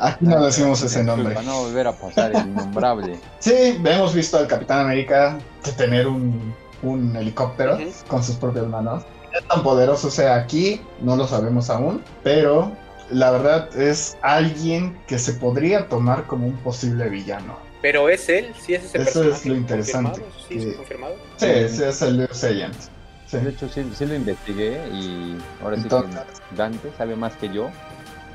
Aquí 0.00 0.16
no 0.24 0.44
decimos 0.44 0.82
ese 0.82 1.04
nombre. 1.04 1.34
Para 1.34 1.46
no 1.46 1.62
volver 1.62 1.86
a 1.86 1.92
pasar 1.92 2.34
el 2.34 2.46
innombrable. 2.48 3.18
Sí, 3.38 3.80
hemos 3.84 4.14
visto 4.14 4.38
al 4.38 4.46
Capitán 4.48 4.80
América 4.80 5.38
de 5.64 5.72
tener 5.72 6.06
un, 6.08 6.54
un 6.82 7.14
helicóptero 7.16 7.78
con 8.08 8.22
sus 8.24 8.36
propias 8.36 8.66
manos. 8.66 9.04
¿Qué 9.32 9.40
tan 9.46 9.62
poderoso 9.62 10.10
sea 10.10 10.34
aquí? 10.34 10.80
No 11.00 11.16
lo 11.16 11.26
sabemos 11.26 11.70
aún, 11.70 12.02
pero 12.22 12.72
la 13.10 13.30
verdad 13.30 13.74
es 13.76 14.18
alguien 14.22 14.98
que 15.06 15.18
se 15.18 15.34
podría 15.34 15.88
tomar 15.88 16.24
como 16.26 16.46
un 16.46 16.56
posible 16.58 17.08
villano. 17.08 17.56
Pero 17.82 18.08
es 18.08 18.28
él, 18.28 18.54
sí 18.60 18.74
es 18.74 18.84
ese 18.84 18.98
Eso 18.98 19.04
personaje. 19.20 19.30
es 19.40 19.46
lo 19.46 19.54
interesante, 19.56 20.20
confirmado, 20.20 20.46
Sí, 20.48 20.54
que- 20.58 20.70
es 20.70 20.76
confirmado. 20.76 21.14
Sí, 21.36 21.46
ese 21.46 21.88
es 21.88 22.02
el 22.02 22.22
Agent. 22.22 22.74
Sí. 23.26 23.36
De 23.38 23.50
hecho, 23.50 23.68
sí, 23.68 23.90
sí 23.96 24.06
lo 24.06 24.14
investigué 24.14 24.88
y 24.92 25.36
ahora 25.62 25.76
sí 25.76 25.82
Entonces- 25.82 26.20
que 26.50 26.56
Dante 26.56 26.90
sabe 26.96 27.16
más 27.16 27.34
que 27.36 27.48
yo. 27.52 27.70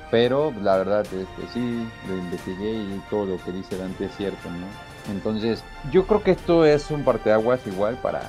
Pero 0.10 0.54
la 0.62 0.78
verdad 0.78 1.02
es 1.02 1.10
que 1.10 1.54
sí, 1.54 1.86
lo 2.08 2.16
investigué 2.18 2.72
y 2.72 3.02
todo 3.10 3.26
lo 3.26 3.44
que 3.44 3.52
dice 3.52 3.78
Dante 3.78 4.06
es 4.06 4.16
cierto, 4.16 4.50
¿no? 4.50 5.12
Entonces, 5.14 5.64
yo 5.92 6.06
creo 6.08 6.24
que 6.24 6.32
esto 6.32 6.66
es 6.66 6.90
un 6.92 7.04
parteaguas 7.04 7.60
igual 7.68 7.98
para... 8.02 8.22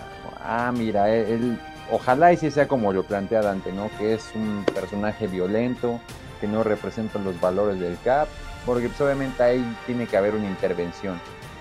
Ah, 0.45 0.73
mira, 0.77 1.09
él, 1.15 1.27
él- 1.31 1.59
ojalá 1.91 2.33
y 2.33 2.37
sí 2.37 2.51
sea 2.51 2.67
como 2.69 2.93
lo 2.93 3.05
plantea 3.05 3.43
Dante, 3.43 3.73
¿no? 3.73 3.91
Que 3.97 4.15
es 4.15 4.25
un 4.35 4.65
personaje 4.75 5.27
violento, 5.29 6.01
que 6.41 6.49
no 6.49 6.63
representa 6.65 7.19
los 7.21 7.41
valores 7.41 7.79
del 7.81 7.97
CAP, 8.05 8.29
porque 8.67 8.89
pues, 8.89 9.01
obviamente 9.01 9.43
ahí 9.43 9.77
tiene 9.87 10.07
que 10.07 10.17
haber 10.17 10.35
una 10.35 10.47
intervención, 10.47 11.21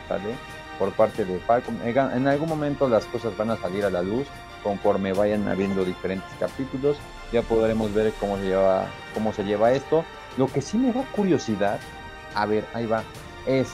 ¿vale? 0.10 0.36
Por 0.80 0.92
parte 0.94 1.26
de 1.26 1.40
Falcon. 1.40 1.80
En 1.86 2.28
algún 2.28 2.50
momento 2.50 2.88
las 2.88 3.06
cosas 3.06 3.36
van 3.38 3.52
a 3.52 3.58
salir 3.58 3.86
a 3.86 3.90
la 3.90 4.02
luz 4.02 4.28
conforme 4.64 5.14
vayan 5.14 5.48
habiendo 5.48 5.86
diferentes 5.86 6.30
capítulos, 6.40 6.98
ya 7.32 7.42
podremos 7.42 7.94
ver 7.94 8.12
cómo 8.20 8.38
se 8.38 8.44
lleva, 8.44 8.86
cómo 9.14 9.32
se 9.34 9.44
lleva 9.44 9.72
esto. 9.72 10.04
Lo 10.38 10.48
que 10.48 10.62
sí 10.62 10.78
me 10.78 10.92
da 10.92 11.04
curiosidad, 11.16 11.80
a 12.36 12.46
ver, 12.46 12.66
ahí 12.74 12.86
va, 12.86 13.04
es 13.46 13.70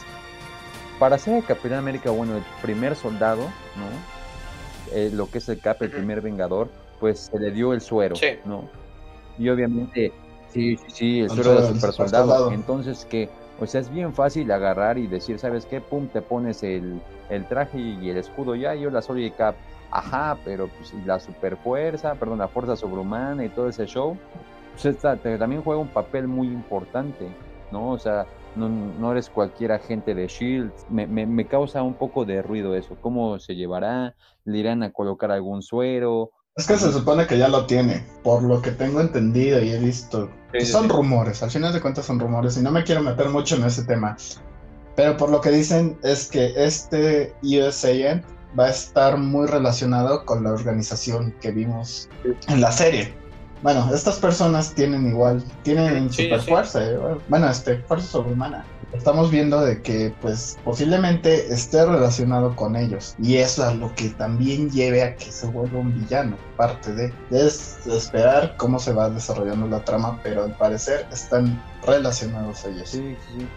para 1.00 1.18
ser 1.18 1.36
el 1.38 1.46
Capitán 1.46 1.80
América, 1.80 2.12
bueno, 2.12 2.38
el 2.38 2.44
primer 2.62 2.96
soldado, 2.96 3.42
¿no? 3.76 4.94
Eh, 4.96 5.10
lo 5.12 5.30
que 5.30 5.40
es 5.40 5.50
el 5.50 5.60
Cap, 5.60 5.82
el 5.82 5.90
primer 5.90 6.22
Vengador, 6.22 6.70
pues 7.00 7.32
se 7.32 7.40
le 7.40 7.52
dio 7.52 7.74
el 7.74 7.82
suero, 7.82 8.16
Sí. 8.16 8.38
¿no? 8.46 8.70
Y 9.40 9.50
obviamente, 9.50 10.14
sí, 10.54 10.78
sí, 10.78 10.86
sí, 10.90 11.20
el 11.22 11.30
suero 11.32 11.52
de 11.52 11.68
super 11.74 11.92
soldado. 11.94 12.28
Entonces, 12.52 13.06
que, 13.06 13.30
o 13.60 13.66
sea, 13.66 13.82
es 13.82 13.90
bien 13.90 14.14
fácil 14.14 14.52
agarrar 14.52 14.98
y 14.98 15.08
decir, 15.08 15.40
¿sabes 15.40 15.66
qué? 15.66 15.82
Pum, 15.82 16.08
te 16.08 16.22
pones 16.22 16.64
el, 16.64 17.02
el 17.30 17.46
traje 17.48 17.80
y 17.80 18.10
el 18.10 18.18
escudo 18.18 18.56
ya, 18.56 18.76
yo 18.76 18.90
la 18.90 19.02
soy 19.02 19.30
Cap. 19.32 19.56
Ajá, 19.92 20.38
pero 20.44 20.70
pues 20.70 20.92
y 20.94 21.06
la 21.06 21.20
super 21.20 21.56
fuerza, 21.58 22.16
perdón, 22.16 22.40
la 22.40 22.48
fuerza 22.48 22.76
sobrehumana 22.76 23.46
y 23.46 23.50
todo 23.50 23.68
ese 23.68 23.86
show, 23.86 24.18
pues 24.72 24.86
esta- 24.86 25.18
te- 25.18 25.38
también 25.38 25.62
juega 25.62 25.80
un 25.82 25.90
papel 25.90 26.28
muy 26.28 26.48
importante, 26.48 27.28
¿no? 27.72 27.92
O 27.92 28.00
sea, 28.00 28.26
no, 28.56 28.70
no 28.70 29.12
eres 29.12 29.30
cualquier 29.30 29.72
agente 29.72 30.16
de 30.16 30.28
Shield. 30.28 30.72
Me, 30.90 31.06
me, 31.06 31.28
me 31.28 31.46
causa 31.46 31.84
un 31.84 31.94
poco 31.94 32.26
de 32.26 32.42
ruido 32.42 32.76
eso. 32.76 32.96
¿Cómo 33.02 33.38
se 33.38 33.56
llevará? 33.56 34.16
¿Le 34.46 34.58
irán 34.58 34.82
a 34.82 34.92
colocar 34.92 35.30
algún 35.32 35.62
suero? 35.62 36.32
Es 36.56 36.68
que 36.68 36.78
se 36.78 36.92
supone 36.92 37.26
que 37.26 37.40
ya 37.40 37.48
lo 37.48 37.66
tiene, 37.66 38.06
por 38.22 38.44
lo 38.44 38.62
que 38.62 38.70
tengo 38.70 39.02
entendido 39.02 39.60
y 39.60 39.72
he 39.72 39.80
visto. 39.80 40.30
Sí, 40.54 40.68
son 40.68 40.84
sí. 40.84 40.90
rumores, 40.90 41.42
al 41.42 41.50
final 41.50 41.74
de 41.74 41.82
cuentas 41.82 42.06
son 42.06 42.20
rumores 42.20 42.58
y 42.58 42.62
no 42.62 42.70
me 42.70 42.84
quiero 42.84 43.02
meter 43.02 43.30
mucho 43.30 43.56
en 43.56 43.64
ese 43.64 43.84
tema. 43.86 44.16
Pero 44.96 45.18
por 45.18 45.32
lo 45.32 45.42
que 45.42 45.50
dicen 45.50 45.98
es 46.04 46.28
que 46.28 46.54
este 46.56 47.34
USAN 47.42 48.24
va 48.58 48.66
a 48.66 48.70
estar 48.70 49.18
muy 49.18 49.48
relacionado 49.48 50.26
con 50.26 50.44
la 50.44 50.52
organización 50.52 51.34
que 51.42 51.50
vimos 51.50 52.08
en 52.48 52.62
la 52.62 52.72
serie. 52.72 53.16
Bueno, 53.64 53.90
estas 53.94 54.20
personas 54.20 54.74
tienen 54.76 55.08
igual, 55.08 55.42
tienen 55.64 56.12
Sí, 56.12 56.24
super 56.26 56.42
sí. 56.42 56.50
fuerza, 56.52 56.86
eh, 56.86 56.98
bueno, 57.30 57.50
este, 57.50 57.78
fuerza 57.78 58.08
sobrehumana. 58.08 58.66
Estamos 58.92 59.32
viendo 59.32 59.62
de 59.62 59.82
que, 59.82 60.14
pues, 60.22 60.60
posiblemente 60.64 61.52
esté 61.52 61.84
relacionado 61.86 62.56
con 62.56 62.76
ellos. 62.76 63.16
Y 63.20 63.38
eso 63.38 63.64
a 63.66 63.74
lo 63.74 63.96
que 63.96 64.10
también 64.10 64.70
lleve 64.70 65.02
a 65.02 65.16
que 65.16 65.32
se 65.32 65.48
vuelva 65.48 65.80
un 65.80 65.94
villano. 66.00 66.36
Parte 66.58 66.94
de, 66.94 67.14
es 67.32 67.88
esperar 67.88 68.56
cómo 68.58 68.78
se 68.78 68.94
va 68.94 69.10
desarrollando 69.10 69.66
la 69.68 69.84
trama, 69.84 70.20
pero 70.22 70.44
al 70.44 70.56
parecer 70.58 71.08
están 71.12 71.60
relacionados 71.88 72.66
ellos. 72.66 72.90
Sí, 72.90 73.16
sí, 73.30 73.40
sí. 73.40 73.48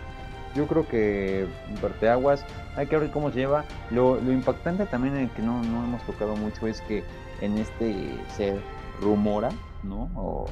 Yo 0.54 0.66
creo 0.66 0.88
que 0.88 1.46
Parteaguas, 1.82 2.42
hay 2.76 2.86
que 2.86 2.96
ver 2.96 3.11
cómo 3.11 3.30
se 3.30 3.40
lleva. 3.40 3.64
Lo, 3.90 4.18
lo 4.18 4.32
impactante 4.32 4.86
también 4.86 5.16
en 5.18 5.28
que 5.30 5.42
no, 5.42 5.62
no 5.62 5.84
hemos 5.84 6.02
tocado 6.07 6.34
mucho 6.36 6.66
es 6.66 6.80
que 6.82 7.04
en 7.42 7.59
este 7.59 8.18
se 8.38 8.57
rumora, 9.02 9.50
O, 9.93 10.47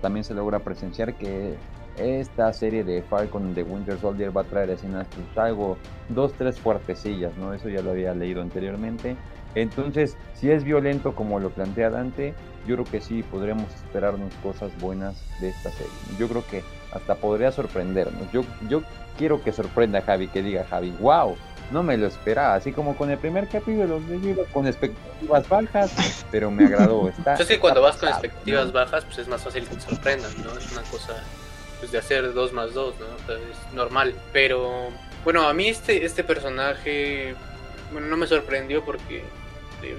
también 0.00 0.24
se 0.24 0.34
logra 0.34 0.60
presenciar 0.60 1.14
que 1.14 1.56
esta 1.98 2.52
serie 2.52 2.84
de 2.84 3.02
Falcon 3.02 3.54
de 3.54 3.64
Winter 3.64 3.98
Soldier 3.98 4.34
va 4.34 4.42
a 4.42 4.44
traer 4.44 4.70
escenas 4.70 5.06
pues, 5.14 5.36
algo, 5.36 5.76
dos, 6.08 6.32
tres 6.34 6.58
fuertecillas, 6.58 7.36
¿no? 7.36 7.52
Eso 7.52 7.68
ya 7.68 7.82
lo 7.82 7.90
había 7.90 8.14
leído 8.14 8.40
anteriormente. 8.40 9.16
Entonces, 9.54 10.16
si 10.34 10.50
es 10.50 10.62
violento 10.62 11.14
como 11.14 11.40
lo 11.40 11.50
plantea 11.50 11.90
Dante, 11.90 12.34
yo 12.66 12.76
creo 12.76 12.86
que 12.86 13.00
sí 13.00 13.22
podríamos 13.24 13.74
esperarnos 13.74 14.32
cosas 14.42 14.70
buenas 14.80 15.20
de 15.40 15.48
esta 15.48 15.70
serie. 15.70 15.92
Yo 16.18 16.28
creo 16.28 16.44
que 16.48 16.62
hasta 16.92 17.16
podría 17.16 17.50
sorprendernos. 17.50 18.30
Yo, 18.32 18.42
yo 18.68 18.82
quiero 19.18 19.42
que 19.42 19.52
sorprenda 19.52 19.98
a 19.98 20.02
Javi, 20.02 20.28
que 20.28 20.42
diga 20.42 20.64
Javi, 20.64 20.94
wow, 21.00 21.36
no 21.70 21.82
me 21.82 21.96
lo 21.96 22.06
esperaba. 22.06 22.54
Así 22.54 22.72
como 22.72 22.96
con 22.96 23.10
el 23.10 23.18
primer 23.18 23.48
capítulo, 23.48 24.00
yo 24.08 24.14
iba 24.14 24.44
con 24.46 24.66
expectativas 24.66 25.48
bajas, 25.48 26.26
pero 26.30 26.50
me 26.50 26.66
agradó. 26.66 27.08
Está, 27.18 27.34
es 27.34 27.46
que 27.46 27.58
cuando 27.58 27.80
está 27.80 27.90
vas 27.90 27.96
con 28.00 28.08
expectativas 28.08 28.66
¿no? 28.66 28.72
bajas, 28.72 29.04
pues 29.04 29.18
es 29.18 29.28
más 29.28 29.42
fácil 29.42 29.66
que 29.66 29.76
te 29.76 29.80
sorprendan, 29.80 30.32
¿no? 30.42 30.56
Es 30.56 30.72
una 30.72 30.82
cosa 30.82 31.14
pues, 31.78 31.92
de 31.92 31.98
hacer 31.98 32.32
dos 32.32 32.52
más 32.52 32.74
dos, 32.74 32.94
¿no? 32.98 33.06
O 33.06 33.26
sea, 33.26 33.36
es 33.36 33.74
normal. 33.74 34.14
Pero, 34.32 34.88
bueno, 35.24 35.48
a 35.48 35.52
mí 35.52 35.68
este, 35.68 36.04
este 36.04 36.24
personaje, 36.24 37.34
bueno, 37.92 38.08
no 38.08 38.16
me 38.16 38.26
sorprendió 38.26 38.84
porque 38.84 39.24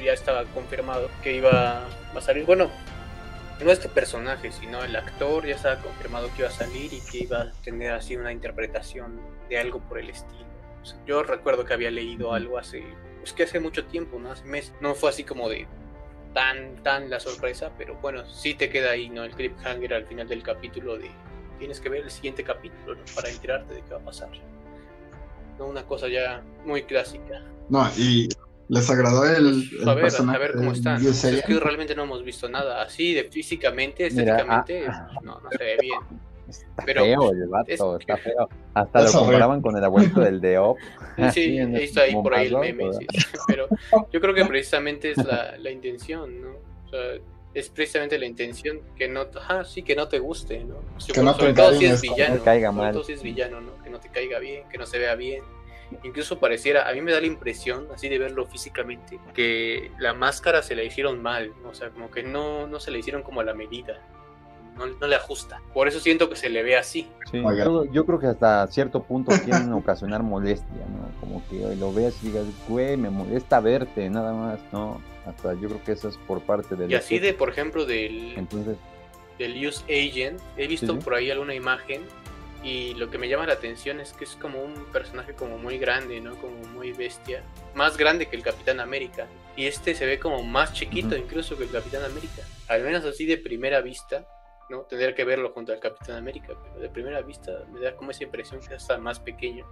ya 0.04 0.14
estaba 0.14 0.44
confirmado 0.46 1.10
que 1.24 1.36
iba 1.36 1.86
a 2.16 2.22
salir. 2.22 2.46
Bueno, 2.46 2.70
no 3.64 3.72
este 3.72 3.90
personaje, 3.90 4.52
sino 4.52 4.84
el 4.84 4.96
actor 4.96 5.46
ya 5.46 5.56
estaba 5.56 5.78
confirmado 5.82 6.30
que 6.34 6.42
iba 6.42 6.50
a 6.50 6.52
salir 6.52 6.94
y 6.94 7.02
que 7.02 7.20
iba 7.20 7.42
a 7.42 7.52
tener 7.64 7.92
así 7.94 8.16
una 8.16 8.32
interpretación 8.32 9.20
de 9.50 9.60
algo 9.60 9.80
por 9.80 10.00
el 10.00 10.10
estilo. 10.10 10.51
Yo 11.06 11.24
recuerdo 11.24 11.66
que 11.66 11.74
había 11.74 11.92
leído 11.92 12.34
algo 12.34 12.58
hace, 12.58 12.84
pues 13.20 13.34
que 13.34 13.44
hace 13.44 13.60
mucho 13.60 13.86
tiempo, 13.86 14.20
¿no? 14.20 14.32
Hace 14.32 14.46
mes. 14.46 14.74
No 14.82 14.96
fue 14.96 15.10
así 15.10 15.24
como 15.24 15.50
de 15.50 15.68
tan, 16.34 16.82
tan 16.84 17.10
la 17.10 17.20
sorpresa, 17.20 17.72
pero 17.78 17.96
bueno, 18.02 18.26
sí 18.26 18.54
te 18.54 18.70
queda 18.70 18.92
ahí, 18.92 19.10
¿no? 19.10 19.24
El 19.24 19.32
cliffhanger 19.32 19.94
al 19.94 20.06
final 20.06 20.28
del 20.28 20.44
capítulo 20.44 20.98
de 20.98 21.10
tienes 21.60 21.80
que 21.80 21.90
ver 21.90 22.04
el 22.04 22.12
siguiente 22.12 22.44
capítulo, 22.44 22.96
¿no? 22.96 23.02
Para 23.16 23.30
enterarte 23.30 23.76
de 23.76 23.82
qué 23.82 23.94
va 23.94 24.00
a 24.00 24.06
pasar. 24.06 24.30
¿No? 25.60 25.68
Una 25.68 25.86
cosa 25.86 26.08
ya 26.08 26.42
muy 26.66 26.84
clásica. 26.84 27.44
No, 27.70 27.88
y 27.98 28.28
¿Les 28.72 28.90
agradó 28.90 29.26
el, 29.26 29.70
el 29.82 29.90
a, 29.90 29.94
ver, 29.94 30.06
a 30.16 30.38
ver 30.38 30.54
cómo 30.56 30.72
están. 30.72 31.06
Es 31.06 31.44
que 31.46 31.60
realmente 31.60 31.94
no 31.94 32.04
hemos 32.04 32.24
visto 32.24 32.48
nada 32.48 32.82
así 32.82 33.14
de 33.14 33.26
físicamente, 33.26 34.08
estéticamente, 34.08 34.88
ah, 34.88 35.10
no, 35.24 35.42
no 35.42 35.50
se 35.52 35.62
ve 35.62 35.78
bien. 35.82 36.00
Está 36.60 36.84
pero, 36.86 37.04
feo 37.04 37.32
el 37.32 37.48
vato, 37.48 37.98
está 37.98 38.18
feo. 38.18 38.50
Hasta 38.74 39.02
lo 39.04 39.12
comparaban 39.12 39.62
con 39.62 39.78
el 39.78 39.84
abuelo 39.84 40.22
del 40.22 40.42
de 40.42 40.58
Op. 40.58 40.78
Sí, 41.34 41.60
ahí 41.60 41.84
está 41.84 42.02
ahí 42.02 42.14
por 42.14 42.34
ahí 42.34 42.48
el 42.48 42.58
meme, 42.58 42.94
sí. 42.94 43.06
Pero 43.48 43.68
yo 44.12 44.22
creo 44.22 44.34
que 44.34 44.46
precisamente 44.46 45.12
es 45.12 45.18
la, 45.18 45.58
la 45.58 45.72
intención, 45.72 46.42
¿no? 46.42 46.50
O 46.86 46.90
sea, 46.90 47.00
es 47.54 47.70
precisamente 47.70 48.18
la 48.18 48.26
intención 48.26 48.80
que 48.96 49.08
no, 49.10 49.26
ah, 49.48 49.64
sí, 49.66 49.84
que 49.84 49.96
no 49.96 50.08
te 50.08 50.20
guste, 50.20 50.64
¿no? 50.64 50.76
que 51.14 51.22
no 51.22 51.34
sobre 51.34 51.54
todo 51.54 51.74
si 51.74 51.86
es 51.86 52.02
villano, 52.02 52.36
no 52.36 52.44
caiga 52.44 52.72
mal. 52.72 52.94
todo 52.94 53.04
si 53.04 53.14
es 53.14 53.22
villano, 53.22 53.60
¿no? 53.60 53.84
Que 53.84 53.90
no 53.90 54.00
te 54.00 54.10
caiga 54.10 54.40
bien, 54.40 54.70
que 54.70 54.78
no 54.78 54.86
se 54.86 55.00
vea 55.00 55.16
bien 55.16 55.44
Incluso 56.04 56.40
pareciera, 56.40 56.88
a 56.88 56.94
mí 56.94 57.02
me 57.02 57.12
da 57.12 57.20
la 57.20 57.28
impresión, 57.28 57.88
así 57.94 58.08
de 58.08 58.18
verlo 58.18 58.46
físicamente, 58.46 59.20
que 59.34 59.92
la 60.00 60.14
máscara 60.14 60.64
se 60.64 60.76
la 60.76 60.84
hicieron 60.84 61.22
mal, 61.22 61.54
o 61.66 61.74
sea, 61.74 61.90
como 61.90 62.10
que 62.10 62.24
no, 62.24 62.66
no 62.68 62.80
se 62.80 62.92
la 62.92 62.98
hicieron 62.98 63.24
como 63.24 63.42
a 63.42 63.44
la 63.44 63.54
medida. 63.54 64.02
No, 64.86 64.96
no, 65.00 65.08
le 65.08 65.16
ajusta. 65.16 65.62
Por 65.74 65.88
eso 65.88 66.00
siento 66.00 66.30
que 66.30 66.36
se 66.36 66.50
le 66.50 66.64
ve 66.64 66.78
así. 66.78 67.08
yo, 67.32 68.06
creo 68.06 68.20
que 68.20 68.28
hasta 68.28 68.68
cierto 68.68 69.04
punto 69.04 69.32
quieren 69.44 69.72
ocasionar 69.74 70.24
molestia, 70.24 70.86
¿no? 70.88 71.20
Como 71.20 71.44
que 71.50 71.76
lo 71.76 71.94
veas 71.94 72.16
y 72.24 72.28
digas, 72.28 72.46
güey, 72.68 72.98
me 72.98 73.10
molesta 73.10 73.60
verte, 73.60 74.10
nada 74.10 74.34
más, 74.34 74.60
¿no? 74.72 75.02
Hasta 75.26 75.54
yo 75.54 75.70
creo 75.70 75.84
que 75.84 75.92
eso 75.94 76.10
es 76.10 76.18
por 76.18 76.42
parte 76.42 76.76
del... 76.76 76.92
Y 76.92 76.96
así 76.96 77.20
de, 77.20 77.34
por 77.34 77.50
ejemplo, 77.50 77.86
del... 77.86 78.34
Entonces... 78.38 78.78
Del 79.38 79.66
Use 79.66 79.84
Agent, 79.86 80.40
he 80.58 80.68
visto 80.68 80.98
por 81.00 81.16
ahí 81.16 81.32
alguna 81.32 81.56
imagen 81.56 82.02
y 82.64 82.94
lo 82.94 83.10
que 83.10 83.18
me 83.18 83.28
llama 83.28 83.48
la 83.48 83.54
atención 83.54 84.00
es 84.00 84.14
que 84.14 84.26
es 84.26 84.36
como 84.36 84.62
un 84.62 84.86
personaje 84.92 85.34
como 85.34 85.58
muy 85.58 85.80
grande, 85.80 86.22
¿no? 86.22 86.36
Como 86.36 86.58
muy 86.68 86.92
bestia. 86.92 87.44
Más 87.74 87.98
grande 87.98 88.28
que 88.28 88.36
el 88.36 88.44
Capitán 88.44 88.80
América. 88.80 89.28
Y 89.56 89.66
este 89.66 89.96
se 89.96 90.06
ve 90.06 90.20
como 90.20 90.44
más 90.44 90.74
chiquito 90.74 91.16
incluso 91.18 91.58
que 91.58 91.64
el 91.64 91.72
Capitán 91.72 92.04
América. 92.04 92.44
Al 92.68 92.84
menos 92.84 93.04
así 93.04 93.26
de 93.26 93.38
primera 93.38 93.82
vista, 93.82 94.28
¿no? 94.72 94.80
Tendría 94.82 95.14
que 95.14 95.24
verlo 95.24 95.52
junto 95.54 95.72
al 95.72 95.80
Capitán 95.80 96.16
América, 96.16 96.54
pero 96.64 96.80
de 96.80 96.90
primera 96.90 97.22
vista 97.22 97.52
me 97.72 97.82
da 97.82 97.96
como 97.96 98.12
esa 98.12 98.24
impresión 98.24 98.62
que 98.68 98.74
está 98.74 98.98
más 98.98 99.20
pequeño. 99.20 99.66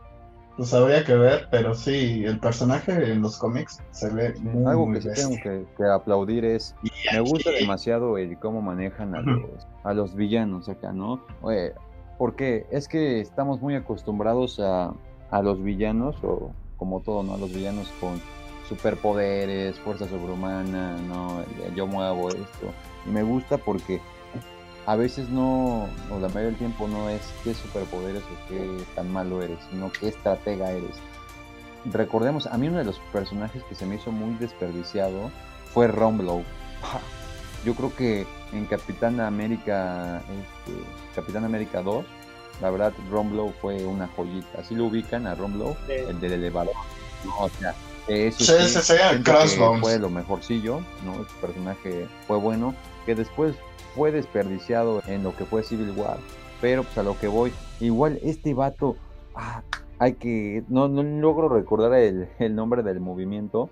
Pues 0.57 0.73
habría 0.73 1.05
que 1.05 1.15
ver, 1.15 1.47
pero 1.49 1.73
sí, 1.73 2.25
el 2.25 2.37
personaje 2.37 3.13
en 3.13 3.21
los 3.21 3.37
cómics 3.37 3.81
se 3.91 4.13
ve 4.13 4.33
muy 4.41 4.69
Algo 4.69 4.91
que 4.91 4.99
tengo 4.99 5.35
que, 5.41 5.83
aplaudir 5.85 6.43
es, 6.43 6.75
me 7.13 7.21
gusta 7.21 7.51
demasiado 7.51 8.17
el 8.17 8.37
cómo 8.39 8.61
manejan 8.61 9.15
a 9.15 9.21
los, 9.21 9.67
a 9.85 9.93
los 9.93 10.15
villanos 10.15 10.67
acá, 10.67 10.91
¿no? 10.91 11.25
Oye, 11.41 11.71
porque 12.17 12.67
es 12.71 12.89
que 12.89 13.21
estamos 13.21 13.61
muy 13.61 13.75
acostumbrados 13.75 14.59
a, 14.59 14.93
a 15.31 15.41
los 15.41 15.63
villanos, 15.63 16.17
o 16.23 16.51
como 16.75 16.99
todo, 16.99 17.23
¿no? 17.23 17.35
A 17.35 17.37
los 17.37 17.53
villanos 17.53 17.89
con 18.01 18.19
superpoderes, 18.67 19.79
fuerza 19.79 20.09
sobrehumana, 20.09 20.97
¿no? 20.97 21.43
Yo 21.75 21.87
muevo 21.87 22.27
esto. 22.29 22.73
Y 23.07 23.09
me 23.09 23.23
gusta 23.23 23.57
porque 23.57 24.01
a 24.89 24.95
veces 24.95 25.29
no, 25.29 25.87
o 26.09 26.19
la 26.19 26.29
mayoría 26.29 26.47
del 26.47 26.55
tiempo 26.55 26.87
no 26.87 27.09
es 27.09 27.21
qué 27.43 27.53
superpoderes 27.53 28.23
o 28.23 28.47
qué 28.49 28.67
tan 28.95 29.13
malo 29.13 29.43
eres, 29.43 29.59
sino 29.69 29.91
qué 29.91 30.07
estratega 30.07 30.71
eres. 30.71 30.95
Recordemos, 31.85 32.47
a 32.47 32.57
mí 32.57 32.69
uno 32.69 32.79
de 32.79 32.85
los 32.85 32.97
personajes 33.13 33.61
que 33.69 33.75
se 33.75 33.85
me 33.85 33.97
hizo 33.97 34.11
muy 34.11 34.33
desperdiciado 34.39 35.29
fue 35.75 35.87
Romblow. 35.89 36.43
Yo 37.65 37.75
creo 37.75 37.95
que 37.95 38.25
en 38.51 38.65
Capitán 38.65 39.19
América, 39.19 40.23
este, 40.23 40.81
Capitán 41.13 41.45
América 41.45 41.83
2, 41.83 42.03
la 42.59 42.71
verdad, 42.71 42.91
Romblow 43.11 43.53
fue 43.61 43.85
una 43.85 44.07
joyita. 44.07 44.61
Así 44.61 44.73
lo 44.73 44.85
ubican 44.85 45.27
a 45.27 45.35
Romblow, 45.35 45.77
el 45.87 46.19
del 46.19 46.31
elevador. 46.31 46.73
o 47.37 47.47
sea, 47.59 47.75
eso 48.07 48.43
sí, 48.43 48.93
fue 49.81 49.99
lo 49.99 50.09
mejorcillo, 50.09 50.81
¿no? 51.05 51.13
Su 51.29 51.35
personaje 51.41 52.07
fue 52.25 52.37
bueno, 52.37 52.73
que 53.05 53.13
después 53.13 53.53
fue 53.95 54.11
desperdiciado 54.11 55.01
en 55.07 55.23
lo 55.23 55.35
que 55.35 55.45
fue 55.45 55.63
Civil 55.63 55.93
War. 55.95 56.17
Pero 56.61 56.83
pues 56.83 56.97
a 56.97 57.03
lo 57.03 57.17
que 57.17 57.27
voy, 57.27 57.51
igual 57.79 58.19
este 58.23 58.53
vato, 58.53 58.95
ah, 59.35 59.61
hay 59.97 60.13
que, 60.13 60.63
no, 60.67 60.87
no 60.87 61.03
logro 61.03 61.49
recordar 61.49 61.93
el, 61.93 62.29
el 62.39 62.55
nombre 62.55 62.83
del 62.83 62.99
movimiento, 62.99 63.69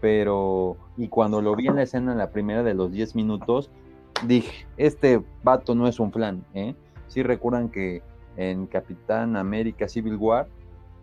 pero, 0.00 0.76
y 0.96 1.08
cuando 1.08 1.40
lo 1.40 1.56
vi 1.56 1.68
en 1.68 1.76
la 1.76 1.82
escena 1.82 2.12
en 2.12 2.18
la 2.18 2.30
primera 2.30 2.62
de 2.62 2.74
los 2.74 2.92
10 2.92 3.14
minutos, 3.16 3.70
dije, 4.26 4.66
este 4.76 5.22
vato 5.42 5.74
no 5.74 5.88
es 5.88 6.00
un 6.00 6.12
flan, 6.12 6.44
¿eh? 6.54 6.74
Si 7.08 7.22
recuerdan 7.22 7.68
que 7.68 8.02
en 8.36 8.66
Capitán 8.66 9.36
América 9.36 9.88
Civil 9.88 10.16
War, 10.16 10.48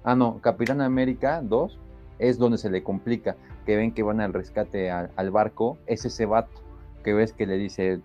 ah 0.03 0.15
no, 0.15 0.39
Capitán 0.41 0.81
América 0.81 1.41
2 1.41 1.79
es 2.19 2.37
donde 2.37 2.57
se 2.57 2.69
le 2.69 2.83
complica, 2.83 3.35
que 3.65 3.75
ven 3.75 3.93
que 3.93 4.03
van 4.03 4.21
al 4.21 4.33
rescate 4.33 4.91
al, 4.91 5.31
barco, 5.31 5.77
es 5.87 6.05
ese 6.05 6.25
vato, 6.25 6.61
que 7.03 7.13
ves 7.13 7.33
que 7.33 7.47
le 7.47 7.57
dice, 7.57 8.01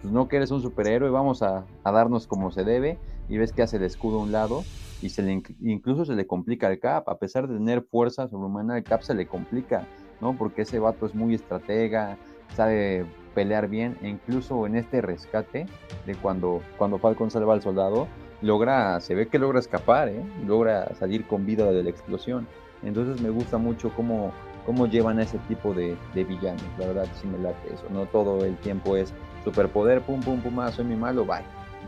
pues 0.00 0.12
no 0.12 0.28
que 0.28 0.36
eres 0.36 0.50
un 0.50 0.62
superhéroe, 0.62 1.10
vamos 1.10 1.42
a, 1.42 1.64
darnos 1.84 2.26
como 2.26 2.50
se 2.50 2.64
debe, 2.64 2.98
y 3.28 3.38
ves 3.38 3.52
que 3.52 3.62
hace 3.62 3.78
el 3.78 3.84
escudo 3.84 4.20
a 4.20 4.22
un 4.22 4.32
lado, 4.32 4.62
y 5.02 5.10
se 5.10 5.22
le, 5.22 5.42
incluso 5.60 6.04
se 6.04 6.14
le 6.14 6.26
complica 6.26 6.66
al 6.66 6.78
Cap, 6.78 7.08
a 7.08 7.18
pesar 7.18 7.48
de 7.48 7.54
tener 7.54 7.82
fuerza 7.82 8.28
sobrehumana, 8.28 8.74
al 8.74 8.84
Cap 8.84 9.02
se 9.02 9.14
le 9.14 9.26
complica, 9.26 9.86
¿no? 10.20 10.36
Porque 10.36 10.62
ese 10.62 10.78
vato 10.78 11.06
es 11.06 11.14
muy 11.14 11.34
estratega, 11.34 12.16
sabe 12.54 13.06
pelear 13.34 13.68
bien 13.68 13.98
e 14.02 14.08
incluso 14.08 14.66
en 14.66 14.76
este 14.76 15.00
rescate 15.00 15.66
de 16.06 16.14
cuando, 16.14 16.62
cuando 16.78 16.98
Falcon 16.98 17.30
salva 17.30 17.54
al 17.54 17.62
soldado, 17.62 18.06
logra, 18.42 19.00
se 19.00 19.14
ve 19.14 19.26
que 19.26 19.38
logra 19.38 19.58
escapar, 19.58 20.08
¿eh? 20.08 20.22
logra 20.46 20.94
salir 20.94 21.26
con 21.26 21.44
vida 21.44 21.70
de 21.72 21.82
la 21.82 21.90
explosión. 21.90 22.46
Entonces 22.82 23.20
me 23.22 23.30
gusta 23.30 23.58
mucho 23.58 23.90
cómo, 23.96 24.32
cómo 24.66 24.86
llevan 24.86 25.18
a 25.18 25.22
ese 25.22 25.38
tipo 25.48 25.74
de, 25.74 25.96
villanos, 26.14 26.62
la 26.78 26.86
verdad 26.86 27.06
sí 27.20 27.26
me 27.26 27.38
late 27.38 27.72
eso, 27.72 27.84
no 27.90 28.06
todo 28.06 28.44
el 28.44 28.56
tiempo 28.58 28.96
es 28.96 29.12
superpoder, 29.44 30.00
pum, 30.00 30.20
pum, 30.20 30.40
pum, 30.40 30.60
ah, 30.60 30.72
soy 30.72 30.84
mi 30.84 30.96
malo, 30.96 31.24
bye. 31.24 31.44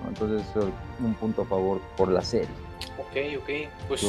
Entonces 0.07 0.47
un 1.01 1.15
punto 1.15 1.43
a 1.43 1.47
favor 1.47 1.81
por 1.97 2.11
la 2.11 2.23
serie. 2.23 2.49
Ok, 2.99 3.43
ok, 3.43 3.51
pues 3.89 4.05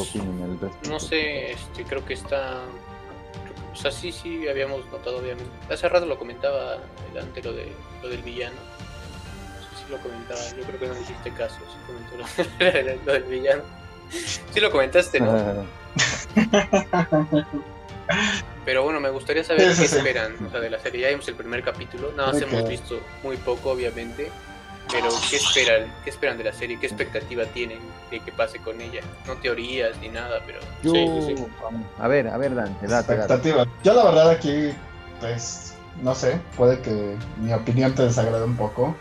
no 0.90 1.00
sé, 1.00 1.52
este, 1.52 1.86
creo 1.86 2.06
que 2.06 2.14
está 2.14 2.62
o 3.78 3.80
sea, 3.80 3.92
sí, 3.92 4.12
sí, 4.12 4.48
habíamos 4.48 4.84
notado, 4.92 5.20
obviamente. 5.20 5.52
Hace 5.72 5.88
rato 5.88 6.08
lo 6.08 6.18
comentaba 6.18 6.78
delante 7.14 7.44
lo, 7.44 7.54
de, 7.54 7.72
lo 8.02 8.10
del 8.10 8.24
villano. 8.24 8.56
No 8.56 9.62
sé 9.62 9.68
si 9.86 9.92
lo 9.92 10.00
comentaba, 10.00 10.40
yo 10.58 10.64
creo 10.64 10.80
que 10.80 10.88
no 10.88 11.00
hiciste 11.00 11.32
caso, 11.34 11.60
sí 11.60 11.78
comentó 11.86 12.18
lo, 13.06 13.14
del 13.14 13.24
villano. 13.26 13.62
Sí 14.10 14.60
lo 14.60 14.72
comentaste, 14.72 15.20
¿no? 15.20 15.32
Pero 18.68 18.84
bueno, 18.84 19.00
me 19.00 19.10
gustaría 19.10 19.46
saber 19.46 19.74
qué 19.78 19.86
esperan 19.86 20.34
o 20.46 20.52
sea, 20.52 20.60
de 20.60 20.70
la 20.70 20.78
serie. 20.78 21.00
Ya 21.00 21.08
vimos 21.08 21.26
el 21.30 21.36
primer 21.36 21.64
capítulo, 21.64 22.12
nada 22.18 22.34
más 22.34 22.42
hemos 22.42 22.68
visto 22.68 23.00
muy 23.24 23.38
poco, 23.38 23.72
obviamente. 23.72 24.30
Pero, 24.92 25.08
¿qué 25.30 25.38
esperan? 25.38 25.94
¿Qué 26.04 26.10
esperan 26.10 26.38
de 26.38 26.44
la 26.44 26.52
serie? 26.52 26.78
¿Qué 26.78 26.86
expectativa 26.86 27.46
tienen 27.46 27.80
de 28.12 28.20
que 28.20 28.32
pase 28.34 28.60
con 28.60 28.82
ella? 28.82 29.00
No 29.26 29.36
teorías 29.36 29.98
ni 30.02 30.10
nada, 30.10 30.42
pero... 30.46 30.60
Yo... 30.84 30.92
Sí, 30.92 31.36
sí. 31.38 31.46
A 31.98 32.10
ver, 32.10 32.28
a 32.28 32.38
ver, 32.38 32.56
Dan, 32.56 32.78
expectativa. 32.84 33.66
Yo 33.86 33.94
la 33.94 34.04
verdad 34.04 34.32
aquí, 34.32 34.74
pues, 35.22 35.74
no 36.02 36.14
sé, 36.14 36.38
puede 36.58 36.82
que 36.82 37.16
mi 37.38 37.54
opinión 37.54 37.96
te 37.96 38.04
desagrade 38.04 38.44
un 38.44 38.58
poco, 38.58 38.94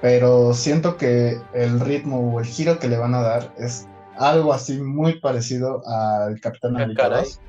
pero 0.00 0.54
siento 0.54 0.96
que 0.96 1.40
el 1.54 1.78
ritmo 1.78 2.34
o 2.34 2.40
el 2.40 2.46
giro 2.46 2.80
que 2.80 2.88
le 2.88 2.96
van 2.96 3.14
a 3.14 3.22
dar 3.22 3.52
es 3.58 3.86
algo 4.16 4.52
así 4.52 4.80
muy 4.80 5.20
parecido 5.20 5.82
al 5.86 6.40
Capitán 6.40 6.76
ah, 6.76 6.82
América 6.82 7.08
2, 7.08 7.40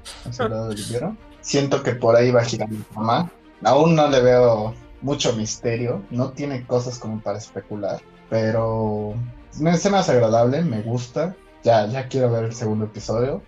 Siento 1.42 1.84
que 1.84 1.94
por 1.94 2.16
ahí 2.16 2.32
va 2.32 2.42
a 2.42 2.46
girar 2.46 2.70
mi 2.70 2.84
mamá. 2.96 3.32
Aún 3.64 3.96
no 3.96 4.08
le 4.08 4.22
veo 4.22 4.74
mucho 5.02 5.34
misterio, 5.34 6.02
no 6.10 6.32
tiene 6.32 6.66
cosas 6.66 7.00
como 7.00 7.20
para 7.22 7.38
especular, 7.38 8.02
pero 8.30 9.14
me, 9.60 9.78
se 9.78 9.90
me 9.90 9.98
hace 9.98 10.12
agradable, 10.12 10.62
me 10.62 10.82
gusta, 10.82 11.36
ya, 11.64 11.88
ya 11.88 12.08
quiero 12.08 12.32
ver 12.32 12.46
el 12.46 12.54
segundo 12.54 12.86
episodio 12.86 13.42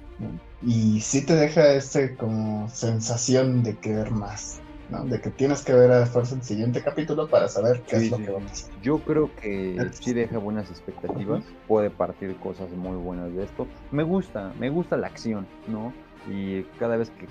y 0.61 1.01
sí 1.01 1.25
te 1.25 1.35
deja 1.35 1.73
ese 1.73 2.15
como 2.15 2.69
sensación 2.69 3.63
de 3.63 3.77
querer 3.77 4.11
más. 4.11 4.59
¿no? 4.89 5.05
De 5.05 5.21
que 5.21 5.29
tienes 5.29 5.63
que 5.63 5.73
ver 5.73 5.89
a 5.89 6.05
fuerza 6.05 6.35
el 6.35 6.43
siguiente 6.43 6.83
capítulo 6.83 7.29
para 7.29 7.47
saber 7.47 7.81
qué 7.83 7.95
es 7.95 8.11
lo 8.11 8.17
que 8.17 8.29
va 8.29 8.39
a 8.39 8.41
pasar. 8.41 8.71
Yo 8.81 8.99
creo 8.99 9.33
que 9.37 9.89
sí 9.93 10.13
deja 10.13 10.37
buenas 10.37 10.69
expectativas, 10.69 11.43
puede 11.67 11.89
partir 11.89 12.35
cosas 12.37 12.69
muy 12.71 12.97
buenas 12.97 13.33
de 13.33 13.45
esto. 13.45 13.67
Me 13.91 14.03
gusta, 14.03 14.53
me 14.59 14.69
gusta 14.69 14.97
la 14.97 15.07
acción, 15.07 15.47
¿no? 15.67 15.93
Y 16.29 16.63
cada 16.77 16.97
vez 16.97 17.09
que 17.11 17.25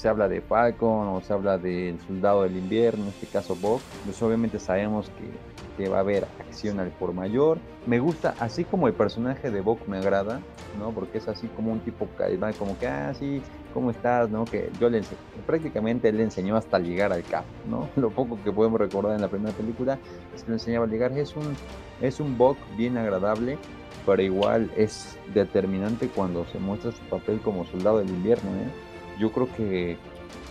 se 0.00 0.08
habla 0.08 0.28
de 0.28 0.40
Falcon 0.40 1.08
o 1.08 1.20
se 1.20 1.34
habla 1.34 1.58
del 1.58 2.00
Soldado 2.06 2.44
del 2.44 2.56
Invierno, 2.56 3.02
en 3.02 3.10
este 3.10 3.26
caso 3.26 3.54
Bob, 3.54 3.80
pues 4.06 4.20
obviamente 4.22 4.58
sabemos 4.58 5.10
que, 5.10 5.82
que, 5.82 5.90
va 5.90 5.98
a 5.98 6.00
haber 6.00 6.24
acción 6.38 6.80
al 6.80 6.88
por 6.88 7.12
mayor. 7.12 7.58
Me 7.84 7.98
gusta, 7.98 8.34
así 8.40 8.64
como 8.64 8.88
el 8.88 8.94
personaje 8.94 9.50
de 9.50 9.60
Bob 9.60 9.78
me 9.88 9.98
agrada, 9.98 10.40
¿no? 10.78 10.90
Porque 10.92 11.18
es 11.18 11.28
así 11.28 11.48
como 11.48 11.70
un 11.70 11.80
tipo 11.80 12.08
carismático, 12.16 12.64
como 12.64 12.78
que, 12.78 12.86
ah, 12.86 13.12
sí, 13.12 13.42
¿cómo 13.74 13.90
estás? 13.90 14.30
¿no? 14.30 14.46
Que 14.46 14.70
yo 14.80 14.88
le 14.88 14.98
enseñé, 14.98 15.20
prácticamente 15.46 16.08
él 16.08 16.16
le 16.16 16.22
enseñó 16.22 16.56
hasta 16.56 16.78
ligar 16.78 17.12
al 17.12 17.22
cap, 17.22 17.44
¿no? 17.68 17.90
Lo 18.00 18.08
poco 18.08 18.38
que 18.42 18.52
podemos 18.52 18.80
recordar 18.80 19.14
en 19.14 19.20
la 19.20 19.28
primera 19.28 19.54
película 19.54 19.98
es 20.34 20.44
que 20.44 20.48
le 20.48 20.54
enseñaba 20.54 20.86
a 20.86 20.88
ligar. 20.88 21.12
Es 21.12 21.36
un, 21.36 21.54
es 22.00 22.20
un 22.20 22.38
Bok 22.38 22.56
bien 22.74 22.96
agradable, 22.96 23.58
pero 24.06 24.22
igual 24.22 24.70
es 24.78 25.18
determinante 25.34 26.08
cuando 26.08 26.46
se 26.46 26.58
muestra 26.58 26.90
su 26.90 27.02
papel 27.10 27.38
como 27.40 27.66
soldado 27.66 27.98
del 27.98 28.08
invierno, 28.08 28.48
¿eh? 28.52 28.89
Yo 29.20 29.30
creo 29.30 29.48
que 29.54 29.98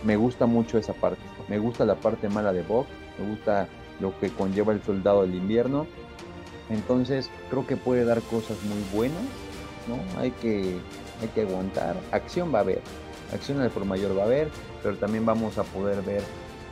me 0.04 0.16
gusta 0.16 0.46
mucho 0.46 0.78
esa 0.78 0.94
parte. 0.94 1.20
Me 1.48 1.58
gusta 1.58 1.84
la 1.84 1.96
parte 1.96 2.28
mala 2.28 2.52
de 2.52 2.62
Bok, 2.62 2.86
me 3.18 3.28
gusta 3.28 3.68
lo 3.98 4.18
que 4.18 4.30
conlleva 4.30 4.72
el 4.72 4.82
soldado 4.82 5.22
del 5.22 5.34
invierno. 5.34 5.86
Entonces 6.70 7.28
creo 7.50 7.66
que 7.66 7.76
puede 7.76 8.04
dar 8.04 8.22
cosas 8.22 8.56
muy 8.62 8.78
buenas, 8.94 9.22
¿no? 9.88 10.20
Hay 10.20 10.30
que, 10.30 10.76
hay 11.20 11.28
que 11.34 11.42
aguantar. 11.42 11.96
Acción 12.12 12.54
va 12.54 12.58
a 12.58 12.62
haber, 12.62 12.80
acción 13.34 13.60
al 13.60 13.70
por 13.70 13.84
mayor 13.84 14.16
va 14.16 14.22
a 14.22 14.26
haber, 14.26 14.48
pero 14.84 14.96
también 14.96 15.26
vamos 15.26 15.58
a 15.58 15.64
poder 15.64 16.00
ver 16.02 16.22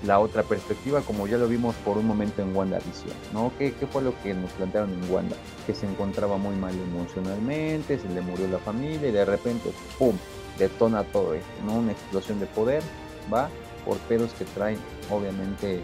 la 0.05 0.21
otra 0.21 0.45
perspectiva, 0.45 1.01
como 1.01 1.27
ya 1.27 1.39
lo 1.39 1.49
vimos 1.49 1.75
por 1.85 1.99
un 1.99 2.07
momento 2.07 2.41
en 2.41 2.55
WandaVision, 2.55 3.17
¿no? 3.33 3.51
¿Qué, 3.59 3.73
¿Qué, 3.73 3.89
fue 3.89 4.03
lo 4.03 4.15
que 4.23 4.33
nos 4.33 4.53
plantearon 4.53 4.93
en 4.93 5.11
Wanda? 5.11 5.35
Que 5.67 5.75
se 5.75 5.87
encontraba 5.87 6.37
muy 6.37 6.55
mal 6.55 6.73
emocionalmente, 6.73 7.99
se 7.99 8.09
le 8.09 8.21
murió 8.21 8.47
la 8.47 8.59
familia 8.59 9.09
y 9.09 9.13
de 9.13 9.25
repente, 9.25 9.73
¡pum!, 9.99 10.17
detona 10.59 11.05
todo 11.05 11.35
esto, 11.35 11.49
¿no? 11.65 11.75
Una 11.75 11.93
explosión 11.93 12.41
de 12.41 12.47
poder, 12.47 12.83
¿va? 13.33 13.49
Por 13.85 13.97
pedos 13.99 14.33
que 14.33 14.45
traen, 14.45 14.79
obviamente, 15.11 15.83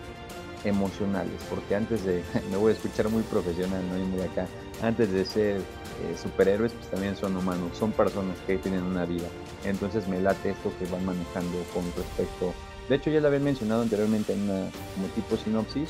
emocionales, 0.64 1.40
porque 1.48 1.74
antes 1.74 2.04
de, 2.04 2.22
me 2.50 2.56
voy 2.56 2.72
a 2.72 2.74
escuchar 2.74 3.08
muy 3.08 3.22
profesional, 3.22 3.82
¿no? 3.90 3.98
Y 3.98 4.02
muy 4.02 4.22
acá, 4.22 4.46
antes 4.82 5.12
de 5.12 5.24
ser 5.24 5.56
eh, 5.58 6.16
superhéroes, 6.20 6.72
pues 6.72 6.88
también 6.88 7.16
son 7.16 7.36
humanos, 7.36 7.76
son 7.78 7.92
personas 7.92 8.36
que 8.46 8.58
tienen 8.58 8.82
una 8.82 9.04
vida. 9.04 9.28
Entonces 9.64 10.08
me 10.08 10.20
late 10.20 10.50
esto 10.50 10.72
que 10.78 10.86
van 10.86 11.04
manejando 11.04 11.58
con 11.72 11.84
respecto. 11.96 12.52
De 12.88 12.96
hecho, 12.96 13.10
ya 13.10 13.20
lo 13.20 13.28
habían 13.28 13.44
mencionado 13.44 13.82
anteriormente 13.82 14.34
en 14.34 14.42
una 14.42 14.68
tipo 15.14 15.36
sinopsis 15.36 15.88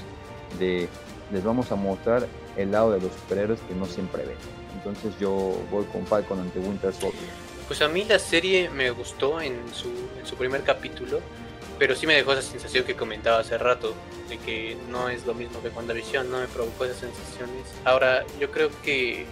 de 0.58 0.88
les 1.32 1.42
vamos 1.42 1.72
a 1.72 1.76
mostrar 1.76 2.26
el 2.56 2.70
lado 2.70 2.92
de 2.92 3.00
los 3.00 3.12
superhéroes 3.12 3.60
que 3.62 3.74
no 3.74 3.86
siempre 3.86 4.24
ven. 4.24 4.36
Entonces 4.74 5.14
yo 5.18 5.56
voy 5.70 5.84
con 5.86 6.06
Falcon 6.06 6.38
ante 6.38 6.58
Winter 6.58 6.92
Soldier. 6.92 7.43
Pues 7.66 7.80
a 7.80 7.88
mí 7.88 8.04
la 8.04 8.18
serie 8.18 8.68
me 8.68 8.90
gustó 8.90 9.40
en 9.40 9.58
su, 9.72 9.88
en 9.88 10.26
su 10.26 10.36
primer 10.36 10.62
capítulo, 10.62 11.20
pero 11.78 11.94
sí 11.94 12.06
me 12.06 12.14
dejó 12.14 12.32
esa 12.32 12.42
sensación 12.42 12.84
que 12.84 12.94
comentaba 12.94 13.38
hace 13.38 13.56
rato, 13.56 13.94
de 14.28 14.38
que 14.38 14.76
no 14.88 15.08
es 15.08 15.26
lo 15.26 15.34
mismo 15.34 15.62
que 15.62 15.68
WandaVision, 15.68 16.30
no 16.30 16.40
me 16.40 16.46
provocó 16.46 16.84
esas 16.84 16.98
sensaciones. 16.98 17.64
Ahora, 17.84 18.24
yo 18.38 18.50
creo 18.50 18.70
que 18.82 19.26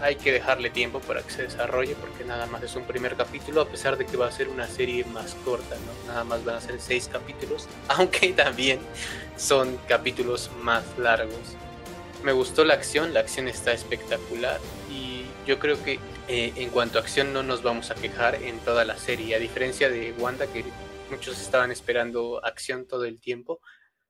hay 0.00 0.16
que 0.16 0.32
dejarle 0.32 0.70
tiempo 0.70 1.00
para 1.00 1.22
que 1.22 1.30
se 1.30 1.42
desarrolle 1.42 1.96
porque 1.96 2.24
nada 2.24 2.46
más 2.46 2.62
es 2.62 2.76
un 2.76 2.84
primer 2.84 3.16
capítulo 3.16 3.62
a 3.62 3.68
pesar 3.68 3.96
de 3.96 4.06
que 4.06 4.16
va 4.16 4.28
a 4.28 4.32
ser 4.32 4.48
una 4.48 4.68
serie 4.68 5.04
más 5.04 5.34
corta, 5.44 5.74
¿no? 5.74 6.12
Nada 6.12 6.24
más 6.24 6.44
van 6.44 6.56
a 6.56 6.60
ser 6.60 6.80
seis 6.80 7.08
capítulos, 7.10 7.68
aunque 7.88 8.32
también 8.32 8.80
son 9.36 9.78
capítulos 9.88 10.50
más 10.62 10.84
largos. 10.98 11.56
Me 12.22 12.32
gustó 12.32 12.64
la 12.64 12.74
acción, 12.74 13.14
la 13.14 13.20
acción 13.20 13.48
está 13.48 13.72
espectacular 13.72 14.60
y 14.90 15.07
yo 15.48 15.58
creo 15.58 15.82
que 15.82 15.98
eh, 16.28 16.52
en 16.56 16.68
cuanto 16.68 16.98
a 16.98 17.00
acción 17.00 17.32
no 17.32 17.42
nos 17.42 17.62
vamos 17.62 17.90
a 17.90 17.94
quejar 17.94 18.34
en 18.34 18.58
toda 18.58 18.84
la 18.84 18.98
serie, 18.98 19.34
a 19.34 19.38
diferencia 19.38 19.88
de 19.88 20.12
Wanda 20.18 20.46
que 20.46 20.62
muchos 21.10 21.40
estaban 21.40 21.72
esperando 21.72 22.44
acción 22.44 22.86
todo 22.86 23.06
el 23.06 23.18
tiempo. 23.18 23.60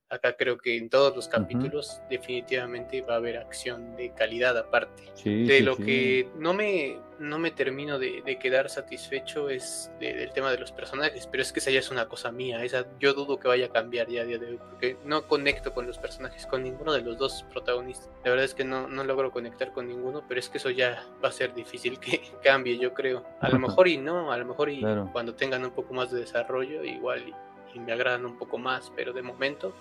Acá 0.08 0.36
creo 0.36 0.58
que 0.58 0.76
en 0.76 0.90
todos 0.90 1.14
los 1.14 1.28
capítulos 1.28 2.00
uh 2.00 2.02
-huh. 2.02 2.08
definitivamente 2.08 3.02
va 3.02 3.14
a 3.14 3.16
haber 3.18 3.36
acción 3.36 3.94
de 3.94 4.12
calidad 4.14 4.58
aparte. 4.58 5.04
Sí, 5.14 5.44
de 5.44 5.58
sí, 5.58 5.62
lo 5.62 5.76
sí. 5.76 5.84
que 5.84 6.28
no 6.38 6.54
me, 6.54 6.98
no 7.18 7.38
me 7.38 7.50
termino 7.50 7.98
de, 7.98 8.22
de 8.24 8.38
quedar 8.38 8.70
satisfecho 8.70 9.50
es 9.50 9.90
de, 10.00 10.14
del 10.14 10.32
tema 10.32 10.50
de 10.50 10.58
los 10.58 10.72
personajes, 10.72 11.26
pero 11.26 11.42
es 11.42 11.52
que 11.52 11.58
esa 11.60 11.70
ya 11.70 11.80
es 11.80 11.90
una 11.90 12.06
cosa 12.08 12.30
mía. 12.32 12.62
Esa 12.64 12.86
yo 13.00 13.12
dudo 13.14 13.38
que 13.38 13.48
vaya 13.48 13.66
a 13.66 13.68
cambiar 13.70 14.08
ya 14.08 14.22
a 14.22 14.24
día 14.24 14.38
de 14.38 14.46
hoy, 14.46 14.58
porque 14.70 14.96
no 15.04 15.26
conecto 15.26 15.72
con 15.74 15.86
los 15.86 15.98
personajes, 15.98 16.46
con 16.46 16.62
ninguno 16.62 16.92
de 16.92 17.00
los 17.02 17.18
dos 17.18 17.44
protagonistas. 17.52 18.08
La 18.24 18.30
verdad 18.30 18.44
es 18.44 18.54
que 18.54 18.64
no, 18.64 18.88
no 18.88 19.04
logro 19.04 19.30
conectar 19.32 19.72
con 19.72 19.88
ninguno, 19.88 20.22
pero 20.28 20.38
es 20.40 20.48
que 20.48 20.58
eso 20.58 20.70
ya 20.70 21.04
va 21.22 21.28
a 21.28 21.32
ser 21.32 21.54
difícil 21.54 21.98
que 21.98 22.20
cambie, 22.42 22.78
yo 22.78 22.94
creo. 22.94 23.24
A 23.40 23.48
lo 23.48 23.58
mejor 23.60 23.88
y 23.88 23.96
no, 23.98 24.30
a 24.32 24.36
lo 24.36 24.44
mejor 24.44 24.70
y 24.70 24.78
Claro. 24.80 25.10
cuando 25.12 25.34
tengan 25.34 25.64
un 25.64 25.72
poco 25.72 25.94
más 25.94 26.10
de 26.10 26.20
desarrollo, 26.20 26.84
igual 26.84 27.24
y, 27.28 27.76
y 27.76 27.80
me 27.80 27.92
agradan 27.92 28.24
un 28.26 28.38
poco 28.38 28.58
más, 28.58 28.92
pero 28.94 29.12
de 29.12 29.22
momento 29.22 29.74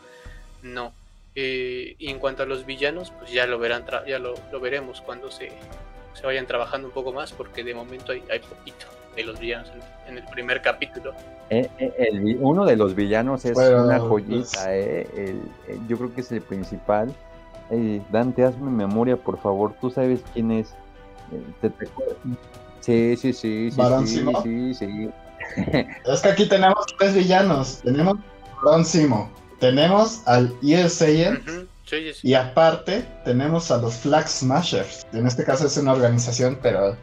no. 0.64 0.92
Eh, 1.36 1.96
y 2.00 2.10
en 2.10 2.18
cuanto 2.18 2.42
a 2.42 2.46
los 2.48 2.66
villanos, 2.66 3.12
pues 3.12 3.32
ya 3.32 3.46
lo 3.46 3.60
verán, 3.60 3.86
ya 4.08 4.18
lo, 4.18 4.34
lo 4.52 4.60
veremos 4.60 5.02
cuando 5.02 5.30
se, 5.30 5.52
se 6.20 6.26
vayan 6.26 6.46
trabajando 6.48 6.88
un 6.88 6.94
poco 6.94 7.14
más, 7.14 7.32
porque 7.32 7.64
de 7.64 7.74
momento 7.74 8.12
hay, 8.12 8.24
hay 8.32 8.40
poquito 8.40 8.86
de 9.16 9.24
los 9.24 9.40
villanos 9.40 9.70
en, 9.70 10.12
en 10.12 10.18
el 10.24 10.30
primer 10.32 10.62
capítulo. 10.62 11.14
Eh, 11.50 11.70
eh, 11.80 11.94
el 11.98 12.38
uno 12.42 12.66
de 12.66 12.76
los 12.76 12.96
villanos 12.96 13.46
es 13.46 13.54
Bueno, 13.54 13.84
una 13.84 14.00
pues- 14.00 14.10
joyita, 14.10 14.76
eh, 14.76 15.08
el- 15.16 15.88
yo 15.88 15.98
creo 15.98 16.14
que 16.14 16.22
es 16.22 16.32
el 16.32 16.42
principal. 16.42 17.14
Eh, 17.70 18.02
Dante, 18.12 18.44
hazme 18.44 18.72
memoria, 18.72 19.18
por 19.18 19.40
favor. 19.40 19.74
¿Tú 19.82 19.90
sabes 19.90 20.22
quién 20.34 20.52
es? 20.52 20.70
Eh, 21.32 21.42
¿te- 21.62 21.70
te? 21.70 21.86
Sí, 22.80 23.18
sí, 23.18 23.34
sí, 23.34 23.72
sí, 23.72 23.78
¿Barón 23.78 24.08
sí, 24.08 24.18
Simo? 24.18 24.42
sí, 24.44 24.74
sí. 24.74 25.10
Es 26.06 26.22
que 26.22 26.30
aquí 26.30 26.48
tenemos 26.48 26.86
tres 26.98 27.14
villanos. 27.16 27.82
Tenemos 27.84 28.18
a 28.18 28.62
Ron 28.62 28.86
Simo, 28.86 29.30
tenemos 29.60 30.26
al 30.28 30.54
Saiyan 30.90 31.38
Ujú, 31.38 31.52
sí, 31.62 31.68
sí, 31.90 32.14
sí. 32.14 32.28
y 32.28 32.34
aparte 32.36 33.06
tenemos 33.26 33.72
a 33.72 33.78
los 33.78 33.96
Flag 33.96 34.28
Smashers. 34.28 35.08
En 35.14 35.26
este 35.26 35.44
caso 35.44 35.66
es 35.68 35.78
una 35.78 35.94
organización, 35.94 36.60
pero 36.62 36.96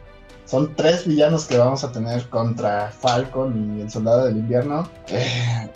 son 0.45 0.75
tres 0.75 1.05
villanos 1.07 1.45
que 1.45 1.57
vamos 1.57 1.83
a 1.83 1.91
tener 1.91 2.29
contra 2.29 2.91
Falcon 2.91 3.77
y 3.77 3.81
el 3.81 3.89
Soldado 3.91 4.25
del 4.25 4.37
Invierno. 4.37 4.89
Eh, 5.07 5.67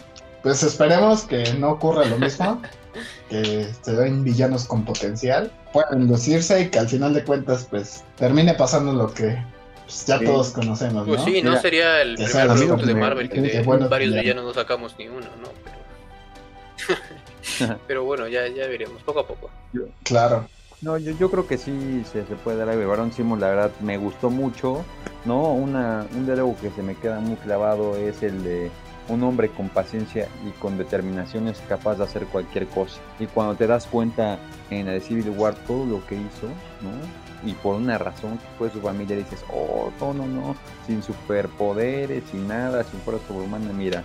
pues 0.43 0.64
esperemos 0.64 1.24
que 1.24 1.53
no 1.55 1.72
ocurra 1.72 2.05
lo 2.05 2.18
mismo, 2.18 2.62
que 3.30 3.68
se 3.82 3.93
den 3.93 4.24
villanos 4.24 4.66
con 4.66 4.86
potencial, 4.86 5.51
puedan 5.74 6.07
lucirse 6.07 6.62
y 6.62 6.70
que 6.70 6.80
al 6.80 6.88
final 6.88 7.14
de 7.14 7.24
cuentas 7.24 7.68
pues 7.70 8.03
termine 8.16 8.53
pasando 8.53 8.93
lo 8.93 9.14
que 9.14 9.38
pues, 9.86 10.05
ya 10.05 10.20
Sí. 10.20 10.26
todos 10.26 10.51
conocemos, 10.51 11.07
¿no? 11.07 11.14
Pues 11.16 11.24
sí, 11.26 11.41
no 11.41 11.49
Mira, 11.49 11.62
sería 11.62 12.01
el 12.03 12.16
primer 12.16 12.47
producto 12.47 12.86
de 12.86 12.93
Marvel 12.95 13.28
que 13.30 13.41
que- 13.41 13.41
de 13.41 13.62
varios 13.64 13.89
villanos. 13.89 14.22
villanos 14.24 14.43
no 14.45 14.53
sacamos 14.53 14.95
ni 14.99 15.07
uno, 15.07 15.26
¿no? 15.41 15.49
Pero, 15.66 16.99
pero 17.88 18.04
bueno, 18.04 18.28
ya, 18.28 18.47
ya 18.47 18.68
veremos, 18.68 19.02
poco 19.04 19.20
a 19.20 19.28
poco. 19.28 19.50
Claro. 20.04 20.47
No, 20.82 20.97
yo, 20.97 21.12
yo 21.12 21.30
creo 21.30 21.45
que 21.45 21.58
sí 21.58 22.04
se, 22.12 22.26
se 22.26 22.36
puede 22.36 22.58
dar 22.58 22.70
a 22.70 22.76
Barón 22.88 23.12
Simo, 23.12 23.36
la 23.36 23.50
verdad 23.50 23.72
me 23.82 23.97
gustó 23.97 24.30
mucho, 24.30 24.86
¿no? 25.26 25.54
Una, 25.54 26.08
un 26.16 26.26
diálogo 26.26 26.56
que 26.62 26.72
se 26.72 26.82
me 26.82 26.95
queda 26.95 27.20
muy 27.20 27.36
clavado 27.36 27.97
es 27.97 28.24
el 28.24 28.43
de 28.43 28.72
un 29.10 29.24
hombre 29.24 29.50
con 29.50 29.70
paciencia 29.70 30.28
y 30.47 30.52
con 30.52 30.78
determinación 30.78 31.47
es 31.47 31.60
capaz 31.68 31.95
de 31.95 32.06
hacer 32.06 32.26
cualquier 32.28 32.68
cosa. 32.68 33.02
Y 33.20 33.26
cuando 33.26 33.56
te 33.56 33.68
das 33.68 33.88
cuenta 33.88 34.39
en 34.70 34.86
la 34.86 34.93
de 34.93 35.02
Civil 35.02 35.30
War 35.32 35.56
todo 35.68 35.86
lo 35.86 36.06
que 36.06 36.16
hizo, 36.16 36.47
¿no? 36.82 37.50
Y 37.50 37.54
por 37.54 37.76
una 37.76 37.97
razón 37.97 38.38
que 38.38 38.47
fue 38.58 38.70
su 38.70 38.82
familia, 38.82 39.16
dices, 39.16 39.43
oh, 39.52 39.91
no, 40.00 40.14
no, 40.14 40.28
no, 40.28 40.56
sin 40.86 41.02
superpoderes, 41.02 42.24
sin 42.32 42.47
nada, 42.47 42.84
sin 42.84 43.00
fuerza 43.02 43.28
sobrehumana, 43.28 43.72
mira, 43.74 44.04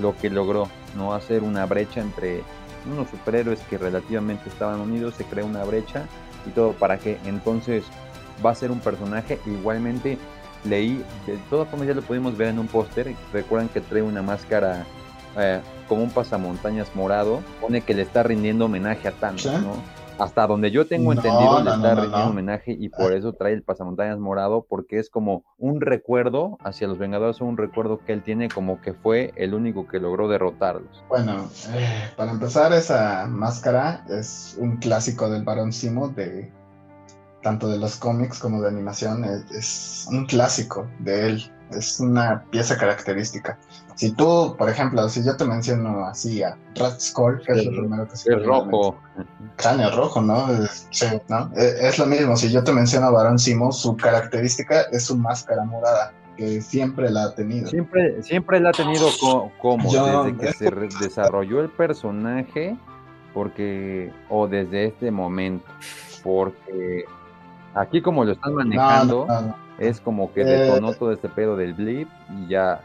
lo 0.00 0.16
que 0.16 0.30
logró, 0.30 0.68
¿no? 0.96 1.14
Hacer 1.14 1.42
una 1.42 1.66
brecha 1.66 2.00
entre 2.00 2.42
unos 2.86 3.08
superhéroes 3.10 3.60
que 3.70 3.78
relativamente 3.78 4.48
estaban 4.48 4.80
unidos, 4.80 5.14
se 5.14 5.24
crea 5.24 5.44
una 5.44 5.64
brecha 5.64 6.06
y 6.46 6.50
todo 6.50 6.72
para 6.72 6.98
que 6.98 7.18
entonces 7.24 7.84
va 8.44 8.50
a 8.50 8.54
ser 8.54 8.70
un 8.70 8.80
personaje 8.80 9.38
igualmente 9.46 10.18
leí, 10.64 11.04
de 11.26 11.36
todas 11.50 11.68
formas 11.68 11.88
ya 11.88 11.94
lo 11.94 12.02
pudimos 12.02 12.36
ver 12.36 12.48
en 12.48 12.58
un 12.58 12.68
póster, 12.68 13.14
recuerdan 13.32 13.68
que 13.68 13.80
trae 13.80 14.02
una 14.02 14.22
máscara 14.22 14.84
eh, 15.36 15.60
como 15.88 16.04
un 16.04 16.10
pasamontañas 16.10 16.94
morado, 16.94 17.42
pone 17.60 17.80
que 17.80 17.94
le 17.94 18.02
está 18.02 18.22
rindiendo 18.22 18.66
homenaje 18.66 19.08
a 19.08 19.12
Thanos. 19.12 19.44
¿no? 19.44 20.01
Hasta 20.22 20.46
donde 20.46 20.70
yo 20.70 20.86
tengo 20.86 21.12
No, 21.12 21.20
entendido, 21.20 21.62
le 21.62 21.70
está 21.70 21.94
no, 21.94 22.00
rindiendo 22.02 22.30
homenaje 22.30 22.76
y 22.78 22.88
por 22.88 23.12
eso 23.12 23.32
trae 23.32 23.52
el 23.54 23.62
pasamontañas 23.64 24.18
morado, 24.18 24.64
porque 24.68 24.98
es 24.98 25.10
como 25.10 25.44
un 25.58 25.80
recuerdo 25.80 26.58
hacia 26.62 26.86
los 26.86 26.98
Vengadores, 26.98 27.40
un 27.40 27.56
recuerdo 27.56 27.98
que 27.98 28.12
él 28.12 28.22
tiene 28.22 28.48
como 28.48 28.80
que 28.80 28.94
fue 28.94 29.32
el 29.36 29.52
único 29.52 29.88
que 29.88 29.98
logró 29.98 30.28
derrotarlos. 30.28 31.02
Bueno, 31.08 31.48
eh, 31.74 32.10
para 32.16 32.30
empezar, 32.30 32.72
esa 32.72 33.26
máscara 33.26 34.04
es 34.08 34.56
un 34.60 34.76
clásico 34.76 35.28
del 35.28 35.42
Barón 35.42 35.72
Simo, 35.72 36.08
de 36.08 36.52
tanto 37.42 37.68
de 37.68 37.78
los 37.78 37.96
cómics 37.96 38.38
como 38.38 38.62
de 38.62 38.68
animación. 38.68 39.24
Es, 39.24 39.50
es 39.50 40.06
un 40.08 40.26
clásico 40.26 40.88
de 41.00 41.26
él, 41.26 41.52
es 41.72 41.98
una 41.98 42.44
pieza 42.50 42.76
característica. 42.76 43.58
Si 44.02 44.10
tú, 44.16 44.56
por 44.58 44.68
ejemplo, 44.68 45.08
si 45.08 45.24
yo 45.24 45.36
te 45.36 45.44
menciono 45.44 46.04
así 46.06 46.42
a 46.42 46.56
Red 46.74 46.98
Skull, 46.98 47.40
que 47.46 47.52
es 47.52 47.64
lo 47.66 47.70
El- 47.70 47.78
primero 47.78 48.08
que 48.08 48.16
se 48.16 48.30
mente. 48.30 48.46
rojo. 48.48 48.96
Cráneo 49.54 49.94
rojo, 49.94 50.20
¿no? 50.20 50.50
Es, 50.52 50.88
sí, 50.90 51.06
¿no? 51.28 51.52
Eh, 51.56 51.74
es 51.82 52.00
lo 52.00 52.06
mismo, 52.06 52.36
si 52.36 52.50
yo 52.50 52.64
te 52.64 52.72
menciono 52.72 53.06
a 53.06 53.10
Barón 53.12 53.38
Simo, 53.38 53.70
su 53.70 53.96
característica 53.96 54.80
es 54.90 55.04
su 55.04 55.16
máscara 55.16 55.64
morada. 55.64 56.12
que 56.36 56.60
siempre 56.62 57.10
la 57.10 57.26
ha 57.26 57.34
tenido. 57.36 57.68
Siempre, 57.68 58.20
siempre 58.24 58.58
la 58.58 58.70
ha 58.70 58.72
tenido 58.72 59.06
como 59.60 59.92
desde 59.92 60.36
que 60.36 60.52
se 60.52 60.70
desarrolló 60.98 61.60
el 61.60 61.68
personaje, 61.68 62.76
porque, 63.32 64.10
o 64.30 64.48
desde 64.48 64.86
este 64.86 65.12
momento, 65.12 65.66
porque 66.24 67.04
aquí 67.74 68.02
como 68.02 68.24
lo 68.24 68.32
están 68.32 68.54
manejando, 68.54 69.28
es 69.78 70.00
como 70.00 70.32
que 70.32 70.44
detonó 70.44 70.90
eh, 70.90 70.96
todo 70.98 71.12
este 71.12 71.28
pedo 71.28 71.56
del 71.56 71.74
blip 71.74 72.08
y 72.30 72.48
ya, 72.48 72.80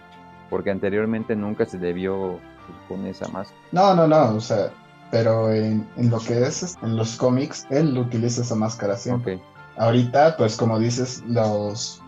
porque 0.50 0.72
anteriormente 0.72 1.36
nunca 1.36 1.66
se 1.66 1.78
debió 1.78 2.40
pues, 2.66 2.80
con 2.88 3.06
esa 3.06 3.28
más. 3.30 3.54
No, 3.72 3.94
no, 3.94 4.08
no, 4.08 4.36
o 4.36 4.40
sea, 4.40 4.72
pero 5.12 5.52
en, 5.52 5.88
en, 5.98 6.10
lo 6.10 6.20
que 6.20 6.42
es 6.44 6.76
en 6.82 6.96
los 6.96 7.16
cómics, 7.16 7.66
él 7.70 7.98
utiliza 7.98 8.42
esa 8.42 8.56
máscara 8.56 8.98
siempre. 8.98 9.42
Ahorita, 9.78 10.36
pues 10.38 10.56
como 10.58 10.80
dices, 10.80 11.24
los 11.28 12.02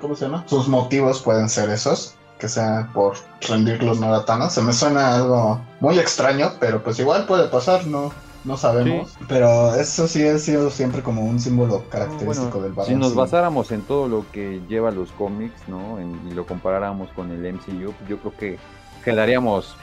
¿cómo 0.00 0.14
se 0.14 0.26
llama? 0.26 0.44
Sus 0.46 0.68
motivos 0.68 1.22
pueden 1.22 1.48
ser 1.48 1.70
esos, 1.70 2.16
que 2.38 2.48
sea 2.48 2.90
por 2.92 3.16
rendir 3.40 3.82
los 3.82 4.00
noratanos. 4.00 4.52
Se 4.52 4.62
me 4.62 4.72
suena 4.72 5.16
algo 5.16 5.60
muy 5.80 5.98
extraño, 5.98 6.52
pero 6.60 6.82
pues 6.82 6.98
igual 6.98 7.26
puede 7.26 7.48
pasar, 7.48 7.86
no, 7.86 8.12
no 8.46 8.56
sabemos. 8.56 9.16
Pero 9.28 9.74
eso 9.74 10.06
sí 10.06 10.26
ha 10.26 10.38
sido 10.38 10.70
siempre 10.70 11.02
como 11.02 11.22
un 11.22 11.40
símbolo 11.40 11.84
característico 11.88 12.62
del 12.62 12.72
barón. 12.72 12.92
Si 12.92 12.94
nos 12.94 13.14
basáramos 13.14 13.72
en 13.72 13.82
todo 13.82 14.08
lo 14.08 14.24
que 14.30 14.62
lleva 14.68 14.90
los 14.90 15.10
cómics, 15.12 15.68
¿no? 15.68 15.98
y 16.00 16.32
lo 16.32 16.46
comparáramos 16.46 17.10
con 17.10 17.30
el 17.32 17.54
MCU, 17.54 17.92
yo 18.08 18.18
creo 18.18 18.36
que 18.38 18.58
quedaríamos 19.04 19.76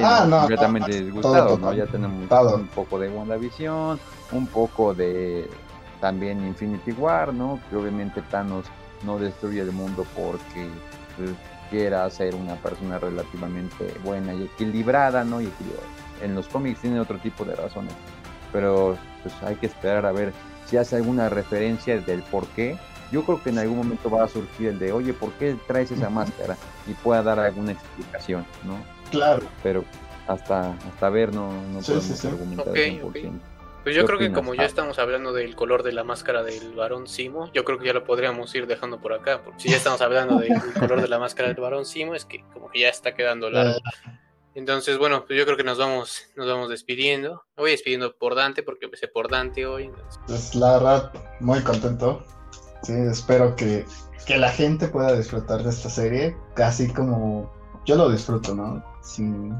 ah, 0.00 0.26
completamente 0.30 1.02
disgustados, 1.02 1.58
¿no? 1.58 1.72
Ya 1.72 1.86
tenemos 1.86 2.30
un 2.30 2.68
poco 2.68 2.98
de 2.98 3.08
WandaVision, 3.08 3.98
un 4.32 4.46
poco 4.46 4.94
de 4.94 5.50
también 6.00 6.46
Infinity 6.46 6.92
War, 6.92 7.34
¿no? 7.34 7.60
Que 7.68 7.76
obviamente 7.76 8.22
Thanos 8.22 8.66
no 9.04 9.18
destruye 9.18 9.60
el 9.60 9.72
mundo 9.72 10.06
porque 10.14 10.68
pues, 11.16 11.30
quiera 11.70 12.08
ser 12.10 12.34
una 12.34 12.54
persona 12.56 12.98
relativamente 12.98 13.94
buena 14.04 14.34
y 14.34 14.44
equilibrada, 14.44 15.24
¿no? 15.24 15.40
Y 15.40 15.46
en 16.22 16.34
los 16.34 16.48
cómics 16.48 16.80
tiene 16.80 17.00
otro 17.00 17.18
tipo 17.18 17.44
de 17.44 17.54
razones, 17.56 17.92
pero 18.52 18.96
pues 19.22 19.34
hay 19.42 19.56
que 19.56 19.66
esperar 19.66 20.06
a 20.06 20.12
ver 20.12 20.32
si 20.66 20.76
hace 20.76 20.96
alguna 20.96 21.28
referencia 21.28 21.98
del 21.98 22.22
por 22.22 22.46
qué. 22.48 22.78
Yo 23.12 23.24
creo 23.24 23.42
que 23.42 23.50
en 23.50 23.58
algún 23.58 23.78
momento 23.78 24.08
va 24.08 24.24
a 24.24 24.28
surgir 24.28 24.68
el 24.68 24.78
de, 24.78 24.92
oye, 24.92 25.12
¿por 25.12 25.32
qué 25.32 25.56
traes 25.66 25.90
esa 25.90 26.10
máscara? 26.10 26.56
Y 26.86 26.92
pueda 26.94 27.22
dar 27.24 27.40
alguna 27.40 27.72
explicación, 27.72 28.46
¿no? 28.64 28.78
Claro. 29.10 29.42
Pero 29.64 29.84
hasta, 30.28 30.72
hasta 30.72 31.10
ver 31.10 31.34
no, 31.34 31.52
no 31.72 31.80
podemos 31.80 32.24
argumentar 32.24 32.68
okay, 32.68 33.00
pues 33.82 33.96
yo 33.96 34.04
creo 34.04 34.18
que 34.18 34.30
como 34.30 34.54
ya 34.54 34.64
estamos 34.64 34.98
hablando 34.98 35.32
del 35.32 35.56
color 35.56 35.82
de 35.82 35.92
la 35.92 36.04
máscara 36.04 36.42
del 36.42 36.74
varón 36.74 37.08
Simo, 37.08 37.50
yo 37.52 37.64
creo 37.64 37.78
que 37.78 37.86
ya 37.86 37.94
lo 37.94 38.04
podríamos 38.04 38.54
ir 38.54 38.66
dejando 38.66 39.00
por 39.00 39.14
acá, 39.14 39.40
porque 39.42 39.60
si 39.60 39.70
ya 39.70 39.78
estamos 39.78 40.02
hablando 40.02 40.38
del 40.38 40.52
color 40.78 41.00
de 41.00 41.08
la 41.08 41.18
máscara 41.18 41.48
del 41.48 41.60
varón 41.60 41.86
Simo, 41.86 42.14
es 42.14 42.26
que 42.26 42.44
como 42.52 42.70
que 42.70 42.80
ya 42.80 42.88
está 42.90 43.14
quedando 43.14 43.48
largo. 43.48 43.80
Entonces, 44.60 44.98
bueno, 44.98 45.24
pues 45.26 45.38
yo 45.38 45.46
creo 45.46 45.56
que 45.56 45.64
nos 45.64 45.78
vamos, 45.78 46.26
nos 46.36 46.46
vamos 46.46 46.68
despidiendo. 46.68 47.46
Me 47.56 47.62
voy 47.62 47.70
despidiendo 47.70 48.14
por 48.18 48.34
Dante, 48.34 48.62
porque 48.62 48.84
empecé 48.84 49.08
por 49.08 49.30
Dante 49.30 49.64
hoy. 49.64 49.90
Pues 50.26 50.54
la 50.54 50.74
verdad, 50.74 51.12
muy 51.40 51.62
contento. 51.62 52.22
Sí, 52.82 52.92
espero 52.92 53.56
que, 53.56 53.86
que 54.26 54.36
la 54.36 54.50
gente 54.50 54.88
pueda 54.88 55.16
disfrutar 55.16 55.62
de 55.62 55.70
esta 55.70 55.88
serie, 55.88 56.36
casi 56.54 56.92
como 56.92 57.50
yo 57.86 57.96
lo 57.96 58.10
disfruto, 58.10 58.54
¿no? 58.54 58.84
Sin, 59.02 59.56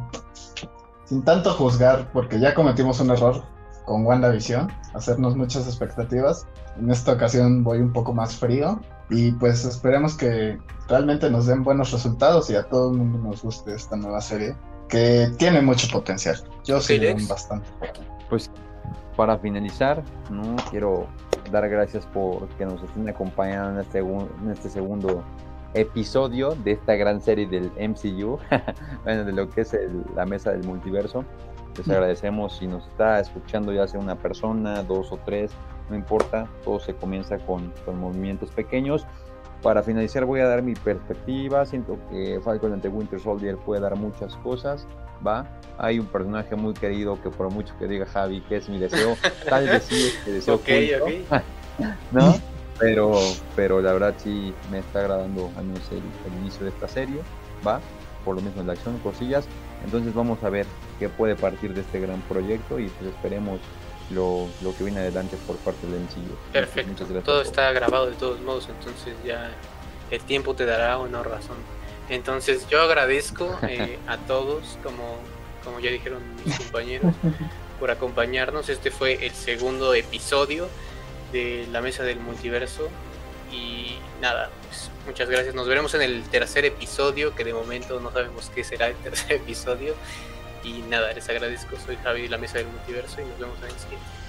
sin 1.06 1.24
tanto 1.24 1.54
juzgar, 1.54 2.12
porque 2.12 2.38
ya 2.38 2.54
cometimos 2.54 3.00
un 3.00 3.12
error 3.12 3.42
con 3.86 4.04
WandaVision, 4.04 4.70
hacernos 4.92 5.34
muchas 5.34 5.66
expectativas. 5.66 6.46
En 6.78 6.90
esta 6.90 7.12
ocasión 7.12 7.64
voy 7.64 7.78
un 7.78 7.94
poco 7.94 8.12
más 8.12 8.36
frío 8.36 8.78
y 9.08 9.32
pues 9.32 9.64
esperemos 9.64 10.14
que 10.14 10.58
realmente 10.88 11.30
nos 11.30 11.46
den 11.46 11.64
buenos 11.64 11.90
resultados 11.90 12.50
y 12.50 12.56
a 12.56 12.68
todo 12.68 12.90
el 12.90 12.98
mundo 12.98 13.30
nos 13.30 13.40
guste 13.42 13.74
esta 13.74 13.96
nueva 13.96 14.20
serie 14.20 14.54
que 14.90 15.30
tiene 15.38 15.62
mucho 15.62 15.88
potencial. 15.88 16.36
Yo 16.64 16.80
sí 16.80 16.98
bastante. 17.28 17.68
Pues 18.28 18.50
para 19.16 19.38
finalizar, 19.38 20.02
no 20.30 20.56
quiero 20.70 21.06
dar 21.50 21.68
gracias 21.68 22.06
por 22.06 22.48
que 22.50 22.64
nos 22.64 22.82
estén 22.82 23.08
acompañando 23.08 23.80
en 23.80 23.86
este, 23.86 23.98
en 23.98 24.50
este 24.50 24.70
segundo 24.70 25.22
episodio 25.74 26.50
de 26.64 26.72
esta 26.72 26.94
gran 26.94 27.20
serie 27.20 27.46
del 27.46 27.70
MCU, 27.78 28.38
bueno, 29.04 29.24
de 29.24 29.32
lo 29.32 29.48
que 29.48 29.62
es 29.62 29.76
la 30.14 30.26
mesa 30.26 30.52
del 30.52 30.64
multiverso. 30.64 31.24
Les 31.76 31.88
agradecemos 31.88 32.56
si 32.58 32.66
nos 32.66 32.86
está 32.88 33.20
escuchando 33.20 33.72
ya 33.72 33.86
sea 33.86 34.00
una 34.00 34.16
persona, 34.16 34.82
dos 34.82 35.12
o 35.12 35.18
tres, 35.24 35.52
no 35.88 35.96
importa, 35.96 36.48
todo 36.64 36.80
se 36.80 36.94
comienza 36.94 37.38
con, 37.38 37.72
con 37.84 37.98
movimientos 37.98 38.50
pequeños. 38.50 39.06
Para 39.62 39.82
finalizar 39.82 40.24
voy 40.24 40.40
a 40.40 40.46
dar 40.46 40.62
mi 40.62 40.74
perspectiva, 40.74 41.66
siento 41.66 41.98
que 42.10 42.40
Falcon 42.42 42.72
ante 42.72 42.88
Winter 42.88 43.20
Soldier 43.20 43.56
puede 43.56 43.82
dar 43.82 43.94
muchas 43.96 44.34
cosas, 44.36 44.86
¿va? 45.26 45.46
Hay 45.76 45.98
un 45.98 46.06
personaje 46.06 46.56
muy 46.56 46.72
querido 46.72 47.20
que 47.22 47.28
por 47.30 47.50
mucho 47.50 47.74
que 47.78 47.86
diga 47.86 48.06
Javi 48.06 48.40
que 48.42 48.56
es 48.56 48.68
mi 48.68 48.78
deseo, 48.78 49.16
tal 49.48 49.66
vez 49.66 49.82
sí 49.82 50.06
es 50.06 50.24
que 50.24 50.30
deseo 50.32 50.54
okay, 50.54 51.26
¿no? 52.10 52.34
Pero, 52.78 53.12
pero 53.54 53.82
la 53.82 53.92
verdad 53.92 54.14
sí 54.16 54.54
me 54.70 54.78
está 54.78 55.00
agradando 55.00 55.50
a 55.58 55.62
mí 55.62 55.74
el, 55.90 56.32
el 56.32 56.40
inicio 56.40 56.64
de 56.64 56.70
esta 56.70 56.88
serie, 56.88 57.20
¿va? 57.66 57.80
Por 58.24 58.36
lo 58.36 58.40
mismo 58.40 58.62
en 58.62 58.66
la 58.66 58.72
acción, 58.72 58.98
cosillas. 58.98 59.46
Entonces 59.84 60.14
vamos 60.14 60.42
a 60.42 60.48
ver 60.48 60.66
qué 60.98 61.10
puede 61.10 61.36
partir 61.36 61.74
de 61.74 61.82
este 61.82 62.00
gran 62.00 62.20
proyecto 62.22 62.78
y 62.78 62.88
pues 62.88 63.10
esperemos 63.10 63.60
lo, 64.10 64.48
lo 64.62 64.76
que 64.76 64.84
viene 64.84 65.00
adelante 65.00 65.36
por 65.46 65.56
parte 65.56 65.86
del 65.86 66.00
MCU. 66.00 66.52
Perfecto, 66.52 67.04
todo 67.24 67.42
está 67.42 67.72
grabado 67.72 68.06
de 68.06 68.16
todos 68.16 68.40
modos, 68.40 68.68
entonces 68.68 69.14
ya 69.24 69.50
el 70.10 70.20
tiempo 70.22 70.54
te 70.54 70.66
dará 70.66 70.96
no 70.96 71.22
razón. 71.22 71.56
Entonces 72.08 72.66
yo 72.68 72.82
agradezco 72.82 73.58
eh, 73.68 73.98
a 74.06 74.18
todos, 74.18 74.78
como, 74.82 75.16
como 75.64 75.80
ya 75.80 75.90
dijeron 75.90 76.20
mis 76.44 76.58
compañeros, 76.58 77.14
por 77.78 77.90
acompañarnos. 77.90 78.68
Este 78.68 78.90
fue 78.90 79.24
el 79.24 79.32
segundo 79.32 79.94
episodio 79.94 80.68
de 81.32 81.66
la 81.70 81.80
Mesa 81.80 82.02
del 82.02 82.18
Multiverso. 82.18 82.88
Y 83.52 83.96
nada, 84.20 84.50
pues 84.66 84.90
muchas 85.06 85.28
gracias. 85.28 85.54
Nos 85.54 85.66
veremos 85.66 85.94
en 85.94 86.02
el 86.02 86.22
tercer 86.24 86.64
episodio, 86.64 87.34
que 87.34 87.44
de 87.44 87.54
momento 87.54 88.00
no 88.00 88.12
sabemos 88.12 88.50
qué 88.54 88.64
será 88.64 88.88
el 88.88 88.96
tercer 88.96 89.32
episodio. 89.36 89.94
Y 90.62 90.82
nada, 90.82 91.12
les 91.12 91.28
agradezco. 91.28 91.76
Soy 91.76 91.96
Javi 91.96 92.22
de 92.22 92.28
la 92.28 92.38
Mesa 92.38 92.58
del 92.58 92.66
Multiverso 92.68 93.20
y 93.20 93.24
nos 93.24 93.38
vemos 93.38 93.58
en 93.58 93.64
el 93.64 93.78
siguiente. 93.78 94.19